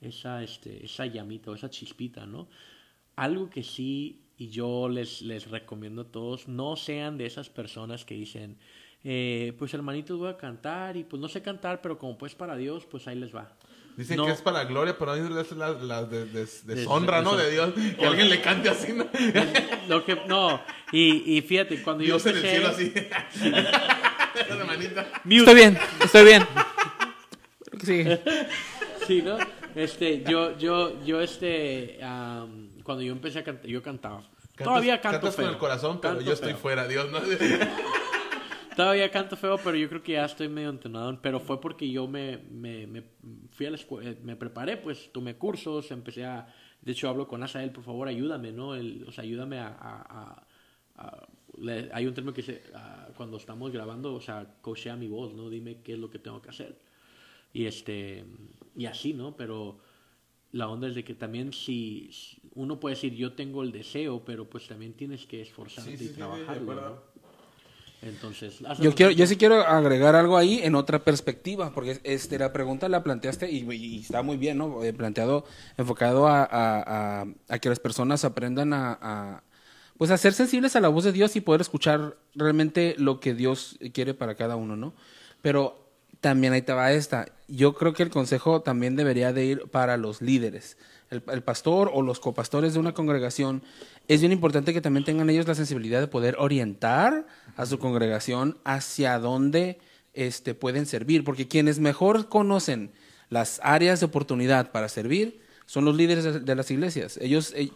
[0.00, 2.48] esa, este, esa llamita o esa chispita, ¿no?
[3.16, 8.04] Algo que sí, y yo les, les recomiendo a todos, no sean de esas personas
[8.04, 8.56] que dicen,
[9.04, 12.56] eh, pues hermanitos voy a cantar y pues no sé cantar, pero como pues para
[12.56, 13.52] Dios, pues ahí les va.
[13.96, 14.24] Dicen No.
[14.24, 17.18] que es para la gloria, pero no es la, la de, de, de De- honra,
[17.18, 17.36] de- ¿no?
[17.36, 17.72] de- Dios.
[17.98, 19.06] Que alguien le cante así, ¿no?
[19.88, 20.60] Lo que, no,
[20.92, 22.92] y, y fíjate, cuando Dios yo en el cielo así.
[25.24, 25.36] Mute.
[25.40, 26.46] Estoy bien, estoy bien.
[27.84, 28.04] Sí.
[29.06, 29.36] Sí, ¿no?
[29.74, 34.20] Este, yo, yo, yo, este, am, cuando yo empecé a cantar, yo cantaba.
[34.54, 35.44] Cantas- Todavía canto Cantas feo.
[35.46, 36.58] con el corazón, pero Canto yo estoy feo.
[36.58, 37.18] fuera, Dios, ¿no?
[38.76, 41.18] Todavía canto feo, pero yo creo que ya estoy medio entonado.
[41.20, 43.02] Pero fue porque yo me, me, me
[43.50, 46.46] fui a la escuela, me preparé, pues tomé cursos, empecé a...
[46.80, 48.74] De hecho, hablo con Asael, por favor, ayúdame, ¿no?
[48.74, 49.66] El, o sea, ayúdame a...
[49.68, 50.46] a- a-
[51.04, 51.26] a-
[51.58, 55.34] le- hay un término que dice, ah, cuando estamos grabando, o sea, coachea mi voz,
[55.34, 55.50] ¿no?
[55.50, 56.78] Dime qué es lo que tengo que hacer.
[57.52, 58.24] Y este...
[58.76, 59.36] Y así, ¿no?
[59.36, 59.78] Pero
[60.52, 62.10] la onda es de que también si
[62.54, 66.04] uno puede decir yo tengo el deseo, pero pues también tienes que esforzarte Sí, sí,
[66.04, 67.02] y sí, trabajarlo.
[68.02, 72.52] Entonces, Yo quiero, yo sí quiero agregar algo ahí en otra perspectiva, porque este la
[72.52, 74.82] pregunta la planteaste y, y está muy bien, ¿no?
[74.82, 75.44] Eh, Planteado,
[75.76, 79.44] enfocado a, a- a- a que las personas aprendan a, a,
[80.02, 83.34] pues a ser sensibles a la voz de Dios y poder escuchar realmente lo que
[83.34, 84.94] Dios quiere para cada uno, ¿no?
[85.42, 87.26] Pero también ahí te esta.
[87.46, 90.76] Yo creo que el consejo también debería de ir para los líderes.
[91.08, 93.62] El, el pastor o los copastores de una congregación,
[94.08, 97.24] es bien importante que también tengan ellos la sensibilidad de poder orientar
[97.54, 99.78] a su congregación hacia dónde
[100.14, 102.90] este, pueden servir, porque quienes mejor conocen
[103.28, 107.18] las áreas de oportunidad para servir son los líderes de, las iglesias.
[107.20, 107.70] Ellos, eh,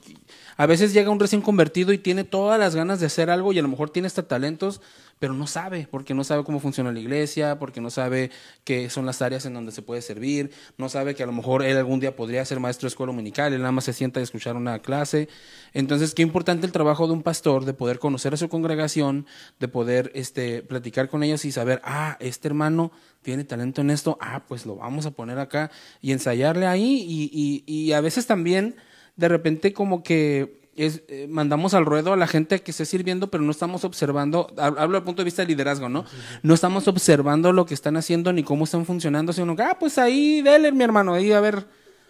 [0.56, 3.58] a veces llega un recién convertido y tiene todas las ganas de hacer algo y
[3.58, 4.80] a lo mejor tiene hasta talentos,
[5.18, 8.30] pero no sabe, porque no sabe cómo funciona la iglesia, porque no sabe
[8.64, 11.62] qué son las áreas en donde se puede servir, no sabe que a lo mejor
[11.62, 14.22] él algún día podría ser maestro de escuela dominical, él nada más se sienta a
[14.22, 15.28] escuchar una clase.
[15.72, 19.26] Entonces, qué importante el trabajo de un pastor, de poder conocer a su congregación,
[19.58, 24.18] de poder este, platicar con ellos y saber, ah, este hermano tiene talento en esto,
[24.20, 25.70] ah, pues lo vamos a poner acá
[26.02, 28.76] y ensayarle ahí y, y, y a veces también
[29.16, 33.30] de repente como que es, eh, mandamos al ruedo a la gente que esté sirviendo,
[33.30, 36.04] pero no estamos observando, hab- hablo desde el punto de vista de liderazgo, ¿no?
[36.42, 39.98] No estamos observando lo que están haciendo ni cómo están funcionando, sino que, ah, pues
[39.98, 41.64] ahí, dele, mi hermano, ahí a ver,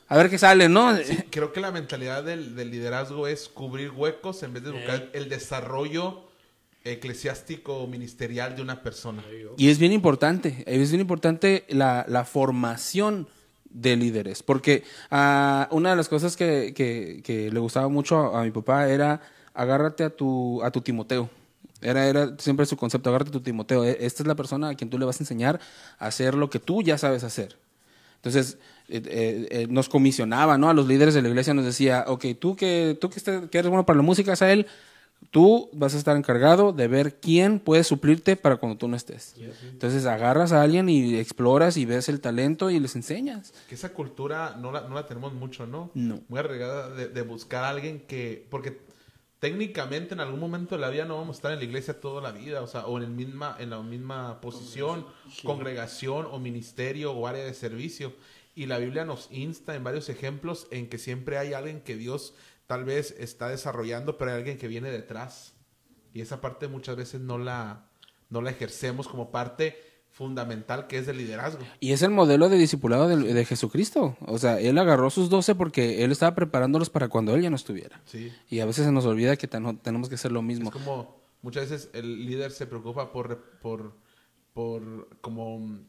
[0.09, 0.97] a ver qué sale, ¿no?
[0.97, 5.09] Sí, creo que la mentalidad del, del liderazgo es cubrir huecos en vez de buscar
[5.13, 6.23] el desarrollo
[6.85, 9.23] eclesiástico o ministerial de una persona.
[9.57, 13.27] Y es bien importante, es bien importante la, la formación
[13.71, 18.43] de líderes, porque ah, una de las cosas que, que- que le gustaba mucho a,
[18.45, 19.21] mi papá era
[19.55, 21.29] agárrate a tu, a tu Timoteo.
[21.83, 23.85] Era, era siempre su concepto, agárrate a tu Timoteo.
[23.85, 25.61] E- Esta es la persona a quien tú le vas a enseñar
[25.99, 27.57] a hacer lo que tú ya sabes hacer.
[28.17, 30.69] Entonces, eh, eh, eh, nos comisionaba, ¿no?
[30.71, 33.59] A los líderes de la iglesia nos decía, ok, tú que, tú que, estés- que
[33.59, 34.67] eres bueno para la música, Sael,
[35.31, 39.35] tú vas a estar encargado de ver quién puede suplirte para cuando tú no estés.
[39.63, 43.53] Entonces, agarras a alguien y exploras y ves el talento y les enseñas.
[43.69, 45.91] Que esa cultura no la, no la tenemos mucho, ¿no?
[45.95, 46.21] No.
[46.29, 48.47] Muy arraigada de, de buscar a alguien que...
[48.51, 48.81] Porque
[49.39, 52.23] técnicamente en algún momento de la vida no vamos a estar en la iglesia toda
[52.23, 55.07] la vida, o sea, o en, el misma, en la misma posición,
[55.45, 58.15] congregación o ministerio o área de servicio.
[58.55, 62.33] Y la Biblia nos insta en varios ejemplos en que siempre hay alguien que Dios
[62.67, 65.55] tal vez está desarrollando, pero hay alguien que viene detrás.
[66.13, 67.87] Y esa parte muchas veces no la,
[68.31, 69.77] no la ejercemos como parte
[70.11, 71.63] fundamental que es del liderazgo.
[71.79, 74.17] Y es el modelo de discipulado de, de Jesucristo.
[74.27, 77.57] O sea, él agarró sus doce porque él estaba preparándolos para cuando él ya no
[77.57, 78.01] estuviera.
[78.07, 78.33] Sí.
[78.49, 80.71] Y a veces se nos olvida que ten- tenemos que hacer lo mismo.
[80.71, 83.95] Es como muchas veces el líder se preocupa por, por,
[84.55, 85.81] por como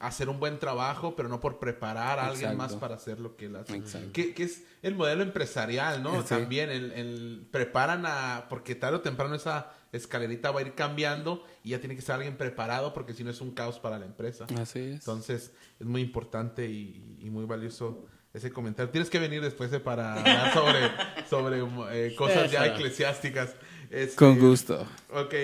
[0.00, 3.46] hacer un buen trabajo, pero no por preparar a alguien más para hacer lo que
[3.46, 3.82] él hace.
[4.12, 6.22] Que, que es el modelo empresarial, ¿no?
[6.22, 6.28] Sí.
[6.28, 11.42] También el, el- preparan a, porque tarde o temprano esa escalerita va a ir cambiando
[11.64, 14.06] y ya tiene que ser alguien preparado porque si no es un caos para la
[14.06, 14.46] empresa.
[14.60, 14.94] Así es.
[15.00, 18.90] Entonces es muy importante y, y muy valioso ese comentario.
[18.92, 20.90] Tienes que venir después de para hablar sobre,
[21.28, 23.54] sobre eh, cosas ya eclesiásticas.
[23.90, 24.86] Este, Con gusto.
[25.10, 25.34] Ok.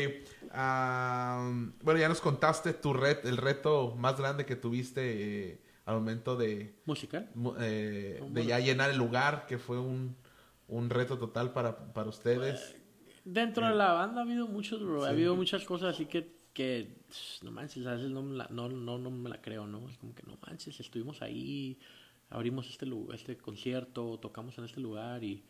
[0.55, 5.97] Am, bueno, ya nos contaste tu red, el reto más grande que tuviste eh, al
[5.97, 7.29] momento de, ¿Musical?
[7.35, 10.17] mu- eh, de ya llenar el lugar, que fue un,
[10.69, 12.77] un reto total para, para ustedes.
[13.25, 15.05] Dentro de la banda ha habido muchos, bro.
[15.05, 16.99] Ha habido muchas cosas así que, que
[17.43, 19.89] no manches, a veces no me la, no, no, no me la creo, ¿no?
[19.89, 21.79] Es como que no manches, estuvimos ahí,
[22.31, 25.45] abrimos este, este concierto, tocamos en este lugar y...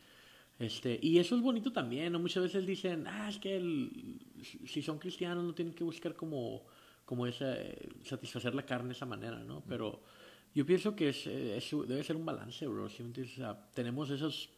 [0.59, 2.19] Este, y eso es bonito también, ¿no?
[2.21, 4.21] Muchas veces dicen, ah, es que el-
[4.67, 6.63] si son cristianos no tienen que buscar como,
[7.05, 9.63] como esa, eh, satisfacer la carne de esa manera, ¿no?
[9.69, 10.01] Pero
[10.55, 12.89] yo pienso que es, eh, es- debe ser un balance, bro.
[12.89, 13.35] ¿sí me entiendes?
[13.35, 14.51] O sea, tenemos esos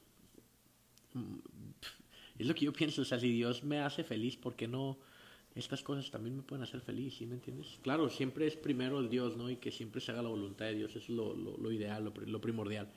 [2.38, 4.98] es lo que yo pienso, o sea, si Dios me hace feliz, ¿por qué no
[5.54, 7.78] estas cosas también me pueden hacer feliz, ¿sí me entiendes?
[7.82, 9.48] Claro, siempre es primero el Dios, ¿no?
[9.48, 12.04] Y que siempre se haga la voluntad de Dios, eso es lo, lo, lo ideal,
[12.04, 12.92] lo, lo primordial.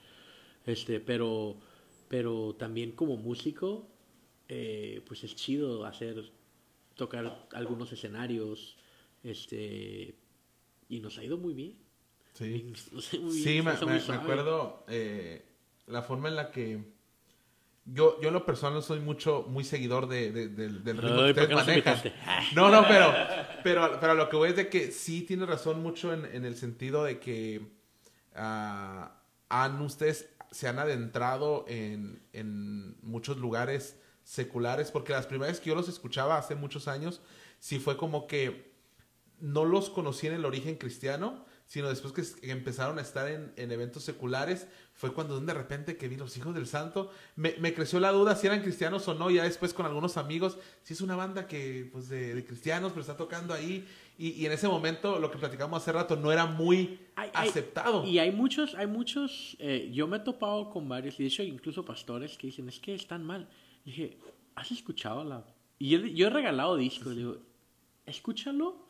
[0.66, 1.56] Este, pero,
[2.10, 3.88] pero también como músico,
[4.50, 6.32] eh, pues es chido hacer,
[6.96, 8.76] tocar algunos escenarios,
[9.24, 10.16] este,
[10.90, 11.78] y nos ha ido muy bien.
[12.34, 12.74] Sí.
[13.22, 13.72] Muy bien, Sí, me,
[14.16, 15.46] acuerdo eh,
[15.88, 16.84] la forma en la que
[17.86, 21.34] yo, yo en lo personal soy mucho, muy seguidor de, de- del- del ritmo Ay,
[21.34, 21.98] que ¿por ustedes manejan.
[21.98, 22.14] invitaste?
[22.56, 23.14] No, no, pero,
[23.64, 26.56] pero, pero lo que voy es de que sí tiene razón mucho en, en el
[26.56, 27.62] sentido de que
[28.36, 29.20] ah,
[29.50, 35.76] han ustedes se han adentrado en, en muchos lugares seculares, porque las primeras que yo
[35.76, 37.22] los escuchaba hace muchos años,
[37.60, 38.72] sí fue como que
[39.40, 43.54] no los conocí en el origen cristiano, sino después que, que empezaron a estar en,
[43.56, 47.74] en eventos seculares, fue cuando de repente que vi los hijos del santo, me, me
[47.74, 51.02] creció la duda si eran cristianos o no, ya después con algunos amigos, si es
[51.02, 53.88] una banda que, pues, de, de cristianos, pero está tocando ahí,
[54.20, 57.50] y, y en ese momento, lo que platicamos hace rato, no era muy Hay- hay-
[57.50, 58.06] aceptado.
[58.06, 61.42] Y hay muchos, hay muchos, eh, yo me he topado con varios, y de hecho
[61.44, 63.48] incluso pastores que dicen, es que están mal.
[63.86, 64.18] Y dije,
[64.56, 65.46] ¿has escuchado la...?
[65.80, 67.38] Y yo, yo he regalado discos, digo,
[68.06, 68.86] escúchalo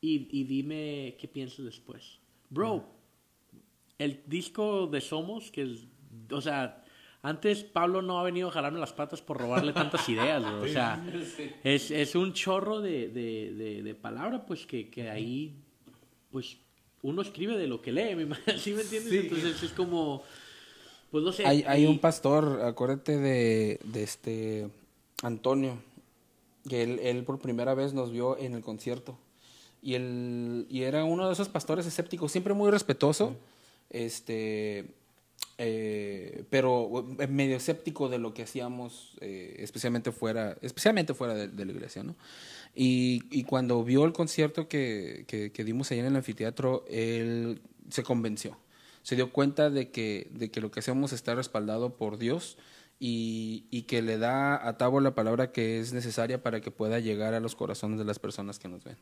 [0.00, 2.20] y, y dime qué piensas después.
[2.48, 2.84] Bro,
[3.98, 5.86] el disco de Somos, que es,
[6.30, 6.84] o sea,
[7.22, 10.62] antes Pablo no ha venido a jalarme las patas por robarle tantas ideas, bro.
[10.62, 11.04] O sea,
[11.64, 15.54] es, es un chorro de, de, de, de palabra, pues que, que ahí,
[16.30, 16.56] pues
[17.02, 18.16] uno escribe de lo que lee,
[18.58, 19.10] ¿sí me entiendes?
[19.10, 19.18] Sí.
[19.18, 20.22] Entonces es como,
[21.10, 21.46] pues no sé.
[21.46, 24.68] Hay, hay y- un pastor, acuérdate de, de este
[25.22, 25.78] Antonio,
[26.68, 29.18] que él, él por primera vez nos vio en el concierto.
[29.80, 33.36] Y, él, y era uno de esos pastores escépticos, siempre muy respetuoso,
[33.90, 34.86] este,
[35.60, 41.72] eh, pero medio escéptico de lo que hacíamos, eh, especialmente fuera, especialmente fuera de, la
[41.72, 42.14] iglesia, ¿no?
[42.76, 47.60] Y, cuando vio el concierto que, que, que dimos allá en el anfiteatro, él
[47.90, 48.56] se convenció.
[49.02, 52.56] Se dio cuenta de que, de que lo que hacemos está respaldado por Dios
[53.00, 57.00] y, y que le da a Tabo la palabra que es necesaria para que pueda
[57.00, 58.96] llegar a los corazones de las personas que nos ven.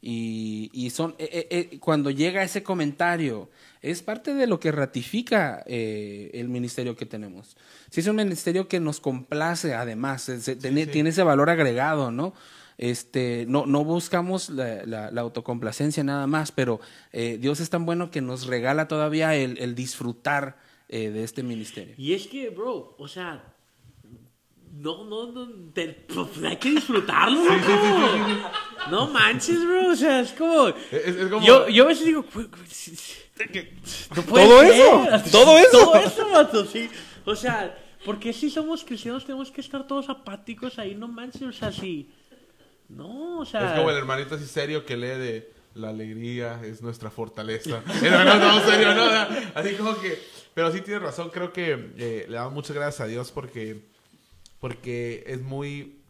[0.00, 3.50] Y, y son eh, eh, eh, cuando llega ese comentario
[3.82, 7.56] es parte de lo que ratifica eh, el ministerio que tenemos.
[7.90, 12.32] Si es un ministerio que nos complace, además, es- tiene, tiene ese valor agregado, ¿no?
[12.76, 16.80] Este, no, no buscamos la, la- la autocomplacencia nada más, pero
[17.12, 20.58] eh, Dios es tan bueno que nos regala todavía el, el disfrutar
[20.88, 21.94] eh, de este ministerio.
[21.98, 23.42] Y es que, bro, o sea,
[24.80, 28.50] no, no, no, te- pues, hay que disfrutarlo, loco.
[28.90, 30.68] No manches, bro, o sea, es como...
[30.68, 31.44] Es, es como...
[31.44, 33.14] Yo, yo a veces digo, "Güey, güey, sí, sí,
[34.14, 34.72] no ¿Todo ser".
[34.72, 35.30] eso?
[35.30, 35.70] ¿Todo eso?
[35.70, 36.88] Todo eso, vato, sí.
[37.24, 41.52] O sea, porque si somos cristianos tenemos que estar todos apáticos ahí, no manches, o
[41.52, 42.10] sea, sí.
[42.88, 43.72] No, o sea...
[43.72, 47.82] Es como el hermanito así serio que lee de la alegría es nuestra fortaleza.
[48.00, 49.04] Pero no, no, serio, no.
[49.54, 50.18] Así como que.
[50.54, 53.87] Pero sí tienes razón, creo que eh, le damos muchas gracias a Dios porque.
[54.60, 56.02] Porque es muy.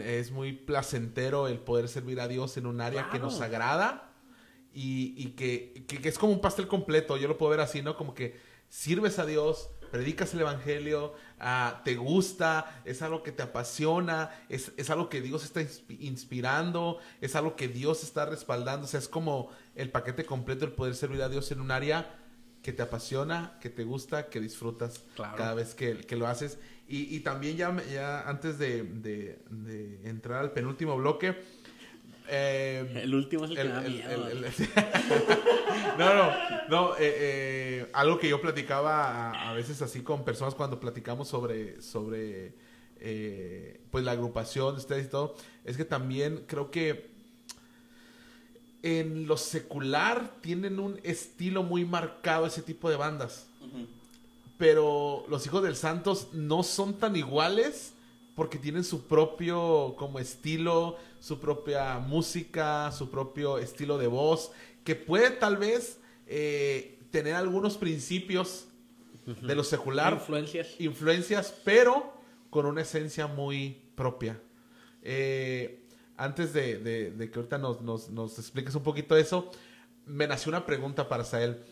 [0.00, 4.12] es muy placentero el poder servir a Dios en un área que nos agrada
[4.72, 7.16] y, y que, que- que es como un pastel completo.
[7.16, 7.96] Yo lo puedo ver así, ¿no?
[7.96, 8.38] Como que
[8.68, 14.72] sirves a Dios, predicas el Evangelio, ah, te gusta, es algo que te apasiona, es,
[14.76, 18.86] es algo que Dios está inspi- inspirando, es algo que Dios está respaldando.
[18.86, 22.16] O sea, es como el paquete completo el poder servir a Dios en un área
[22.62, 25.36] que te apasiona, que te gusta, que disfrutas Claro.
[25.36, 26.58] cada vez que, que lo haces.
[26.90, 31.36] Y, y también ya, ya antes de, de- de entrar al penúltimo bloque,
[32.28, 34.28] eh, El último es el que el- da el- miedo.
[34.28, 34.44] el-
[35.98, 36.30] no, no,
[36.68, 36.94] no.
[36.94, 41.80] eh, eh, algo que yo platicaba a, a veces así con personas cuando platicamos sobre,
[41.80, 42.54] sobre
[43.90, 45.34] pues la agrupación de ustedes y todo,
[45.64, 47.08] es que también creo que
[48.82, 53.46] en lo secular tienen un estilo muy marcado ese tipo de bandas.
[54.60, 57.94] Pero los hijos del Santos no son tan iguales
[58.36, 64.52] porque tienen su propio como estilo, su propia música, su propio estilo de voz,
[64.84, 68.66] que puede tal vez eh, tener algunos principios
[69.24, 70.68] de lo secular, Influencias.
[70.78, 72.12] influencias, pero
[72.50, 74.38] con una esencia muy propia.
[75.02, 75.84] Eh,
[76.18, 79.50] antes de, de- de que ahorita nos, nos- nos expliques un poquito eso,
[80.04, 81.62] me nació una pregunta para Sael.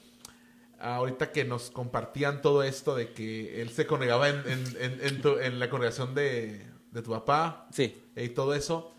[0.80, 5.20] Ahorita que nos compartían todo esto de que él se congregaba en, en- en- en
[5.20, 7.96] tu- en la congregación de, de tu papá Sí.
[8.16, 8.94] y todo eso,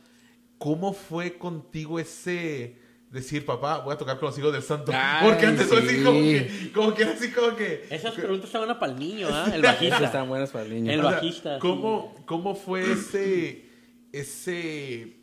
[0.57, 2.77] ¿cómo fue contigo ese
[3.11, 4.91] decir, papá, voy a tocar con los hijos del santo?
[4.93, 6.03] Ay, Porque antes fue así sí.
[6.03, 7.87] como que, como que era así como que...
[7.89, 9.49] Esas preguntas estaban para el niño, ¿ah?
[9.53, 10.05] El bajista.
[10.05, 10.91] están buenas para el niño.
[10.91, 11.59] El O sea, bajista, sí.
[11.61, 13.65] ¿cómo, ¿Cómo fue ese,
[14.11, 15.18] ese,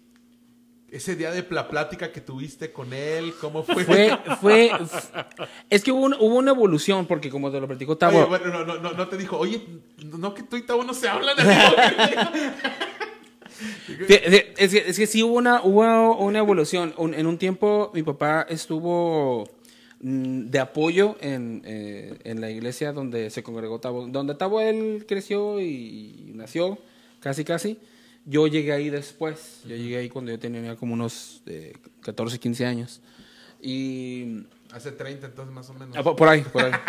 [0.97, 3.32] ese día de la plática que tuviste con él?
[3.40, 3.85] ¿Cómo fue?
[3.85, 4.70] Fue, fue,
[5.70, 8.47] es que hubo, un- hubo una evolución, porque como te lo platicó Tabo, Oye, bueno,
[8.48, 9.62] no, no, no, no te dijo, oye,
[10.05, 11.36] no que tú y Tabo no se hablan.
[14.09, 16.94] Es que, es que sí hubo una, hubo una evolución.
[16.98, 19.48] En un tiempo mi papá estuvo
[20.01, 24.06] mm, de apoyo en, eh, en la iglesia donde se congregó Tabo.
[24.09, 26.78] Donde Tabo él creció y, nació,
[27.20, 27.78] casi casi.
[28.27, 29.61] Yo llegué ahí después.
[29.65, 33.01] Yo llegué ahí cuando yo tenía como unos eh, 14, 15 años.
[33.62, 34.44] Y...
[34.73, 35.97] Hace 30 entonces más o menos.
[35.97, 36.73] ah, por ahí, por ahí.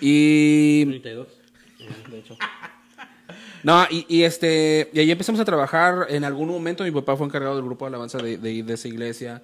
[0.00, 0.84] Y...
[0.84, 1.26] 32.
[2.10, 2.36] de hecho.
[3.62, 6.06] No, y, y este, y ahí empezamos a trabajar.
[6.08, 8.88] En algún momento mi papá fue encargado del grupo de alabanza de, de, de esa
[8.88, 9.42] iglesia.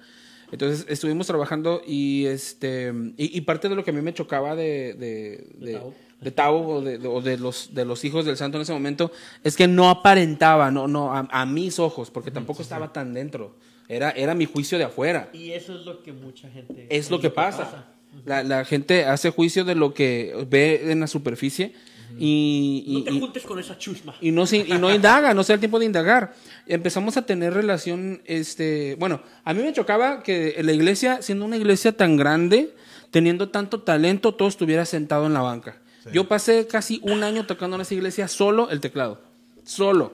[0.51, 4.55] Entonces estuvimos trabajando y este y, y parte de lo que a mí me chocaba
[4.55, 5.81] de de, de.
[6.25, 9.11] De Tao o, de, o de los de los hijos del santo en ese momento
[9.45, 13.55] es que no aparentaba, no no a, a mis ojos, porque tampoco estaba tan dentro.
[13.87, 15.29] Era era mi juicio de afuera.
[15.31, 16.87] Y eso es lo que mucha gente...
[16.89, 17.85] Es lo que pasa.
[18.25, 21.73] La, la gente hace juicio de lo que ve en la superficie
[22.17, 24.15] Y, y- No te y- juntes con esa chusma.
[24.21, 26.33] y no, se- y no indaga, no se da el tiempo de indagar.
[26.65, 31.57] Empezamos a tener relación, este, bueno, a mí me chocaba que la iglesia, siendo una
[31.57, 32.73] iglesia tan grande,
[33.11, 35.77] teniendo tanto talento, todo estuviera sentado en la banca.
[36.11, 39.21] Yo pasé casi un año tocando en esa iglesia solo el teclado,
[39.63, 40.13] solo.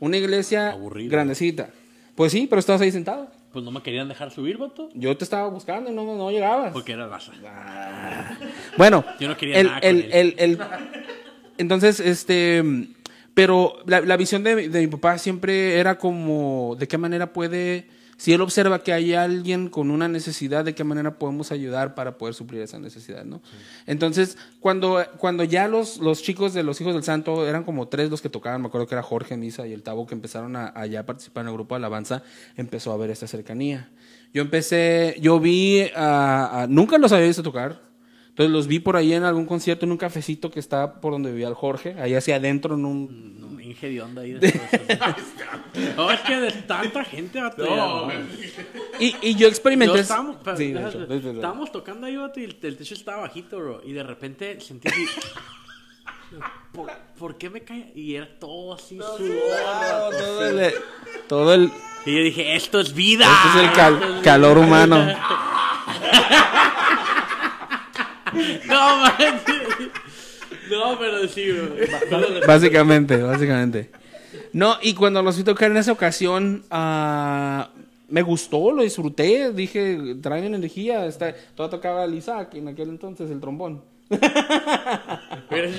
[0.00, 1.10] Una iglesia Aburrido.
[1.10, 1.70] grandecita.
[2.14, 3.28] Pues sí, pero estabas ahí sentado.
[3.52, 4.88] Pues no me querían dejar subir, vato.
[4.94, 6.72] Yo te estaba buscando y no, no llegabas.
[6.72, 7.32] Porque era raza.
[8.76, 10.34] Bueno, Yo no quería el, nada con él.
[10.38, 10.58] el-
[11.58, 12.62] entonces, este,
[13.32, 18.32] pero la, la visión de mi papá siempre era como, ¿de qué manera puede, si
[18.32, 22.34] él observa que hay alguien con una necesidad, de qué manera podemos ayudar para poder
[22.34, 23.42] suplir esa necesidad, ¿no?
[23.86, 28.10] Entonces, cuando, cuando ya los, los chicos de los Hijos del Santo eran como tres
[28.10, 30.68] los que tocaban, me acuerdo que era Jorge, Misa y el Tavo, que empezaron a,
[30.74, 32.22] a ya participar en el grupo de alabanza,
[32.56, 33.90] empezó a haber esta cercanía.
[34.32, 37.80] Yo empecé, yo vi, a- nunca los había visto tocar,
[38.36, 41.30] entonces los vi por ahí en algún concierto, en un cafecito que está por donde
[41.30, 43.40] vivía el Jorge, ahí hacia adentro en un...
[43.40, 44.32] No, Inge de onda ahí.
[44.34, 44.60] de
[45.96, 47.64] no, es que de tanta gente, vato.
[47.64, 48.20] No, ya,
[49.00, 49.94] Y, y yo experimenté...
[49.94, 53.56] Yo estábamos, pero, Sí, déjate, hecho, tocando ahí, vato, y el, el techo estaba bajito,
[53.58, 53.80] bro.
[53.86, 55.06] Y de repente sentí así.
[56.72, 57.90] ¿Por, por qué me cae?
[57.94, 59.18] Y era todo así sudor.
[60.14, 60.74] todo el...
[61.26, 61.70] Todo el
[62.04, 63.26] Y yo dije, esto es vida.
[63.26, 64.66] este es el cal- Esto es calor vida".
[64.66, 64.96] humano.
[68.66, 69.90] No, manches.
[70.70, 71.74] No, pero sí, bro.
[72.46, 73.90] Básicamente, básicamente.
[74.52, 77.70] No, y cuando los vi tocar en esa ocasión, ah,
[78.08, 79.52] me gustó, lo disfruté.
[79.52, 81.06] Dije, traen energía.
[81.06, 83.82] Está, todavía tocaba el Isaac en aquel entonces, el trombón.
[85.48, 85.70] Pero.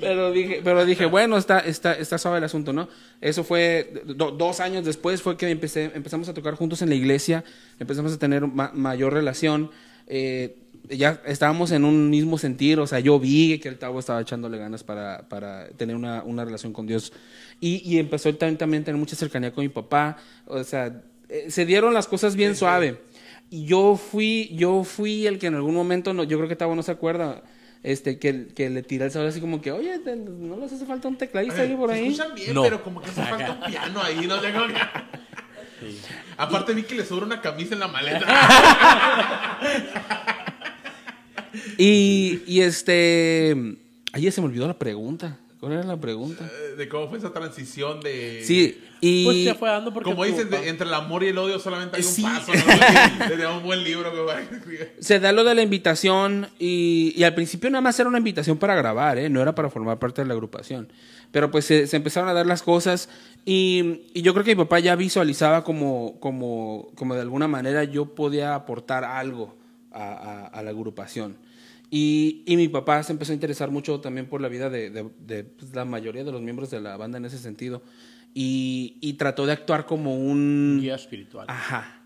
[0.00, 2.88] Pero dije, pero dije bueno, está, está, está suave el asunto, ¿no?
[3.20, 6.94] Eso fue do- dos años después, fue que empecé, empezamos a tocar juntos en la
[6.96, 7.44] iglesia,
[7.78, 9.70] empezamos a tener ma- mayor relación.
[10.06, 10.56] eh,
[10.90, 14.58] ya estábamos en un mismo sentir, o sea, yo vi que el Tavo estaba echándole
[14.58, 17.12] ganas para, para tener una, una relación con Dios.
[17.60, 20.16] Y, y empezó él también, también a tener mucha cercanía con mi papá,
[20.46, 23.00] o sea, eh, se dieron las cosas bien suave.
[23.50, 26.74] Y yo fui, yo fui el que en algún momento, no, yo creo que Tavo
[26.74, 27.42] no se acuerda,
[27.82, 30.84] este, que, que le tiré el sabor así como que, oye, te- ¿no les hace
[30.84, 32.06] falta un tecladista ahí por Se ahí?
[32.08, 32.62] escuchan bien, No.
[32.62, 34.74] pero como que hace falta un piano ahí, no sé cómo que-
[36.36, 38.26] Aparte vi que le sobra una camisa en la maleta.
[41.78, 43.56] Y, y este,
[44.12, 45.38] ahí ya se me olvidó la pregunta.
[45.60, 46.48] ¿Cuál era la pregunta?
[46.76, 48.42] de cómo fue esa transición de...
[48.44, 49.24] Sí, y...
[49.24, 51.96] Pues se fue dando porque Como papá- de- entre el amor y el odio solamente
[51.96, 52.22] hay un Sí.
[52.22, 52.52] paso.
[52.54, 53.26] ¿no?
[53.28, 54.92] Sería un buen libro que va a escribir.
[55.00, 58.56] se da lo de la invitación y, y al principio nada más era una invitación
[58.58, 59.28] para grabar, ¿eh?
[59.28, 60.92] no era para formar parte de la agrupación.
[61.32, 63.08] Pero pues se, se empezaron a dar las cosas
[63.44, 67.82] y, y yo creo que mi papá ya visualizaba como, como, como de alguna manera
[67.82, 69.56] yo podía aportar algo
[69.92, 71.36] a, a- a la agrupación.
[71.90, 75.06] Y, y mi papá se empezó a interesar mucho también por la vida de, de-
[75.26, 77.82] de, pues, la mayoría de los miembros de la banda en ese sentido.
[78.34, 80.78] Y, y trató de actuar como un...
[80.80, 81.46] Guía espiritual.
[81.48, 82.02] Ajá.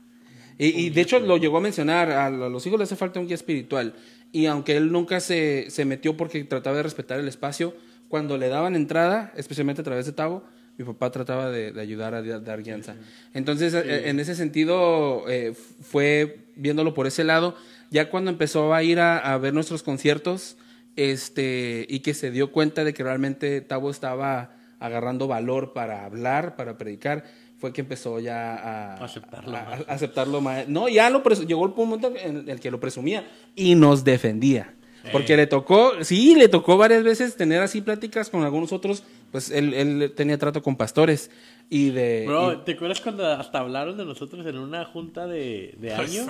[0.57, 2.97] Y, y de hecho lo llegó a mencionar, a lo- a los hijos les hace
[2.97, 3.95] falta un guía espiritual.
[4.31, 7.75] Y aunque él nunca se, se metió porque trataba de respetar el espacio,
[8.09, 10.45] cuando le daban entrada, especialmente a través de Tavo,
[10.79, 12.95] mi papá trataba de, de ayudar a dar guianza.
[13.35, 17.57] Entonces, eh, en ese sentido, eh, fue viéndolo por ese lado.
[17.93, 20.57] Ya cuando empezó a ir a, a ver nuestros conciertos,
[20.97, 26.57] este, y que se dio cuenta de que realmente Tavo estaba agarrando valor para hablar,
[26.57, 27.25] para predicar,
[27.59, 29.81] fue que empezó ya a, Aceptarlo a- más.
[29.89, 30.69] a aceptarlo más.
[30.69, 33.25] No, ya lo llegó el momento en el que lo presumía
[33.55, 34.75] y nos defendía.
[35.11, 39.03] Porque le tocó, sí, le tocó varias veces tener así pláticas con algunos otros,
[39.33, 41.29] pues él, él tenía trato con pastores
[41.75, 42.25] y de...
[42.27, 46.27] Bro, y- ¿te acuerdas cuando hasta hablaron de nosotros en una junta de, de año?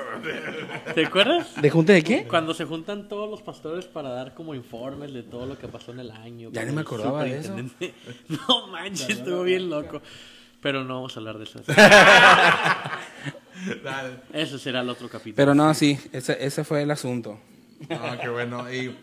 [0.95, 1.61] ¿Te acuerdas?
[1.61, 2.25] ¿De junta de qué?
[2.29, 5.91] Cuando se juntan todos los pastores para dar como informes de todo lo que pasó
[5.91, 6.51] en el año.
[6.53, 7.57] Ya ni me acordaba de eso.
[8.29, 10.01] No manches, estuvo bien loco.
[10.61, 11.59] Pero no vamos a hablar de eso.
[13.83, 14.17] Dale.
[14.33, 15.35] Eso será el otro capítulo.
[15.37, 17.39] Pero no, sí, ese, ese fue el asunto.
[17.91, 18.73] Ah, qué bueno.
[18.73, 18.95] Y,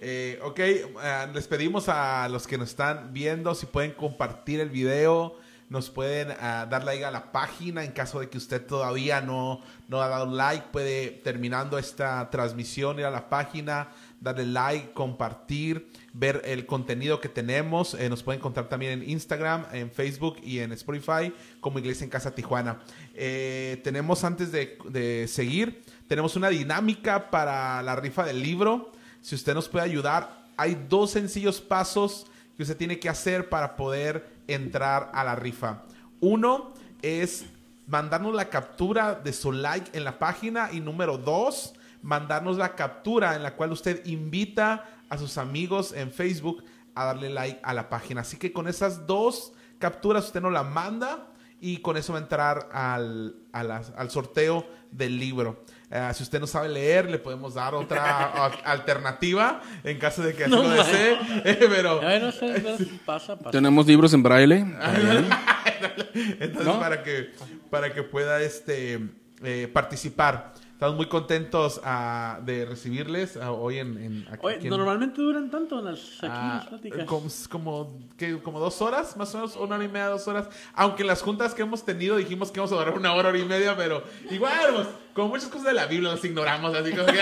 [0.00, 0.86] eh, ok, eh,
[1.34, 5.36] les pedimos a los que nos están viendo si pueden compartir el video,
[5.70, 9.60] nos pueden ah, dar like a la página en caso de que usted todavía no,
[9.88, 13.88] no ha dado like, puede terminando esta transmisión ir a la página,
[14.20, 17.94] darle like, compartir, ver el contenido que tenemos.
[17.94, 22.10] Eh, nos pueden encontrar también en Instagram, en Facebook y en Spotify como Iglesia en
[22.10, 22.80] Casa Tijuana.
[23.14, 28.90] Eh, tenemos antes de, de seguir, tenemos una dinámica para la rifa del libro.
[29.20, 32.26] Si usted nos puede ayudar, hay dos sencillos pasos
[32.56, 35.82] que usted tiene que hacer para poder entrar a la rifa.
[36.20, 37.46] Uno es
[37.86, 43.34] mandarnos la captura de su like en la página y número dos, mandarnos la captura
[43.34, 46.62] en la cual usted invita a sus amigos en Facebook
[46.94, 48.20] a darle like a la página.
[48.20, 51.26] Así que con esas dos capturas usted nos la manda
[51.60, 55.64] y con eso va a entrar al, al sorteo del libro.
[55.92, 58.26] Eh, si usted no sabe leer, le podemos dar otra
[58.64, 61.18] alternativa en caso de que así No, lo desee.
[61.44, 63.50] Eh, pero Ay, no sé, no, pasa, pasa.
[63.50, 64.58] Tenemos libros en braille.
[66.14, 66.78] Entonces, ¿No?
[66.80, 67.30] para que
[67.70, 69.00] para que pueda este
[69.42, 70.52] eh, participar.
[70.72, 75.50] Estamos muy contentos ah, de recibirles ah, hoy en, en- aquí, Oye, en- normalmente duran
[75.50, 77.04] tanto las, aquí ah, las pláticas.
[77.04, 78.38] como, como, ¿qué?
[78.38, 80.48] como dos horas, más o menos, una hora y media, dos horas.
[80.72, 83.44] Aunque las juntas que hemos tenido dijimos que íbamos a durar una hora, hora y
[83.44, 84.88] media, pero igual, pues,
[85.20, 87.12] como muchas cosas de la Biblia las ignoramos, así como que...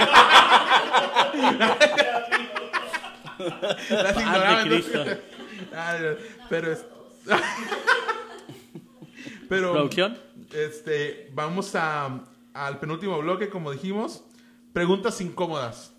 [3.90, 4.64] las ignoramos.
[4.64, 4.98] Cristo.
[4.98, 5.18] entonces-
[5.74, 6.00] Ay,
[6.48, 6.84] pero es...
[9.48, 9.72] pero...
[9.72, 10.18] ¿Producción?
[10.52, 12.20] Este, vamos a,
[12.54, 14.22] al penúltimo bloque, como dijimos.
[14.72, 15.92] Preguntas incómodas.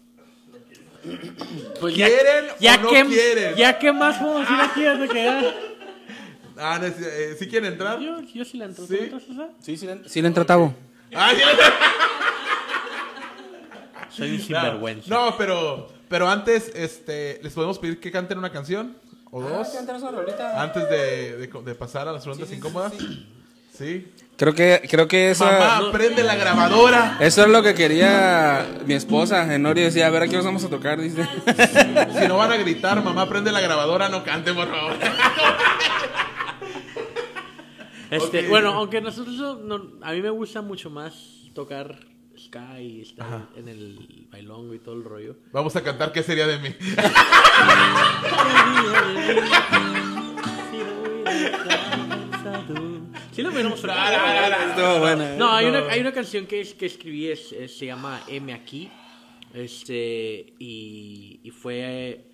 [1.80, 3.56] Pues ¿Quieren ya, o no que, quieren?
[3.56, 5.56] Ya que más podemos ir aquí hasta que ya-
[6.62, 7.04] Ah, no, sí,
[7.38, 8.00] ¿sí quieren entrar?
[8.00, 8.86] Yo, yo sí la entro.
[8.86, 8.98] Sí.
[8.98, 9.50] ¿Tú entras, César?
[9.62, 10.74] Sí, sí, le- sí le entra Tavo.
[10.78, 10.89] Ah,
[14.10, 15.10] Soy un no, sinvergüenza.
[15.10, 18.98] no, pero, pero antes, este, les podemos pedir que canten una canción
[19.32, 19.68] o Ah, dos
[20.56, 22.94] antes de, de, de pasar a las preguntas incómodas.
[23.78, 24.12] Sí.
[24.36, 27.18] Creo que, creo que esa, Mamá, prende la grabadora.
[27.20, 29.54] eso es lo que quería mi esposa.
[29.54, 31.00] Enori decía, a ver, ¿a qué nos vamos a tocar?
[31.00, 31.28] Dice.
[32.20, 34.94] Si no van a gritar, mamá, prende la grabadora, no canten, por favor.
[38.12, 38.48] Este.
[38.48, 42.00] Bueno, aunque nosotros no, a mí me gusta mucho más tocar
[42.38, 45.36] ska y estar en el bailongo y todo el rollo.
[45.52, 46.70] Vamos a cantar ¿Qué sería de mí?
[53.32, 54.18] Sí lo hubiéramos No, tocado.
[54.18, 54.70] no, no, no.
[54.72, 55.36] Estuvo buena.
[55.36, 58.52] No, hay una, hay una canción que, es, que escribí, es, es- se llama M
[58.54, 58.90] aquí.
[59.54, 62.26] Este, y, y fue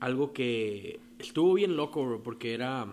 [0.00, 2.86] algo que estuvo bien loco, bro, porque era.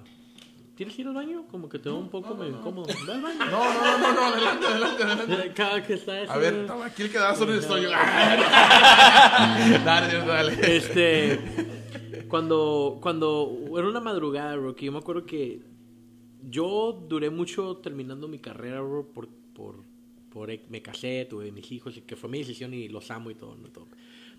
[0.82, 1.46] ¿Tienes que ir al baño?
[1.52, 2.88] Como que te veo un poco medio incómodo.
[3.06, 3.38] Ve al baño.
[3.38, 5.54] No, no, no, no, adelante, adelante, adelante.
[5.54, 7.90] Cada que está eso, A ver, toma, aquí el que da solo estoy yo.
[9.86, 10.76] Dale, Dios, dale.
[10.76, 11.40] Este,
[12.28, 15.62] cuando, cuando era una madrugada, bro, que yo me acuerdo que
[16.50, 19.84] yo duré mucho terminando mi carrera, bro, por, por,
[20.32, 23.36] por me casé, tuve mis hijos, y que fue mi decisión y los amo y
[23.36, 23.68] todo, ¿no?
[23.68, 23.88] Todo.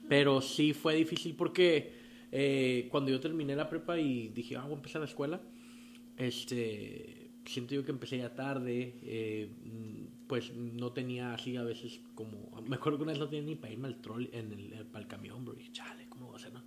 [0.09, 1.93] Pero sí fue difícil porque
[2.33, 5.41] eh, cuando yo terminé la prepa y dije, ah, voy a empezar la escuela,
[6.17, 12.01] este, siento yo que empecé ya tarde, eh, mm, pues no tenía así a veces
[12.15, 14.73] como, me acuerdo que una vez no tenía ni para irme al troll, en el,
[14.73, 16.63] el- para el camión, bro, y chale, ¿cómo voy a hacer, no?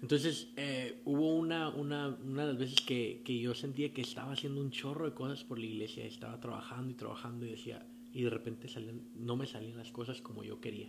[0.00, 4.32] Entonces, eh, hubo una, una, una de las veces que, que yo sentía que estaba
[4.32, 8.22] haciendo un chorro de cosas por la iglesia, estaba trabajando y trabajando y decía, y
[8.22, 10.88] de repente salían, no me salían las cosas como yo quería.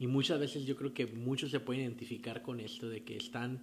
[0.00, 3.62] Y muchas veces yo creo que muchos se pueden identificar con esto de que están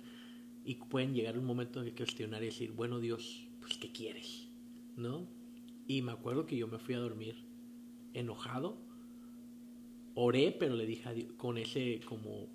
[0.69, 4.49] y pueden llegar un momento de cuestionar y decir, bueno Dios, pues ¿qué quieres?
[4.95, 5.25] ¿No?
[5.87, 7.43] Y me acuerdo que yo me fui a dormir
[8.13, 8.77] enojado,
[10.13, 12.45] oré, pero le dije a Dios, con ese como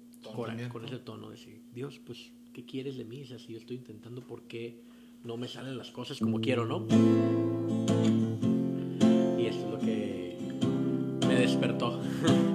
[0.71, 3.21] con ese tono de decir, Dios, pues ¿qué quieres de mí?
[3.23, 4.81] O sea, si yo estoy intentando, ¿por qué
[5.25, 6.87] no me salen las cosas como quiero, no?
[9.37, 10.39] Y esto es lo que
[11.27, 12.01] me despertó.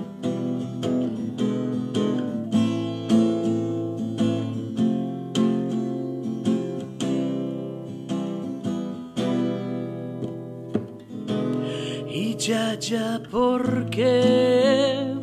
[13.32, 15.14] porque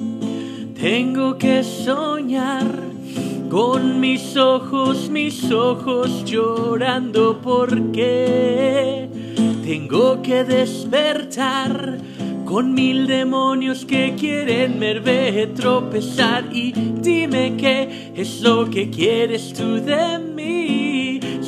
[0.78, 2.66] tengo que soñar
[3.51, 9.09] con mis ojos, mis ojos llorando porque
[9.64, 11.98] tengo que despertar
[12.44, 19.81] con mil demonios que quieren verme tropezar y dime qué es lo que quieres tú
[19.81, 20.35] de mí.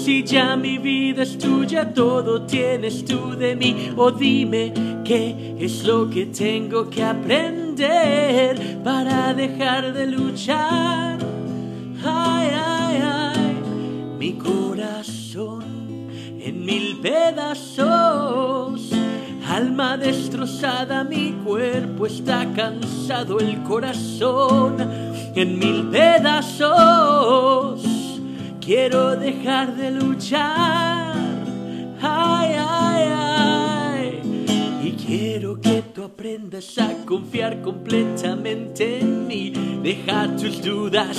[0.08, 3.92] Si ya mi vida es tuya, todo tienes tú de mí.
[3.94, 4.72] O dime
[5.04, 11.18] qué es lo que tengo que aprender para dejar de luchar.
[12.02, 13.58] Ay, ay, ay,
[14.18, 15.62] mi corazón
[16.40, 18.90] en mil pedazos.
[19.46, 24.76] Alma destrozada, mi cuerpo está cansado, el corazón
[25.34, 27.88] en mil pedazos.
[28.68, 31.16] Quiero dejar de luchar,
[32.02, 34.20] ay, ay, ay,
[34.84, 39.52] y quiero que aprendas a confiar completamente en mí.
[39.82, 41.16] Deja tus dudas,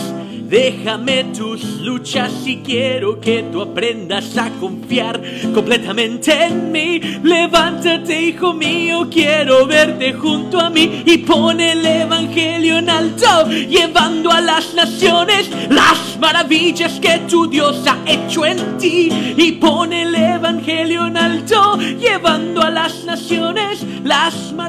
[0.48, 5.22] déjame tus luchas y quiero que tú aprendas a confiar
[5.54, 7.00] completamente en mí.
[7.24, 14.32] Levántate, hijo mío, quiero verte junto a mí y pone el evangelio en alto, llevando
[14.32, 20.16] a las naciones las maravillas que tu Dios ha hecho en ti y pone el
[20.16, 24.69] evangelio en alto, llevando a las naciones las maravillas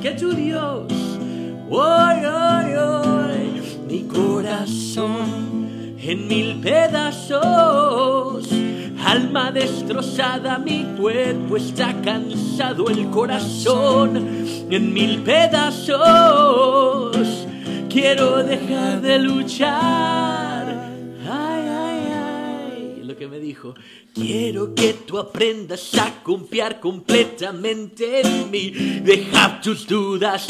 [0.00, 0.90] que tu Dios.
[1.70, 8.48] Oy, oy, oy, mi corazón en mil pedazos,
[9.04, 14.16] alma destrozada, mi cuerpo está cansado, el corazón
[14.70, 15.96] en mil pedazos.
[17.88, 20.66] Quiero dejar de luchar.
[21.30, 23.02] Ay, ay, ay.
[23.04, 23.74] Lo que me dijo.
[24.14, 28.70] Quiero que tú aprendas a confiar completamente en mí.
[29.02, 30.46] Deja tus dudas,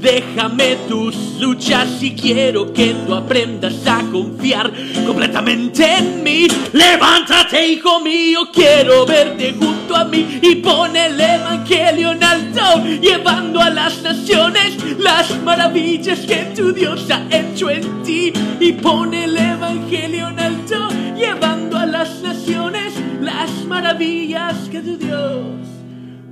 [0.00, 4.72] déjame tus luchas y quiero que tú aprendas a confiar
[5.04, 6.46] completamente en mí.
[6.72, 13.60] Levántate, hijo mío, quiero verte junto a mí y pon el evangelio en alto, llevando
[13.60, 19.36] a las naciones las maravillas que tu Dios ha hecho en ti y pon el
[19.36, 25.46] evangelio en alto, llevando a las naciones las maravillas que tu Dios.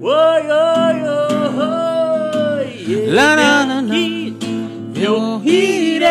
[0.01, 3.07] Hoy, hoy, hoy, hoy.
[3.07, 3.95] La, na, na, na.
[4.95, 6.11] Yo iré.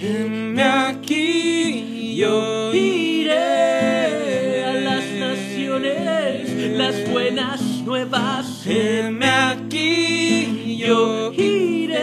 [0.00, 8.66] Heme aquí yo iré a las naciones, las buenas nuevas.
[8.66, 11.98] Heme aquí yo iré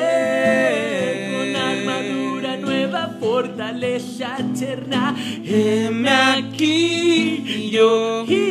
[1.32, 5.16] con armadura nueva, fortaleza eterna.
[5.46, 8.49] Heme aquí yo iré.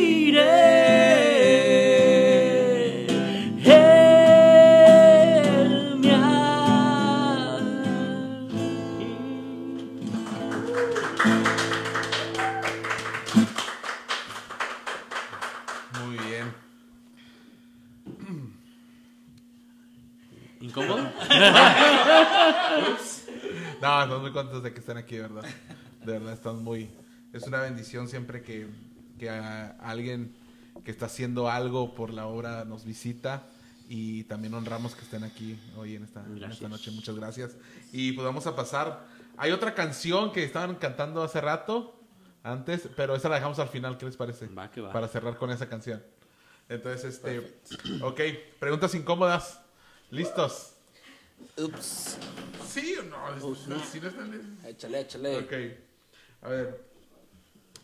[23.99, 25.43] No, estamos muy contentos de que estén aquí, de ¿verdad?
[26.05, 26.89] De verdad, estamos muy...
[27.33, 28.67] Es una bendición siempre que,
[29.17, 30.35] que a- alguien
[30.83, 33.43] que está haciendo algo por la obra nos visita
[33.87, 36.91] y también honramos que estén aquí hoy en esta, en esta noche.
[36.91, 37.57] Muchas gracias.
[37.91, 39.05] Y pues vamos a pasar...
[39.37, 41.97] Hay otra canción que estaban cantando hace rato,
[42.43, 44.47] antes, pero esa la dejamos al final, ¿qué les parece?
[44.47, 44.91] Va que va.
[44.91, 46.03] Para cerrar con esa canción.
[46.67, 47.61] Entonces, este...
[48.01, 48.19] Ok,
[48.59, 49.61] preguntas incómodas.
[50.11, 50.73] ¿Listos?
[51.57, 52.17] Ups.
[52.67, 53.55] ¿Sí o no?
[53.91, 55.37] ¿Sí no están- Échale, échale.
[55.39, 55.53] Ok.
[56.43, 56.83] A ver.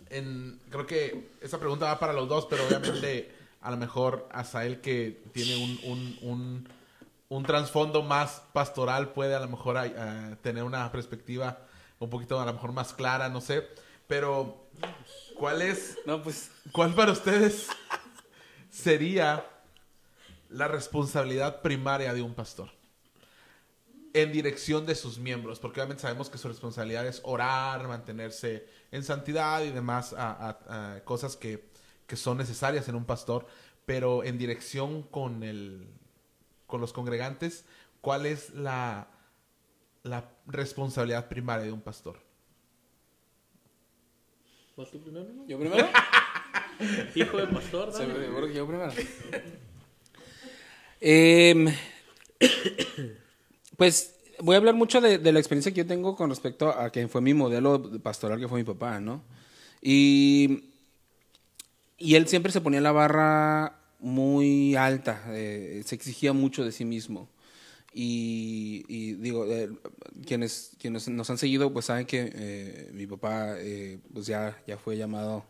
[0.10, 4.80] En, creo que esa pregunta va para los dos, pero obviamente a lo mejor Asael
[4.80, 6.70] que tiene un, un, un,
[7.30, 9.78] un trasfondo más pastoral puede a lo mejor
[10.44, 11.60] tener una perspectiva
[12.00, 13.68] un poquito a lo mejor más clara, no sé.
[14.08, 14.68] Pero,
[15.40, 16.52] ¿cuál es, No, pues.
[16.72, 17.68] cuál para ustedes
[18.70, 19.44] sería
[20.50, 22.70] la responsabilidad primaria de un pastor?
[24.22, 29.04] En dirección de sus miembros, porque obviamente sabemos que su responsabilidad es orar, mantenerse en
[29.04, 31.66] santidad y demás a- a- a cosas que,
[32.08, 33.46] que son necesarias en un pastor,
[33.86, 35.88] pero en dirección con el
[36.66, 37.64] con los congregantes,
[38.02, 39.08] ¿cuál es la,
[40.04, 42.18] la responsabilidad primaria de un pastor?
[44.76, 45.26] ¿Vas tú primero?
[45.32, 45.46] no?
[45.48, 45.88] ¿Yo primero?
[47.16, 48.14] Hijo de pastor, dale.
[48.26, 48.92] Seguro que yo primero.
[51.02, 51.68] Em,
[53.78, 57.08] pues voy a hablar mucho de, la experiencia que yo tengo con respecto a que
[57.08, 59.24] fue mi modelo pastoral, que fue mi papá, ¿no?
[59.82, 60.72] Y,
[61.98, 66.86] y él siempre se ponía la barra muy alta, eh, se exigía mucho de sí
[66.86, 67.30] mismo.
[67.98, 69.70] Y, digo, eh,
[70.26, 73.56] quienes, quienes nos han seguido, pues saben que eh, mi papá
[74.14, 75.46] pues ya, ya fue llamado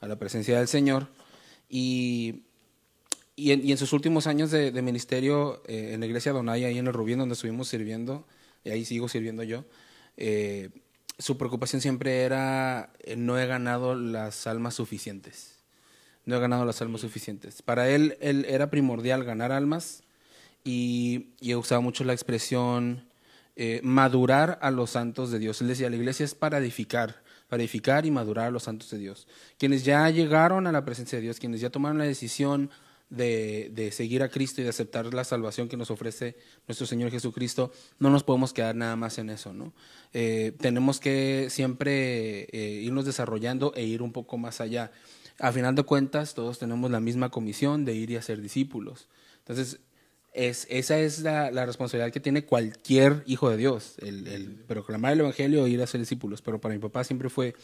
[0.00, 1.08] a la presencia del Señor.
[1.68, 2.44] Y,
[3.40, 6.68] y, en, y en sus últimos años de, de ministerio eh, en la iglesia Donaya,
[6.68, 8.26] ahí en el Rubín, donde estuvimos sirviendo,
[8.64, 9.64] y ahí sigo sirviendo yo,
[10.16, 10.70] eh,
[11.18, 15.56] su preocupación siempre era, eh, no he ganado las almas suficientes.
[16.26, 17.62] No he ganado las almas suficientes.
[17.62, 20.02] Para él, él era primordial ganar almas
[20.62, 23.04] y, y usaba mucho la expresión
[23.56, 25.60] eh, madurar a los santos de Dios.
[25.60, 28.98] Él decía, la iglesia es para edificar, para edificar y madurar a los santos de
[28.98, 29.26] Dios.
[29.58, 32.70] Quienes ya llegaron a la presencia de Dios, quienes ya tomaron la decisión
[33.10, 37.10] de, de seguir a Cristo y de aceptar la salvación que nos ofrece nuestro Señor
[37.10, 39.74] Jesucristo, no nos podemos quedar nada más en eso, ¿no?
[40.12, 44.92] Eh, tenemos que siempre eh, irnos desarrollando e ir un poco más allá.
[45.38, 49.08] A final de cuentas, todos tenemos la misma comisión de ir y hacer discípulos.
[49.38, 49.80] Entonces,
[50.32, 55.14] es, esa es la, la responsabilidad que tiene cualquier hijo de Dios, el, el proclamar
[55.14, 56.42] el Evangelio e ir a ser discípulos.
[56.42, 57.54] Pero para mi papá siempre fue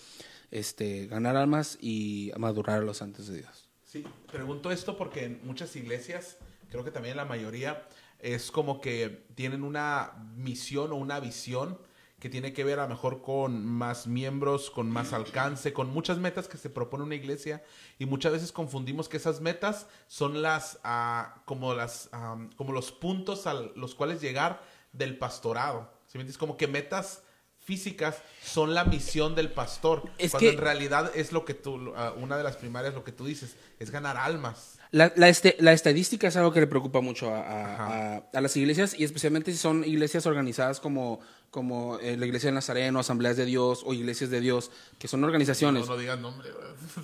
[0.51, 3.66] este, ganar almas y madurar a los santos de Dios.
[3.97, 6.37] Sí, pregunto esto porque en muchas iglesias,
[6.69, 11.79] creo que también la mayoría, es como que tienen una misión o una visión
[12.19, 16.19] que tiene que ver a lo mejor con más miembros, con más alcance, con muchas
[16.19, 17.65] metas que se propone una iglesia
[17.99, 22.93] y muchas veces confundimos que esas metas son las ah, como las ah, como los
[22.93, 24.63] puntos a los cuales llegar
[24.93, 25.91] del pastorado.
[26.05, 26.37] ¿Sí me entiendes?
[26.37, 27.23] Como que metas
[27.67, 31.93] físicas son la misión del pastor, Es cuando que- en realidad es lo que tú
[31.97, 34.76] ah, una de las primarias lo que tú dices, es ganar almas.
[34.93, 38.17] La, la, este- la estadística es algo que le preocupa mucho a, a- Ajá.
[38.17, 42.49] a- a las iglesias y especialmente si son iglesias organizadas como, como eh, la Iglesia
[42.49, 45.87] del Nazareno, Asambleas de Dios o Iglesias de Dios, que son organizaciones.
[45.87, 46.49] No, no digas nombre.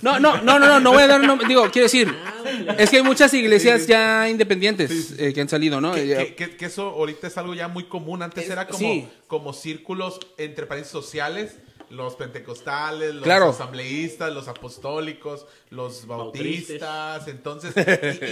[0.01, 1.47] No, no, no, no, no, no voy a dar nombre.
[1.49, 2.15] Digo, quiero decir,
[2.79, 5.93] es que hay muchas iglesias ya independientes eh, que han salido, ¿no?
[5.95, 8.23] Que, que- que- que eso ahorita es algo ya muy común.
[8.23, 9.09] Antes Eh, era como, sí.
[9.27, 11.57] como círculos entre países sociales.
[11.93, 13.51] Los pentecostales, los Claro.
[13.51, 17.29] asambleístas, los apostólicos, los bautistas.
[17.29, 17.75] Entonces,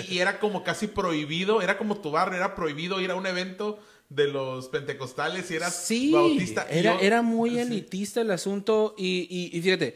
[0.09, 3.27] y, y- era como casi prohibido, era como tu barrio, era prohibido ir a un
[3.27, 3.79] evento
[4.09, 6.67] de los pentecostales y eras Sí, bautista.
[6.69, 7.59] Era, yo- era muy sí.
[7.61, 9.95] elitista el asunto y, y- y fíjate,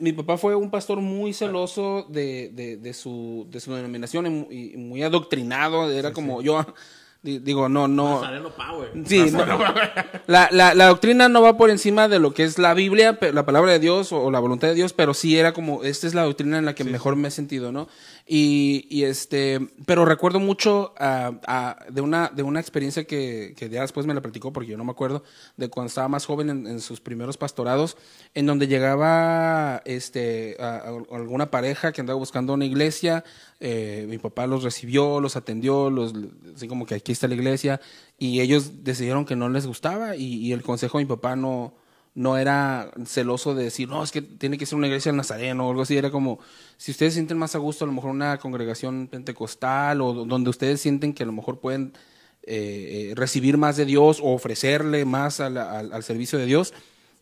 [0.00, 4.30] mi papá fue un pastor muy celoso de, de- de su, de su denominación y
[4.30, 6.66] mu- y muy adoctrinado, era como yo,
[7.24, 8.22] digo, no, no.
[8.56, 8.90] Power.
[9.06, 9.44] Sí, no.
[10.26, 13.46] la, la, la doctrina no va por encima de lo que es la Biblia, la
[13.46, 16.14] palabra de Dios o, o la voluntad de Dios, pero sí era como, esta es
[16.14, 17.88] la doctrina en la que mejor me he sentido, ¿no?
[18.26, 23.82] Y, y este, pero recuerdo mucho ah, de, una, de una experiencia que, que ya
[23.82, 25.22] después me la platicó, porque yo no me acuerdo,
[25.58, 27.98] de cuando estaba más joven en, en sus primeros pastorados,
[28.32, 33.24] en donde llegaba este, alguna pareja que andaba buscando una iglesia,
[33.60, 36.14] eh, mi papá los recibió, los atendió, los,
[36.56, 37.82] así como que aquí está la iglesia,
[38.18, 41.74] y ellos decidieron que no les gustaba, y, y el consejo de mi papá no,
[42.14, 45.66] no era celoso de decir, no, es que tiene que ser una iglesia del Nazareno
[45.66, 46.38] o algo así, era como,
[46.76, 50.50] si ustedes sienten más a gusto, a lo mejor una congregación pentecostal o do- donde
[50.50, 51.92] ustedes sienten que a lo mejor pueden
[52.44, 56.72] eh, eh, recibir más de Dios o ofrecerle más al, al servicio de Dios,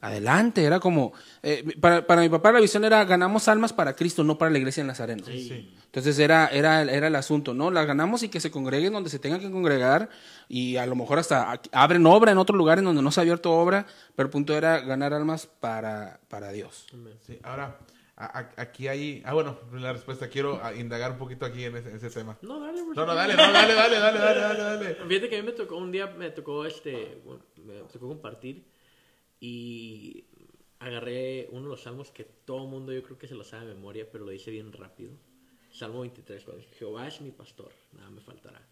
[0.03, 1.13] adelante, era como,
[1.43, 4.59] eh, para, para mi papá la visión era, ganamos almas para Cristo, no para la
[4.59, 5.25] iglesia del Nazareno.
[5.27, 7.71] Entonces era, era, era el asunto, ¿no?
[7.71, 10.09] Las ganamos y que se congreguen donde se tengan que congregar
[10.49, 13.23] y a lo mejor hasta abren obra en otro lugar en donde no se ha
[13.23, 16.87] abierto obra, pero el punto era ganar almas para, para Dios.
[17.27, 17.79] Sí, ahora,
[18.17, 19.23] a- a- aquí hay.
[19.25, 20.29] Ah, bueno, la respuesta.
[20.29, 22.37] Quiero ah, indagar un poquito aquí en ese, en ese tema.
[22.43, 22.83] No, dale.
[22.83, 24.95] No, no, dale, no, dale, dale, dale, dale, dale, dale.
[25.09, 28.65] Fíjate que a mí me tocó, un día me tocó este, bueno, me tocó compartir
[29.43, 30.25] y
[30.79, 33.75] agarré uno de los salmos que todo mundo yo creo que se lo sabe de
[33.75, 35.11] memoria, pero lo dice bien rápido.
[35.73, 38.65] Salmo 23, cuando dice, Jehová es mi pastor, nada me faltará.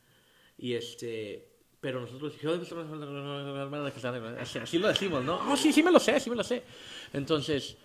[0.56, 1.44] Y este,
[1.80, 2.34] pero nosotros,
[4.62, 5.40] así lo decimos, ¿no?
[5.51, 6.62] Oh, sí, sí me lo sé, sí me lo sé.
[7.12, 7.76] Entonces,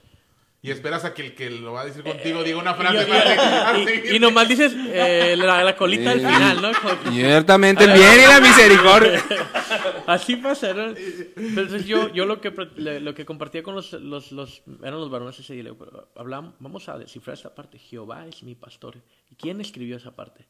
[0.65, 3.05] Y esperas a que el que lo va a decir contigo diga una y, frase
[3.05, 4.05] para y- seguir.
[4.13, 6.71] y- y nomás dices eh, la, la colita al final, ¿no?
[6.81, 9.23] Como Ciertamente el bien y la misericordia.
[10.07, 10.93] Así pasa, ¿no?
[11.35, 15.39] Entonces yo, yo lo que lo que compartía con los, los, los eran los varones
[15.39, 15.71] ese día,
[16.15, 17.77] hablamos, vamos a descifrar esta parte.
[17.79, 18.95] Jehová es mi pastor.
[19.29, 20.47] ¿Y quién escribió esa parte?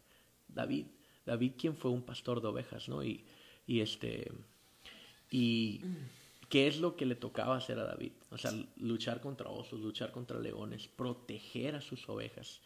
[0.48, 0.86] David.
[1.26, 3.04] David, quien fue un pastor de ovejas, ¿no?
[3.04, 3.26] Y,
[3.66, 4.32] y este
[5.32, 5.82] y
[6.56, 10.14] qué es lo que le tocaba hacer a David, o sea, luchar contra osos, luchar
[10.14, 12.62] contra leones, proteger a sus ovejas.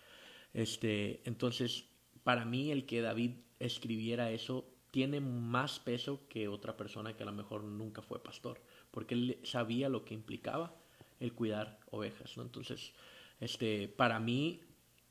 [0.54, 1.86] Este, entonces,
[2.24, 7.26] para mí el que David escribiera eso tiene más peso que otra persona que a
[7.26, 8.62] lo mejor nunca fue pastor,
[8.92, 10.76] porque él sabía lo que implicaba
[11.20, 12.44] el cuidar ovejas, ¿no?
[12.44, 12.94] Entonces,
[13.40, 14.62] este, para mí,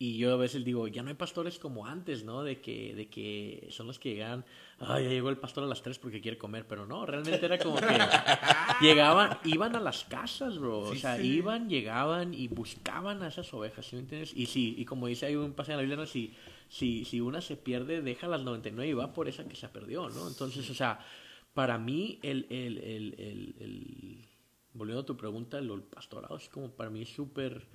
[0.01, 2.45] y yo a veces digo, ya no hay pastores como antes, ¿no?
[2.45, 4.45] De que, de que son los que llegan,
[4.79, 7.59] ay, ya llegó el pastor a las 3 porque quiere comer, pero no, realmente era
[7.59, 7.87] como que
[8.81, 13.87] llegaban, iban a las casas, bro, o sea, iban, llegaban y buscaban a esas ovejas,
[13.87, 14.33] ¿sí me entiendes?
[14.37, 16.07] Y sí, y como dice hay un pasaje en la Biblia, ¿no?
[16.07, 16.33] si,
[16.69, 20.09] si, si una se pierde, deja las 99 y va por esa que se perdió,
[20.11, 20.29] ¿no?
[20.29, 21.01] Entonces, o sea,
[21.55, 24.29] para mí, el, el, el, el, el
[24.75, 27.67] volviendo a tu pregunta, el pastorado es como para mí súper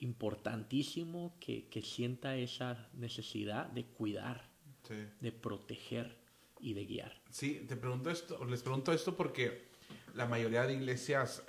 [0.00, 4.50] importantísimo que, que, sienta esa necesidad de cuidar,
[4.86, 4.94] Sí.
[5.20, 6.18] de proteger
[6.60, 7.22] y de guiar.
[7.30, 9.68] Sí, te pregunto esto, les pregunto esto porque
[10.14, 11.42] la mayoría de iglesias,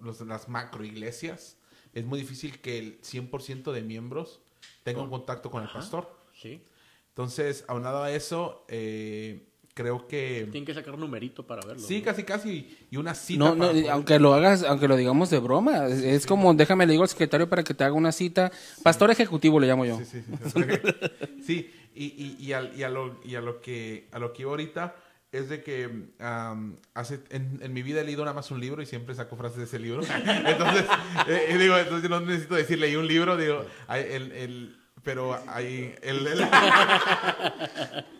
[0.00, 1.56] los, las macro iglesias,
[1.94, 4.40] es muy difícil que el 100% de miembros
[4.82, 6.14] tengan Con- contacto con el pastor.
[6.34, 6.62] Sí.
[7.08, 9.47] Entonces, aunado a eso, eh,
[9.78, 10.48] creo que...
[10.50, 11.80] Tienen que sacar un numerito para verlo.
[11.80, 12.04] Sí, ¿no?
[12.06, 12.76] casi, casi.
[12.90, 13.38] Y una cita.
[13.44, 16.84] No, no, poder- aunque lo hagas, aunque lo digamos de broma, es, es como, déjame
[16.84, 18.50] le digo al secretario para que te haga una cita.
[18.82, 19.98] Pastor ejecutivo le llamo yo.
[19.98, 20.22] Sí, sí,
[20.52, 20.60] sí.
[21.46, 24.42] Sí, y, y, y, al- y a, lo, y a lo que a lo que
[24.42, 24.96] iba ahorita
[25.30, 25.88] es de que
[26.18, 29.36] am, hace, en, en mi vida he leído nada más un libro y siempre saco
[29.36, 30.02] frases de ese libro.
[30.46, 30.84] Entonces,
[31.28, 35.94] eh, eh, digo, entonces no necesito decir leí un libro, digo, el, el- pero hay
[36.02, 36.48] el, el-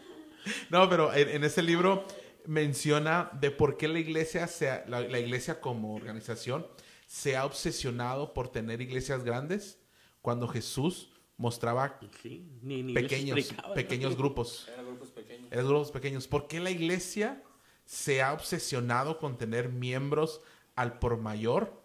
[0.71, 2.05] No, pero en, en ese libro
[2.47, 6.67] menciona de por qué la iglesia, se- la, la iglesia como organización
[7.07, 9.79] se ha obsesionado por tener iglesias grandes
[10.23, 13.75] cuando Jesús mostraba Sí, ni, ni les pequeños, explicaba, ¿no?
[13.75, 14.69] pequeños grupos.
[15.51, 16.27] Eran grupos pequeños.
[16.27, 17.43] ¿Por qué la iglesia
[17.85, 20.41] se ha obsesionado con tener miembros
[20.75, 21.83] al por mayor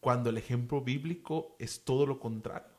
[0.00, 2.73] cuando el ejemplo bíblico es todo lo contrario?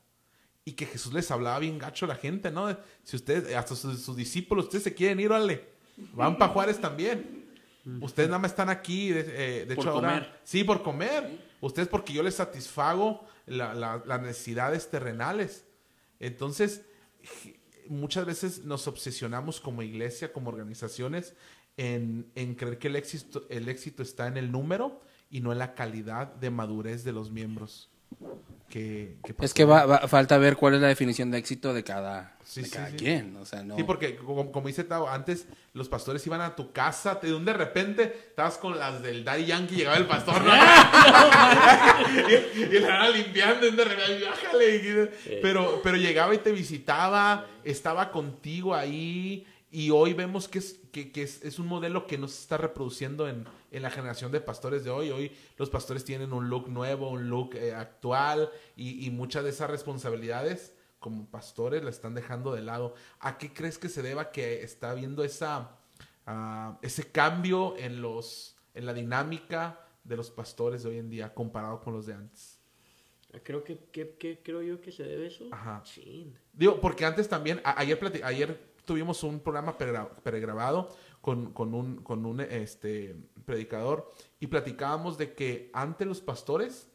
[0.68, 2.76] Y que Jesús les hablaba bien gacho a la gente, ¿no?
[3.04, 5.64] Si ustedes, hasta sus, sus discípulos, ustedes se quieren ir, órale.
[6.14, 7.46] Van para Juárez también.
[8.02, 9.20] Ustedes nada más están aquí, de,
[9.62, 10.40] eh, de Por hecho ahora- comer.
[10.44, 11.40] Sí, por comer.
[11.62, 15.66] Ustedes porque yo les satisfago la- la- las necesidades terrenales.
[16.20, 16.82] Entonces,
[17.88, 21.36] muchas veces nos obsesionamos como iglesia, como organizaciones,
[21.78, 25.60] en, en creer que el éxito, el éxito está en el número y no en
[25.60, 27.92] la calidad de madurez de los miembros.
[29.42, 32.60] Es que va, va- falta ver cuál es la definición de éxito de cada, Sí,
[32.62, 32.98] de sí, cada sí.
[32.98, 33.38] quien.
[33.38, 33.78] O sea, no.
[33.78, 37.36] Sí, porque como, como dice Tao, antes los pastores iban a tu casa, te, de
[37.36, 40.52] un de repente estabas con las del Daddy Yankee, llegaba el pastor, ¿no?
[40.54, 40.58] y,
[42.64, 44.76] y la estaban limpiando, y de repente, bájale.
[44.76, 45.10] y-
[45.42, 51.12] pero, pero llegaba y te visitaba, estaba contigo ahí, y hoy vemos que es, que,
[51.12, 53.46] que es, es un modelo que no se está reproduciendo en,
[53.76, 55.12] en la generación de pastores de hoy.
[55.12, 59.50] Hoy los pastores tienen un look nuevo, un look eh, actual, y, y muchas de
[59.52, 62.96] esas responsabilidades como pastores la están dejando de lado.
[63.20, 65.78] ¿A qué crees que se deba que está habiendo esa,
[66.26, 71.34] ah, ese cambio en, los, en la dinámica de los pastores de hoy en día
[71.34, 72.60] comparado con los de antes?
[73.44, 75.46] Creo que, que, que- creo yo que se debe eso.
[75.52, 75.82] Ajá.
[75.84, 76.38] Chin.
[76.54, 80.96] Digo, porque antes también, a- ayer, ayer tuvimos un programa pregra- pregrabado
[81.26, 83.16] con, con un, con un este,
[83.46, 86.88] predicador y platicábamos de que antes los pastores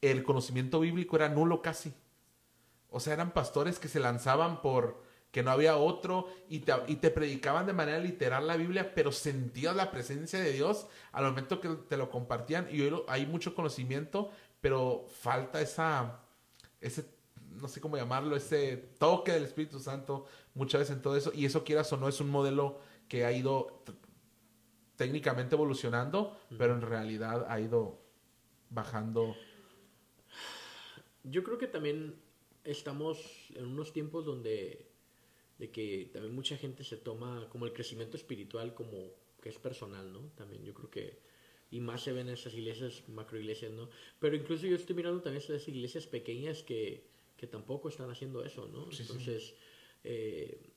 [0.00, 1.94] el conocimiento bíblico era nulo casi.
[2.90, 5.00] O sea, eran pastores que se lanzaban por
[5.30, 9.12] que no había otro y te, y te predicaban de manera literal la Biblia, pero
[9.12, 12.66] sentías la presencia de Dios al momento que te lo compartían.
[12.72, 16.22] Y hoy hay mucho conocimiento, pero falta esa,
[16.80, 17.04] ese,
[17.52, 21.30] no sé cómo llamarlo, ese toque del Espíritu Santo muchas veces en todo eso.
[21.32, 23.82] Y eso, quieras o no, es un modelo que ha ido
[24.96, 28.00] técnicamente evolucionando, pero en realidad ha ido
[28.70, 29.36] bajando.
[31.24, 32.16] Yo creo que también
[32.64, 33.18] estamos
[33.54, 34.86] en unos tiempos donde
[35.58, 39.10] de que también mucha gente se toma como el crecimiento espiritual como
[39.40, 40.20] que es personal, ¿no?
[40.36, 41.18] También yo creo que
[41.70, 43.88] y más se ven en esas iglesias, macro iglesias, ¿no?
[44.18, 47.06] Pero incluso yo estoy mirando también esas iglesias pequeñas que,
[47.36, 48.90] que tampoco están haciendo eso, ¿no?
[48.90, 49.02] Sí, sí.
[49.02, 49.54] Entonces,
[50.04, 50.74] eh,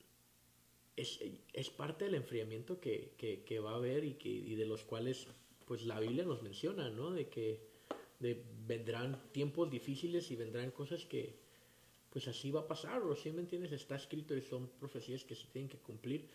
[0.96, 1.20] es,
[1.52, 5.26] es parte del enfriamiento que, que, va a haber y, que, de los cuales
[5.66, 7.10] pues la Biblia nos menciona, ¿no?
[7.10, 7.60] De que
[8.66, 11.38] vendrán tiempos difíciles y vendrán cosas que
[12.10, 13.72] pues así va a pasar, ¿o ¿sí me entiendes?
[13.72, 16.28] Está escrito y son profecías que se tienen que cumplir.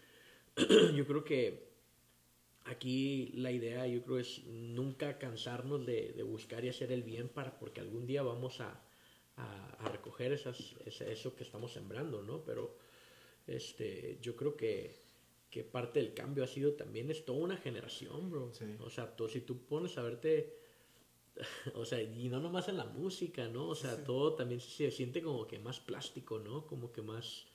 [0.95, 1.76] yo creo que
[2.64, 7.60] aquí la idea, yo creo, es nunca cansarnos de, buscar y hacer el bien para,
[7.60, 8.82] porque algún día vamos a,
[9.36, 12.44] a, recoger esas, eso que estamos sembrando, ¿no?
[12.45, 12.77] Pero
[13.47, 14.95] este, yo creo que,
[15.49, 18.51] que parte del cambio ha sido también es toda una generación, bro.
[18.53, 18.65] Sí.
[18.80, 20.57] O sea, tú, si tú pones a verte,
[21.76, 23.69] o sea, y no nomás en la música, ¿no?
[23.69, 26.65] O sea, todo también se siente como que más plástico, ¿no?
[26.65, 27.45] Como que más,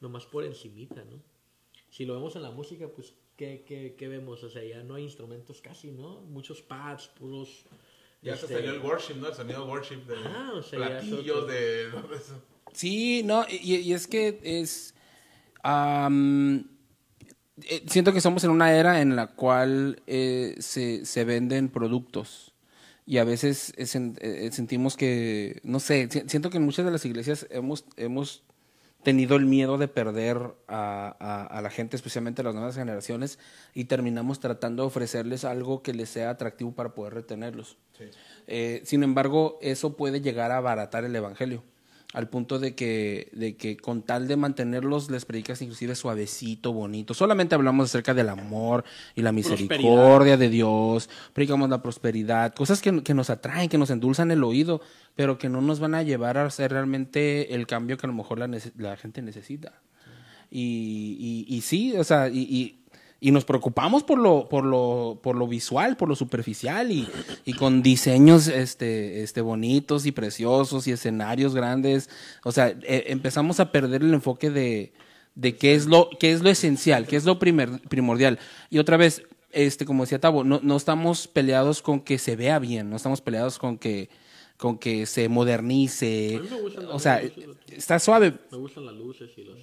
[0.00, 1.22] nomás por encimita, ¿no?
[1.90, 4.42] si lo vemos en la música, pues, ¿qué, qué, qué vemos?
[4.42, 6.20] O sea, ya no hay instrumentos casi, ¿no?
[6.22, 7.64] Muchos pads, puros...
[8.22, 9.28] Ya se este, salió el worship, ¿no?
[9.28, 11.46] El sonido worship de Ah, o sea, platillos, otro.
[11.46, 11.88] de...
[11.92, 12.42] todo eso.
[12.72, 14.94] Sí, no, y, y es que es...
[17.68, 22.52] eh, siento que estamos en una era en la cual eh, se, se venden productos
[23.06, 23.86] y a veces eh,
[24.20, 28.42] eh, sentimos que, no sé, si- siento que en muchas de las iglesias hemos, hemos
[29.04, 33.38] tenido el miedo de perder a, a- a la gente, especialmente a las nuevas generaciones,
[33.74, 37.76] y terminamos tratando de ofrecerles algo que les sea atractivo para poder retenerlos.
[38.48, 41.62] Eh, sin embargo, eso puede llegar a abaratar el evangelio,
[42.12, 47.14] al punto de que, de que con tal de mantenerlos les predicas inclusive suavecito, bonito.
[47.14, 48.84] Solamente hablamos acerca del amor
[49.14, 53.90] y la misericordia de Dios, predicamos la prosperidad, cosas que, que nos atraen, que nos
[53.90, 54.80] endulzan el oído,
[55.14, 58.14] pero que no nos van a llevar a hacer realmente el cambio que a lo
[58.14, 59.80] mejor la, gente necesita.
[60.50, 62.85] Y, y, y sí, o sea, y, y,
[63.18, 67.08] y nos preocupamos por lo, por lo, por lo visual, por lo superficial y,
[67.44, 72.10] y con diseños este, este bonitos y preciosos y escenarios grandes.
[72.44, 74.92] O sea, eh, empezamos a perder el enfoque de,
[75.34, 78.38] de qué es lo, qué es lo esencial, qué es lo primer- primordial.
[78.68, 82.58] Y otra vez, este, como decía Tavo, no, no estamos peleados con que se vea
[82.58, 84.10] bien, no estamos peleados con que
[84.58, 87.22] con que se modernice, A mí me gustan o sea,
[87.70, 89.58] está suave, Me gustan las luces y los...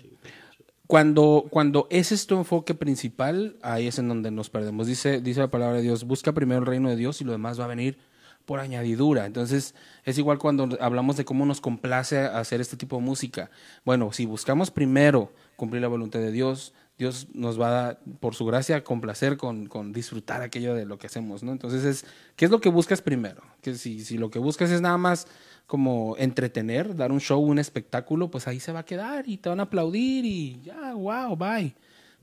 [0.93, 4.85] cuando, cuando ese es tu enfoque principal, ahí es en donde nos perdemos.
[4.85, 7.59] Dice, dice la palabra de Dios, busca primero el reino de Dios y lo demás
[7.59, 7.97] va a venir
[8.45, 9.25] por añadidura.
[9.25, 13.49] Entonces, es igual cuando hablamos de cómo nos complace hacer este tipo de música.
[13.83, 18.45] Bueno, si buscamos primero cumplir la voluntad de Dios, Dios nos va a, por su
[18.45, 21.53] gracia, complacer con, con disfrutar aquello de lo que hacemos, ¿no?
[21.53, 22.05] Entonces, es,
[22.35, 23.41] ¿qué es lo que buscas primero?
[23.63, 25.25] Que si, si lo que buscas es nada más
[25.73, 29.49] como entretener, dar un show, un espectáculo, pues ahí se va a quedar y te
[29.49, 31.73] van a aplaudir y ya, wow, bye.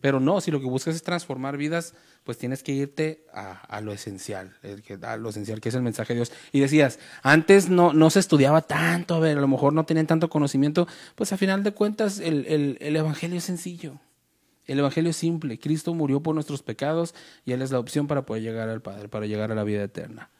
[0.00, 3.80] Pero no, si lo que buscas es transformar vidas, pues tienes que irte a, a
[3.80, 6.32] lo esencial, el que- a lo esencial que es el mensaje de Dios.
[6.52, 10.06] Y decías, antes no, no se estudiaba tanto, a ver, a lo mejor no tenían
[10.06, 10.86] tanto conocimiento,
[11.16, 13.98] pues a final de cuentas el, el, el Evangelio es sencillo.
[14.64, 15.58] El Evangelio es simple.
[15.58, 19.08] Cristo murió por nuestros pecados y Él es la opción para poder llegar al Padre,
[19.08, 20.30] para llegar a la vida eterna.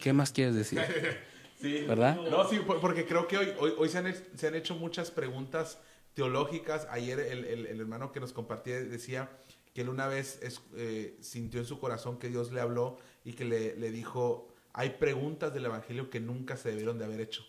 [0.00, 0.78] ¿Qué más quieres decir?
[1.60, 1.82] Sí.
[1.86, 2.16] ¿Verdad?
[2.30, 5.10] No, sí, por- porque creo que hoy, hoy, hoy se, han, se han hecho muchas
[5.10, 5.78] preguntas
[6.14, 6.86] teológicas.
[6.90, 9.30] Ayer el, el- el hermano que nos compartía decía
[9.74, 13.32] que él una vez es- eh, sintió en su corazón que Dios le habló y
[13.34, 17.42] que le, le dijo, hay preguntas del Evangelio que nunca se debieron de haber hecho.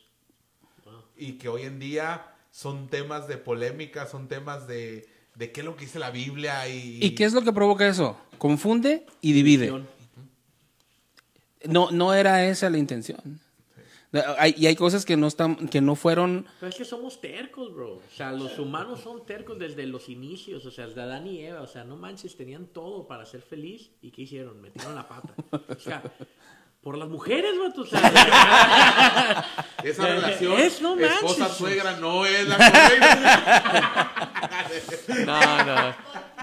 [1.16, 5.66] Y que hoy en día son temas de polémica, son temas de, de qué es
[5.66, 7.00] lo que dice la Biblia y...
[7.02, 8.18] ¿Y qué es lo que provoca eso?
[8.38, 9.72] Confunde y divide.
[11.66, 13.40] No, no era esa la intención.
[14.38, 16.46] Hay- y hay cosas que no están, que no fueron.
[16.60, 17.94] Pero es que somos tercos, bro.
[17.96, 20.66] O sea, los humanos son tercos desde los inicios.
[20.66, 21.62] O sea, desde Adán y Eva.
[21.62, 23.92] O sea, no manches, tenían todo para ser feliz.
[24.02, 24.62] ¿Y qué hicieron?
[24.62, 25.34] Metieron la pata.
[25.70, 26.04] O sea,
[26.82, 27.82] por las mujeres, vato.
[27.82, 29.46] O sea,
[29.84, 31.14] Esa relación Es, no manches.
[31.16, 34.22] esposa-suegra no es la correcta.
[35.26, 35.96] no, no.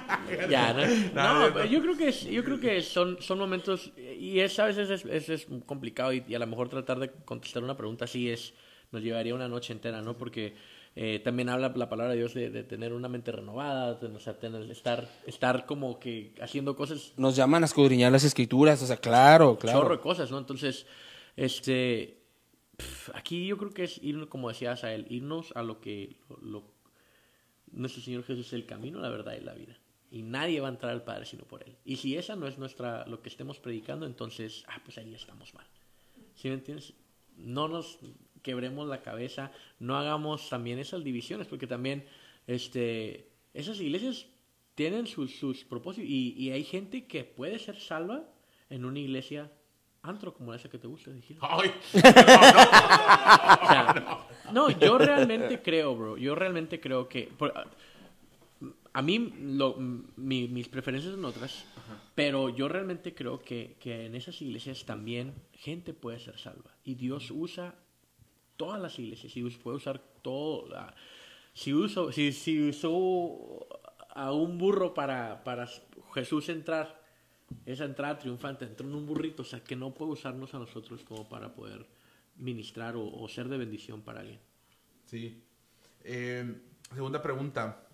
[0.51, 1.51] Ya, ¿no?
[1.51, 4.89] No, yo creo que es- yo creo que son, son momentos y es a veces
[4.91, 8.31] es, es, es complicado y, y a lo mejor tratar de contestar una pregunta así
[8.31, 8.55] es
[8.91, 10.17] nos llevaría una noche entera, ¿no?
[10.17, 10.55] Porque
[10.97, 14.19] eh, también habla la palabra de Dios de, de tener una mente renovada, de, o
[14.19, 18.87] sea, tener, estar estar como que haciendo cosas Nos llaman a escudriñar las escrituras, o
[18.87, 20.01] sea, claro, chorro de claro.
[20.01, 20.39] cosas, ¿no?
[20.39, 20.87] Entonces,
[21.37, 22.23] este,
[23.15, 26.39] aquí yo creo que es ir, como decías a él, irnos a lo que lo-
[26.41, 26.73] lo-
[27.73, 29.77] nuestro Señor Jesús es el camino, la verdad y la vida.
[30.11, 31.77] Y nadie va a entrar al Padre sino por Él.
[31.85, 35.53] Y si esa no es nuestra, lo que estemos predicando, entonces, ah, pues ahí estamos
[35.55, 35.67] mal.
[36.35, 36.95] ¿Sí me entiendes?
[37.37, 37.99] No nos
[38.43, 42.07] quebremos la cabeza, no hagamos también esas divisiones, porque también,
[42.47, 44.27] este, esas iglesias
[44.75, 48.23] tienen sus, sus propósitos y, y hay gente que puede ser salva
[48.71, 49.51] en una iglesia
[50.03, 51.45] antro como esa que te gusta, dijiste.
[51.47, 56.17] Ay, O sea, no, yo realmente creo, bro.
[56.17, 57.25] Yo realmente creo que.
[57.37, 57.53] por-
[58.93, 61.65] a mí, lo- mi- mis preferencias son otras.
[62.15, 66.75] Pero yo realmente creo que, que en esas iglesias también gente puede ser salva.
[66.85, 67.75] Y Dios usa
[68.57, 69.37] todas las iglesias.
[69.37, 70.69] Y puede usar todo.
[70.69, 70.95] la-
[71.55, 73.67] si, uso, si, si usó
[74.11, 75.69] a un burro para, para
[76.15, 77.01] Jesús entrar,
[77.67, 79.43] esa entrada triunfante, entró en un burrito.
[79.43, 81.87] O sea, que no puede usarnos a nosotros como para poder
[82.37, 84.39] ministrar o, o ser de bendición para alguien.
[85.07, 85.41] Sí.
[86.05, 86.55] Eh,
[86.95, 87.85] segunda pregunta.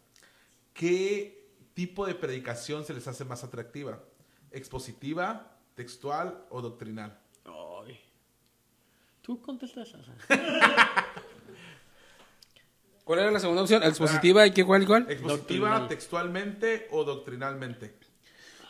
[0.75, 4.03] ¿Qué tipo de predicación se les hace más atractiva?
[4.51, 7.19] ¿Expositiva, textual o doctrinal?
[7.45, 7.99] Ay.
[9.23, 10.13] ¿Tú contestas esa?
[13.05, 13.83] ¿Cuál era la segunda opción?
[13.83, 15.03] ¿Expositiva y qué cuál cuál?
[15.09, 15.89] ¿Expositiva Doctrinal.
[15.89, 17.95] textualmente o doctrinalmente?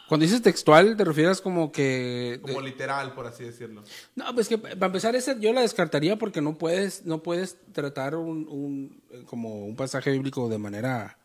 [0.08, 2.38] Cuando dices textual, ¿te refieres como que...
[2.42, 3.84] Como literal, por así decirlo.
[4.14, 8.16] No, pues que para empezar esa yo la descartaría porque no puedes no puedes tratar
[8.16, 11.16] un, un como un pasaje bíblico de manera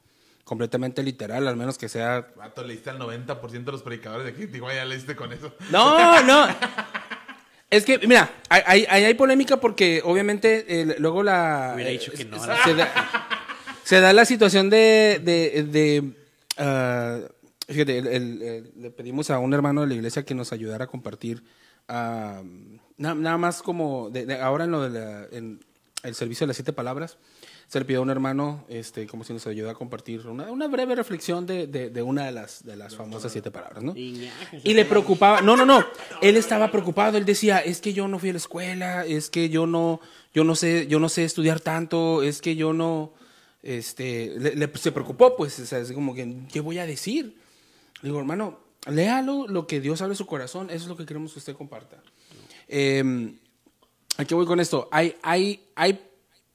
[0.50, 4.48] completamente literal, al menos que sea Vato, leíste al 90% de los predicadores de aquí.
[4.48, 5.54] Digo, ya leíste con eso.
[5.70, 6.48] No, no.
[7.70, 11.74] Es que, mira, hay, hay, hay- polémica porque obviamente eh, luego la...
[11.76, 12.92] Hubiera dicho que eh, no, se, da,
[13.84, 15.22] se da la situación de...
[15.24, 16.14] de, de,
[16.58, 17.20] ah,
[17.68, 20.86] fíjate, el- el- el- le pedimos a un hermano de la iglesia que nos ayudara
[20.86, 21.44] a compartir
[21.88, 22.42] ah,
[22.98, 25.60] na- nada más como de- de- ahora en lo de la- en
[26.02, 27.20] el servicio de las siete palabras
[27.70, 30.68] se le pidió a un hermano este como si nos ayudara a compartir una, una
[30.68, 33.94] breve reflexión de, de- de una de las de las famosas siete palabras no
[34.64, 35.86] y le preocupaba, no, no, no,
[36.22, 39.50] él estaba preocupado, él decía, es que yo no fui a la escuela, es que
[39.50, 40.02] yo no,
[40.34, 43.14] yo no sé, yo no sé estudiar tanto, es que yo no,
[43.62, 47.36] este, le- le- se preocupó, pues, o sea, es como que, ¿qué voy a decir?
[48.02, 51.34] Le digo, hermano, léalo lo que Dios abre su corazón, eso es lo que queremos
[51.34, 51.98] que usted comparta.
[52.68, 53.34] Eh,
[54.18, 54.88] ¿A qué voy con esto?
[54.92, 56.00] Hay, hay, hay,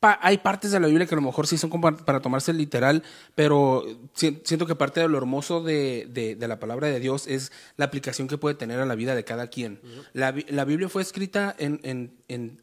[0.05, 2.53] pa- hay partes de la Biblia que a lo mejor sí son como para, tomarse
[2.53, 3.03] literal,
[3.35, 7.27] pero si- siento que parte de lo hermoso de, de- de la palabra de Dios
[7.27, 9.81] es la aplicación que puede tener a la vida de cada quien.
[10.13, 12.63] la, Bi- la Biblia fue escrita en, en- en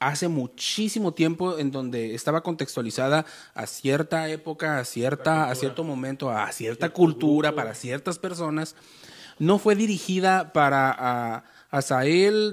[0.00, 3.24] hace muchísimo tiempo en donde estaba contextualizada
[3.54, 8.74] a cierta época, a cierta, a cierto momento, a cierta cultura, para ciertas personas.
[9.38, 11.44] No fue dirigida para a,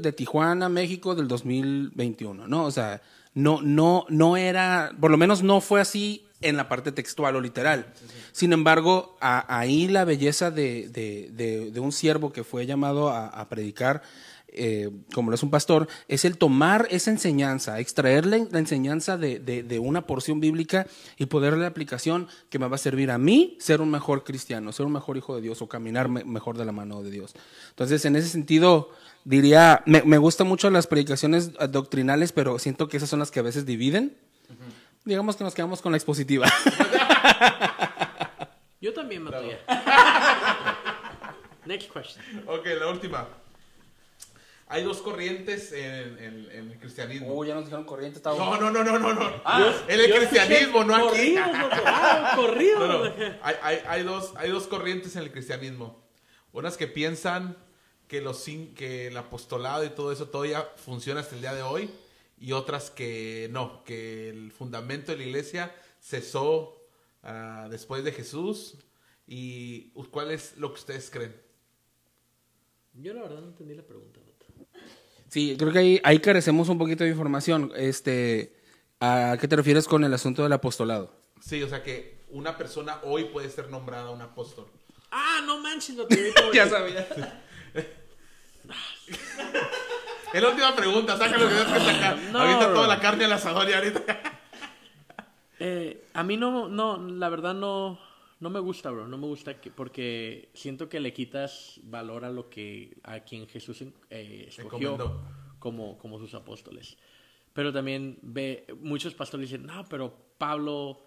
[0.01, 2.65] de Tijuana, México del 2021, ¿no?
[2.65, 3.01] O sea,
[3.33, 7.41] no, no, no era, por lo menos no fue así en la parte textual o
[7.41, 7.93] literal.
[8.31, 14.01] Sin embargo, ahí la belleza de, de- de- un siervo que fue llamado a, predicar,
[14.53, 19.17] eh, como lo es un pastor, es el tomar esa enseñanza, extraer la, la enseñanza
[19.17, 20.87] de, de- de una porción bíblica
[21.17, 24.71] y poder darle aplicación que me va a servir a mí ser un mejor cristiano,
[24.73, 27.33] ser un mejor hijo de Dios o caminar me- mejor de la mano de Dios.
[27.69, 28.89] Entonces, en ese sentido,
[29.25, 33.31] diría, me, me gustan mucho las predicaciones eh, doctrinales, pero siento que esas son las
[33.31, 34.17] que a veces dividen.
[35.05, 36.47] Digamos que nos quedamos con la expositiva.
[38.79, 39.59] Yo también mataría.
[41.65, 42.23] Next question.
[42.47, 43.27] Ok, la última.
[44.67, 47.27] Hay dos corrientes en, en- en el cristianismo.
[47.37, 49.31] Oh, ya nos dijeron corriente, No, no, no, no, no, no.
[49.87, 51.35] en el cristianismo, no aquí.
[51.37, 52.79] Ah, corridos.
[52.79, 53.35] No, no.
[53.43, 56.01] Hay, hay, hay dos, hay dos corrientes en el cristianismo.
[56.53, 57.57] Unas que piensan
[58.11, 58.43] que, los,
[58.75, 61.89] que el apostolado y todo eso todavía funciona hasta el día de hoy.
[62.37, 66.75] Y otras que no, que el fundamento de la iglesia cesó
[67.23, 68.75] ah, después de Jesús.
[69.27, 71.33] ¿Y cuál es lo que ustedes creen?
[72.95, 74.19] Yo la verdad no entendí la pregunta.
[75.29, 77.71] Sí, creo que ahí, ahí carecemos un poquito de información.
[77.77, 78.57] Este,
[78.99, 81.15] ¿A qué te refieres con el asunto del apostolado?
[81.39, 84.67] Sí, o sea que una persona hoy puede ser nombrada un apóstol.
[85.11, 86.77] Ah, no manches, lo que ahorita voy a decir.
[86.77, 87.45] sabía.
[90.33, 92.17] Es la última pregunta, saca lo que tienes que sacar.
[92.31, 94.21] No, ahorita toda la carne al asador y ahorita.
[95.59, 97.99] Eh, a mí no, no, la verdad no,
[98.39, 99.07] no me gusta, bro.
[99.07, 103.47] No me gusta que, porque siento que le quitas valor a lo que, a quien
[103.47, 105.21] Jesús eh, escogió
[105.59, 106.97] como, como sus apóstoles.
[107.53, 111.05] Pero también ve, muchos pastores dicen, no, pero Pablo,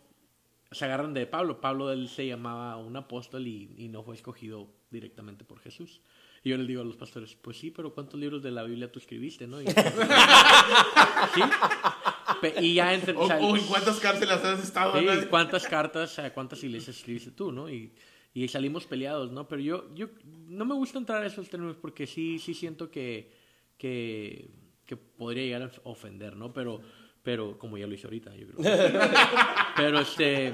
[0.70, 1.62] se agarran de Pablo.
[1.62, 6.02] Pablo él se llamaba un apóstol y, y no fue escogido directamente por Jesús.
[6.44, 8.92] Y yo les digo a los pastores, pues sí, pero ¿cuántos libros de la Biblia
[8.92, 9.60] tú escribiste, no?
[9.62, 9.66] Y,
[11.34, 11.40] ¿Sí?
[12.40, 14.98] Pe- Y ya entre, O, o sea, o en cuántas cárceles has estado.
[14.98, 15.30] Sí, ¿no?
[15.30, 17.70] cuántas cartas, a cuántas iglesias escribiste tú, ¿no?
[17.70, 17.92] Y,
[18.34, 19.48] y salimos peleados, ¿no?
[19.48, 20.08] Pero yo, yo
[20.48, 23.30] no me gusta entrar a esos términos porque sí, sí siento que,
[23.78, 24.50] que,
[24.84, 26.52] que podría llegar a ofender, ¿no?
[26.52, 26.80] Pero,
[27.22, 28.58] pero como ya lo hice ahorita, yo creo.
[29.76, 30.52] pero este,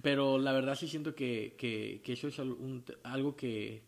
[0.00, 3.82] pero la verdad sí siento que, que, que eso es un- algo que,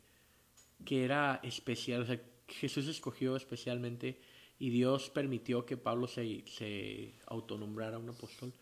[0.85, 4.21] que era especial, o sea, Jesús escogió especialmente
[4.59, 8.53] y Dios permitió que Pablo se, se autonombrara un apóstol,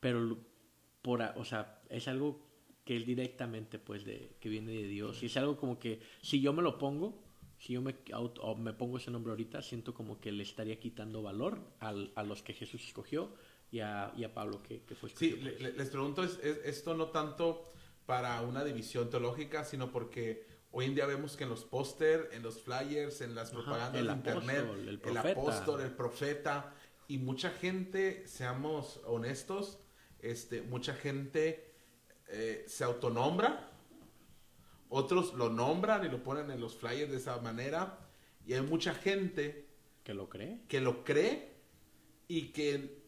[0.00, 0.38] pero
[1.02, 2.40] por, o sea, es algo
[2.84, 6.40] que es directamente pues de que viene de Dios y es algo como que si
[6.40, 7.22] yo me lo pongo,
[7.58, 11.22] si yo me, auto- me pongo ese nombre ahorita, siento como que le estaría quitando
[11.22, 13.32] valor al- a los que Jesús escogió
[13.70, 15.50] y a, y a Pablo que, que fue Sí, escogido.
[15.50, 17.72] le- le- les pregunto es, es- esto no tanto
[18.04, 22.42] para una división teológica, sino porque hoy en día vemos que en los póster, en
[22.42, 26.74] los flyers, en las propagandas el de internet, apóstol, el apóstol, el profeta,
[27.06, 29.78] y mucha gente, seamos honestos,
[30.20, 31.74] este, mucha gente
[32.28, 33.70] eh, se autonombra,
[34.88, 37.98] otros lo nombran y lo ponen en los flyers de esa manera,
[38.46, 39.68] y hay mucha gente
[40.02, 40.62] ¿Que lo cree?
[40.68, 41.52] que lo cree
[42.28, 43.02] y que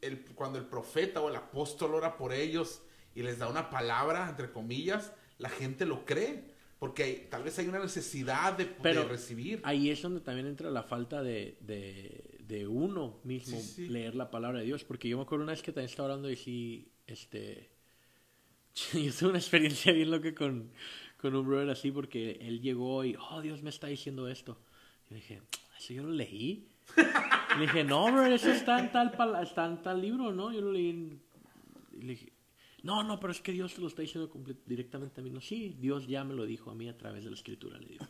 [0.00, 2.82] el, cuando el profeta o el apóstol ora por ellos
[3.14, 6.51] y les da una palabra, entre comillas, la gente lo cree.
[6.82, 9.60] Porque hay- tal vez hay una necesidad de, de Pero recibir.
[9.62, 13.88] Ahí es donde también entra la falta de, de, de uno mismo Sí, sí.
[13.88, 14.82] leer la palabra de Dios.
[14.82, 17.70] Porque yo me acuerdo una vez que también estaba orando y sí, este...
[18.94, 20.72] Yo tuve una experiencia bien loca con,
[21.18, 24.58] con un brother así porque él llegó y, oh, Dios me está diciendo esto.
[25.08, 25.40] Y dije,
[25.78, 26.66] ¿eso yo lo leí?
[27.58, 30.52] Le dije, no, brother, eso está en tal, está en tal libro, ¿no?
[30.52, 31.20] Yo lo leí en...
[32.00, 32.31] Le dije,
[32.82, 34.30] no, no, pero es que Dios te lo está diciendo
[34.66, 35.30] directamente a mí.
[35.30, 37.88] No, sí, Dios ya me lo dijo a mí a través de la escritura, le
[37.88, 38.06] digo.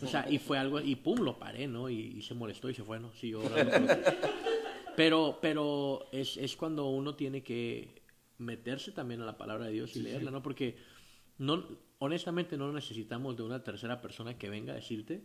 [0.00, 1.88] O sea, y fue algo, y pum, lo paré, ¿no?
[1.88, 3.12] Y, y se molestó y se fue, ¿no?
[3.14, 3.52] Sí, otros.
[4.96, 8.02] Pero, pero es, es cuando uno tiene que
[8.38, 10.42] meterse también a la palabra de Dios y leerla, ¿no?
[10.42, 10.76] Porque
[11.38, 11.66] no,
[11.98, 15.24] honestamente no necesitamos de una tercera persona que venga a decirte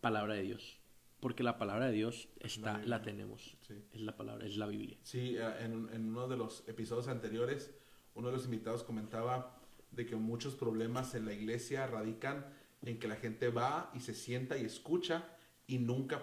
[0.00, 0.78] palabra de Dios.
[1.24, 3.56] Porque la palabra de Dios está, la tenemos.
[3.66, 3.82] Sí.
[3.94, 4.98] Es la palabra, es la Biblia.
[5.02, 7.70] Sí, eh, en, en uno de los episodios anteriores,
[8.14, 9.56] uno de los invitados comentaba
[9.90, 12.44] de que muchos problemas en la iglesia radican
[12.82, 15.24] en que la gente va y se sienta y escucha
[15.66, 16.20] y nunca,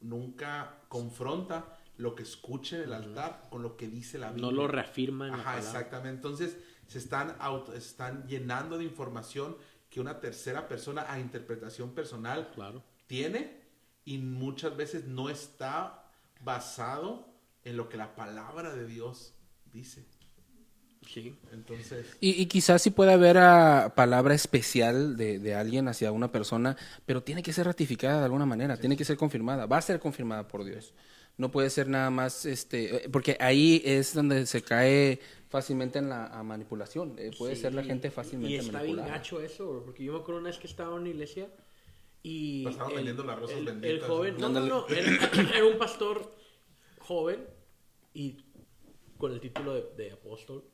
[0.00, 4.46] nunca confronta lo que escucha en el altar con lo que dice la Biblia.
[4.46, 6.14] No lo reafirma en la Ajá, exactamente.
[6.16, 6.56] Entonces
[6.86, 9.56] se están, auto- se están llenando de información
[9.90, 12.84] que una tercera persona a interpretación personal Claro.
[13.08, 13.63] tiene
[14.04, 16.04] y muchas veces no está
[16.40, 17.28] basado
[17.64, 19.34] en lo que la palabra de Dios
[19.72, 20.04] dice.
[21.06, 21.38] Sí.
[21.52, 26.32] Entonces, Y, y quizás sí puede haber a palabra especial de, de alguien hacia una
[26.32, 29.82] persona, pero tiene que ser ratificada de alguna manera, tiene que ser confirmada, va a
[29.82, 30.94] ser confirmada por Dios.
[31.36, 35.20] No puede ser nada más, este, eh, porque ahí es donde se cae
[35.50, 37.16] fácilmente en la a manipulación.
[37.18, 39.08] eh, puede ser la Sí, gente fácilmente Y está bien manipulada.
[39.18, 41.48] gacho eso, porque yo me acuerdo una vez que estaba en una iglesia
[42.24, 42.64] y...
[42.64, 44.48] Pasaban vendiendo las rosas el, el joven, ¿no?
[44.48, 46.34] no, no, no, era, era un pastor
[46.98, 47.46] joven
[48.14, 48.38] y
[49.18, 50.64] con el título de, de apóstol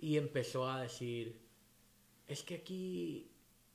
[0.00, 1.38] y empezó a decir,
[2.26, 3.30] es que aquí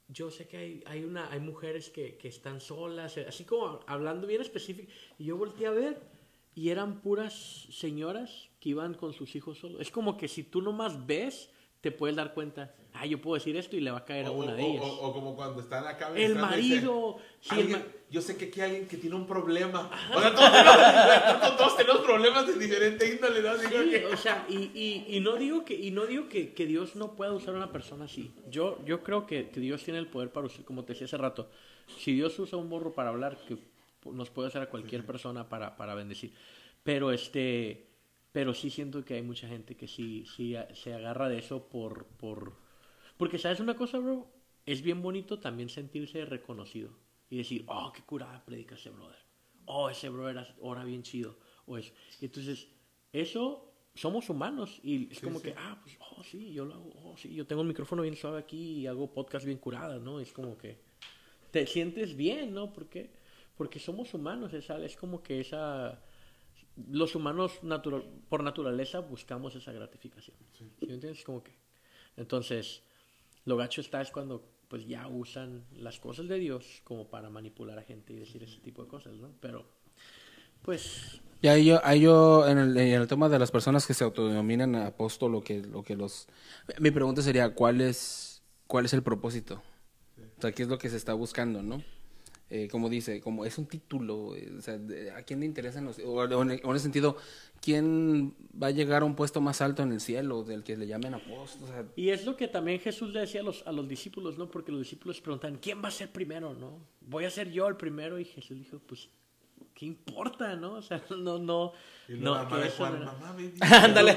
[0.07, 4.25] yo sé que hay, hay, una, hay mujeres que, que están solas, así como hablando
[4.27, 6.01] bien específico, y yo volteé a ver
[6.55, 9.79] y eran puras señoras que iban con sus hijos solos.
[9.79, 11.51] Es como que si tú nomás ves,
[11.81, 14.31] te puedes dar cuenta, ah, yo puedo decir esto y le va a caer a
[14.31, 14.83] una o- de ellas.
[14.85, 18.61] o- como cuando están acá el marido, sí, el "Alguien- ma- yo sé que aquí
[18.61, 19.89] hay alguien que tiene un problema.
[20.13, 23.57] O sea, todos, tenemos, todos tenemos problemas de diferente índole, ¿no?
[23.57, 26.65] Sí, que- o sea, y, y, y no digo que y no digo que, que
[26.65, 28.31] Dios no pueda usar a una persona así.
[28.49, 31.17] Yo yo creo que, que Dios tiene el poder para usar, como te decía hace
[31.17, 31.49] rato,
[31.97, 33.57] si Dios usa un borro para hablar, que
[34.11, 36.31] nos puede hacer a cualquier persona para, para bendecir.
[36.83, 37.87] Pero este
[38.31, 42.05] pero sí siento que hay mucha gente que sí sí se agarra de eso por
[42.05, 42.53] por
[43.17, 44.27] porque sabes una cosa, bro,
[44.65, 46.89] es bien bonito también sentirse reconocido
[47.29, 49.17] y decir, "Oh, qué curada predica ese brother."
[49.65, 51.91] Oh, ese brother ora bien chido o eso.
[52.21, 52.67] Entonces,
[53.13, 55.45] eso somos humanos y es Sí, como sí.
[55.45, 58.15] que, ah, pues, oh, sí, yo lo hago, oh, sí, yo tengo un micrófono bien
[58.15, 60.19] suave aquí y hago podcast bien curada, ¿no?
[60.19, 60.77] Es como que
[61.51, 62.73] te sientes bien, ¿no?
[62.73, 63.09] ¿Por qué?
[63.55, 66.01] Porque somos humanos, es, al- es como que esa...
[66.91, 70.35] Los humanos natural, por naturaleza buscamos esa gratificación.
[70.51, 71.23] ¿Sí me entiendes?
[71.23, 71.53] Como que...
[72.17, 72.83] Entonces,
[73.45, 77.77] lo gacho está es cuando pues ya usan las cosas de Dios como para manipular
[77.77, 79.29] a gente y decir ese tipo de cosas, ¿no?
[79.39, 79.65] Pero,
[80.63, 84.75] pues, Y ahí yo, ahí yo en, el, tema de las personas que se autodenominan
[84.75, 86.27] apóstol, lo que, lo que los...
[86.79, 89.61] Mi pregunta sería, ¿cuál es, cuál es el propósito?
[90.37, 91.83] O sea, ¿qué es lo que se está buscando, no?
[92.49, 94.79] Eh, como dice, como es un título, eh, o sea,
[95.17, 95.97] ¿a quién le interesan los...
[95.99, 97.17] O, en, ese sentido,
[97.59, 100.85] ¿quién va a llegar a un puesto más alto en el cielo del que le
[100.85, 101.89] llamen apóstol?
[101.95, 104.51] Y es lo que también Jesús le decía a los, a los discípulos, ¿no?
[104.51, 106.85] Porque los discípulos preguntan, ¿quién va a ser primero, no?
[107.01, 108.19] Voy a ser yo el primero.
[108.19, 109.09] Y Jesús dijo, pues,
[109.75, 110.73] ¿qué importa, no?
[110.75, 111.73] O sea, no, no,
[112.07, 113.35] Y no, mamá de Juan, no- mamá.
[113.83, 114.15] Ándale.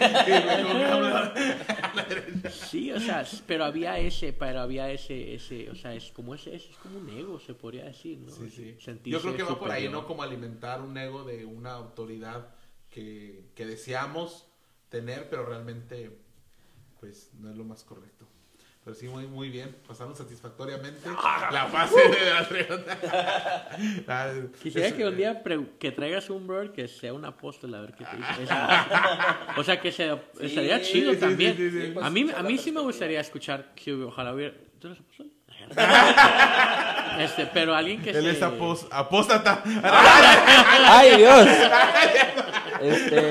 [2.51, 6.55] Sí, o sea, pero había ese, pero había ese, ese, o sea, es como ese,
[6.55, 8.30] ese es como un ego, se podría decir, ¿no?
[8.30, 8.76] Sí, sí.
[8.78, 9.89] Sentirse Yo creo que va por ahí.
[9.89, 10.06] ¿no?
[10.06, 12.55] Como alimentar un ego de una autoridad
[12.89, 14.47] que, que deseamos
[14.89, 16.18] tener, pero realmente,
[17.01, 18.26] pues, no es lo más correcto.
[18.89, 19.77] Pero sí, muy, muy bien.
[19.86, 21.10] Pasaron satisfactoriamente
[21.52, 22.98] la fase de la pregunta.
[24.09, 24.31] Ah,
[24.62, 27.82] Quisiera es- que un día pre- que traigas un brother que sea un apóstol a
[27.82, 28.55] ver qué te dice.
[29.59, 31.55] O sea, que sea, estaría chido sí, también.
[31.55, 31.90] sí, sí, sí.
[31.93, 34.55] Pues, A mí, a mí sí me gustaría escuchar, que ojalá hubiera...
[34.78, 35.27] ¿Tú eres apóstol?
[37.19, 38.31] este, pero alguien que Él se...
[38.31, 39.62] es após- apóstata.
[40.86, 41.47] ¡Ay, Dios!
[42.81, 43.31] Este.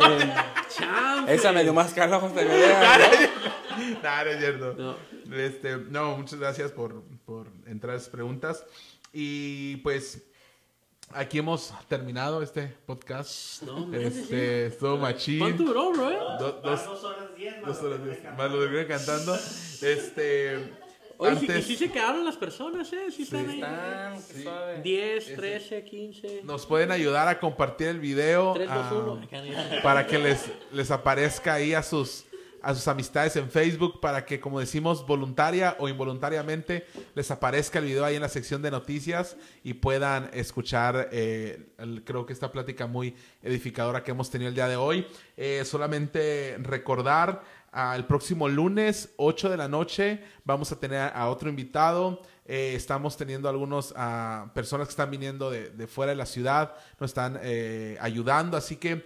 [1.28, 2.34] Esa me dio más calor.
[2.34, 3.10] vea.
[4.02, 4.74] Nah, no es cierto.
[4.74, 4.96] No.
[5.38, 8.66] Este, no, muchas gracias por, por entrar a esas preguntas.
[9.14, 10.24] Y pues,
[11.14, 13.62] aquí hemos terminado este podcast.
[13.64, 15.40] No, este, estuvo machín.
[15.40, 16.10] ¿Cuánto duró, bro?
[16.10, 16.18] eh?
[16.40, 18.24] Do- dos, Dos horas diez, más dos horas diez.
[18.24, 19.36] me Más lo de cantando.
[19.36, 20.74] Este.
[21.20, 23.08] Oye, sí- antes y sí se quedaron las personas, ¿eh?
[23.16, 23.56] Sí están ahí.
[23.62, 24.82] Están, suave.
[24.82, 26.42] 10, 13, 15.
[26.44, 29.28] nos pueden ayudar a compartir el video 3, 2, ah, 1.
[29.84, 32.24] para que les, les aparezca ahí a sus
[32.60, 37.86] a sus amistades en Facebook para que, como decimos, voluntaria o involuntariamente les aparezca el
[37.86, 42.52] video ahí en la sección de noticias y puedan escuchar, eh, el- creo que esta
[42.52, 45.06] plática muy edificadora que hemos tenido el día de hoy.
[45.38, 47.44] Eh, solamente recordar,
[47.96, 52.22] el próximo lunes, 8 de la noche, vamos a tener a otro invitado.
[52.46, 53.94] Eh, estamos teniendo algunas
[54.54, 58.78] personas que están viniendo de, de fuera de la ciudad, nos están eh, ayudando, así
[58.78, 59.04] que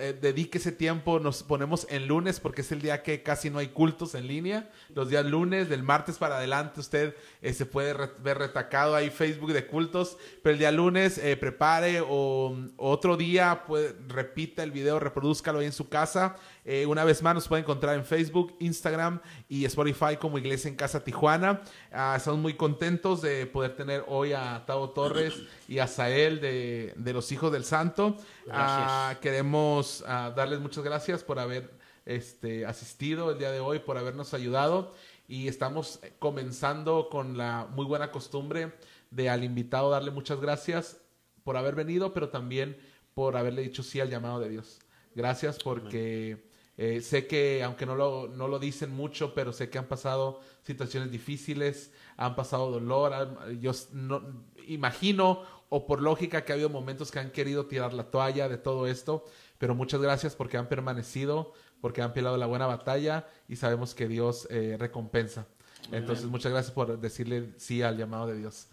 [0.00, 3.58] eh, dedique ese tiempo, nos ponemos en lunes porque es el día que casi no
[3.58, 4.70] hay cultos en línea.
[4.94, 7.14] Los días lunes, del martes para adelante, usted
[7.44, 11.36] eh, se puede re- ver retacado ahí Facebook de cultos, pero el día lunes eh,
[11.36, 16.36] prepare o, otro día pues, repita el video, reproduzcalo ahí en su casa.
[16.64, 20.76] Eh, una vez más nos puede encontrar en Facebook, Instagram y Spotify como Iglesia en
[20.76, 21.60] Casa Tijuana.
[21.92, 25.34] Ah, estamos muy contentos de poder tener hoy a Tavo Torres
[25.68, 28.16] y a Sael de, de los Hijos del Santo.
[28.50, 31.70] Ah, queremos ah, darles muchas gracias por haber
[32.06, 34.94] este, asistido el día de hoy, por habernos ayudado.
[35.26, 38.72] Y estamos comenzando con la muy buena costumbre
[39.10, 41.00] de al invitado darle muchas gracias
[41.44, 42.76] por haber venido, pero también
[43.14, 44.80] por haberle dicho sí al llamado de Dios.
[45.14, 46.44] Gracias porque
[46.76, 50.40] eh, sé que, aunque no lo, no lo dicen mucho, pero sé que han pasado
[50.62, 53.58] situaciones difíciles, han pasado dolor.
[53.60, 54.22] yo no,
[54.66, 58.58] imagino, o por lógica, que ha habido momentos que han querido tirar la toalla de
[58.58, 59.24] todo esto,
[59.58, 64.08] pero muchas gracias porque han permanecido, porque han peleado la buena batalla y sabemos que
[64.08, 65.46] Dios eh, recompensa.
[65.92, 68.68] Entonces, muchas gracias por decirle sí al llamado de Dios,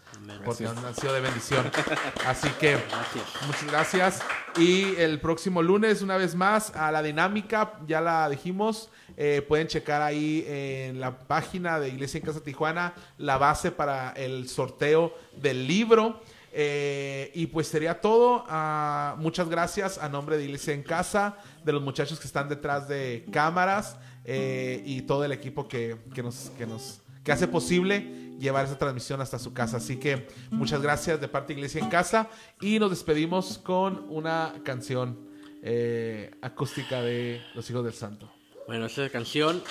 [0.46, 1.70] porque han, han sido de bendición.
[2.26, 3.24] Así que, Gracias.
[3.46, 4.22] Muchas gracias.
[4.56, 8.88] Y el próximo lunes, una vez más, a la dinámica, ya la dijimos.
[9.18, 14.12] eh, pueden checar ahí en la página de Iglesia en Casa Tijuana la base para
[14.12, 16.22] el sorteo del libro.
[16.52, 18.44] Eh, y pues sería todo.
[18.48, 22.88] Ah, muchas gracias a nombre de Iglesia en Casa, de los muchachos que están detrás
[22.88, 28.36] de cámaras eh, y todo el equipo que, que nos, que nos que hace posible
[28.38, 29.76] llevar esa transmisión hasta su casa.
[29.76, 32.28] Así que muchas gracias de parte de Iglesia en Casa
[32.60, 35.28] y nos despedimos con una canción
[35.62, 38.30] eh, acústica de Los Hijos del Santo.
[38.66, 39.62] Bueno, esta canción,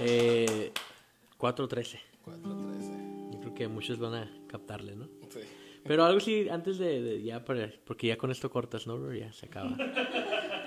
[0.00, 0.72] eh,
[1.38, 2.00] 413.
[2.24, 3.32] 4-13.
[3.32, 5.06] Yo creo que muchos van a captarle, ¿no?
[5.30, 5.40] Sí.
[5.84, 9.12] Pero algo sí, antes de, ya, para- porque ya con esto cortas, ¿no?
[9.12, 9.76] Ya se acaba.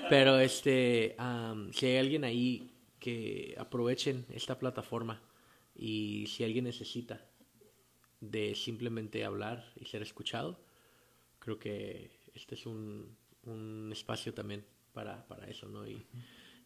[0.10, 1.16] Pero este,
[1.72, 5.22] si hay alguien ahí que aprovechen esta plataforma
[5.76, 7.26] y si alguien necesita
[8.20, 10.60] de simplemente hablar y ser escuchado,
[11.40, 13.16] creo que este es un,
[13.46, 15.88] un espacio también para, para eso, ¿no?
[15.88, 16.06] Y,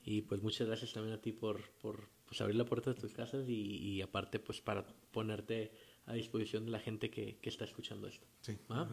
[0.05, 3.13] y pues muchas gracias también a ti por, por pues, abrir la puerta de tus
[3.13, 5.71] casas y, y aparte pues para ponerte
[6.05, 8.27] a disposición de la gente que, que está escuchando esto.
[8.41, 8.57] Sí.
[8.69, 8.87] Ah.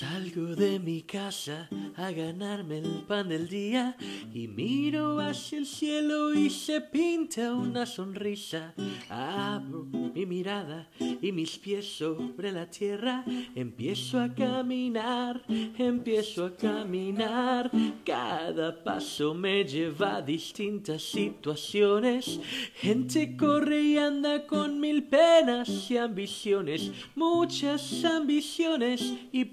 [0.00, 3.98] Salgo de mi casa a ganarme el pan del día
[4.32, 8.72] y miro hacia el cielo y se pinta una sonrisa.
[9.10, 13.26] Abro mi mirada y mis pies sobre la tierra.
[13.54, 15.44] Empiezo a caminar,
[15.76, 17.70] empiezo a caminar.
[18.02, 22.40] Cada paso me lleva a distintas situaciones.
[22.76, 29.44] Gente corre y anda con mil penas y ambiciones, muchas ambiciones y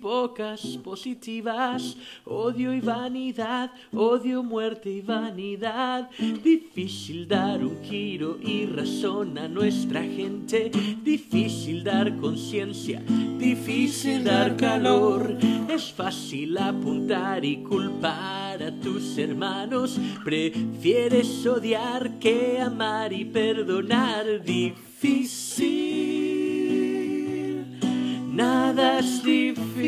[0.83, 1.97] positivas.
[2.25, 6.09] Odio y vanidad, odio, muerte y vanidad.
[6.43, 10.71] Difícil dar un giro y razón a nuestra gente.
[11.03, 13.01] Difícil dar conciencia,
[13.37, 15.37] difícil dar calor.
[15.69, 19.99] Es fácil apuntar y culpar a tus hermanos.
[20.23, 24.43] Prefieres odiar que amar y perdonar.
[24.43, 26.36] Difícil.
[28.37, 29.81] Nada es difícil,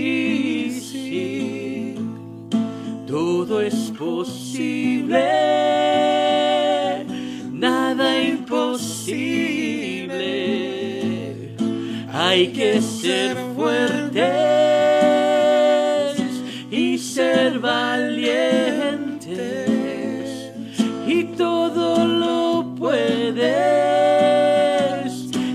[3.05, 5.19] todo es posible,
[7.51, 9.05] nada imposible.
[12.11, 14.17] Hay que ser fuertes
[16.71, 19.29] y ser valientes.
[21.05, 23.29] Y todo lo puedes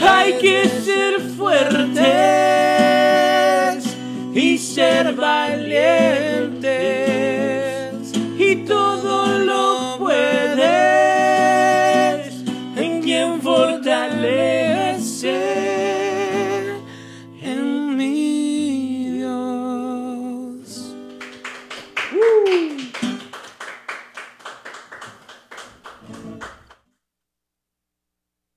[0.00, 2.00] Hay que ser fuertes
[4.34, 6.39] y ser valientes.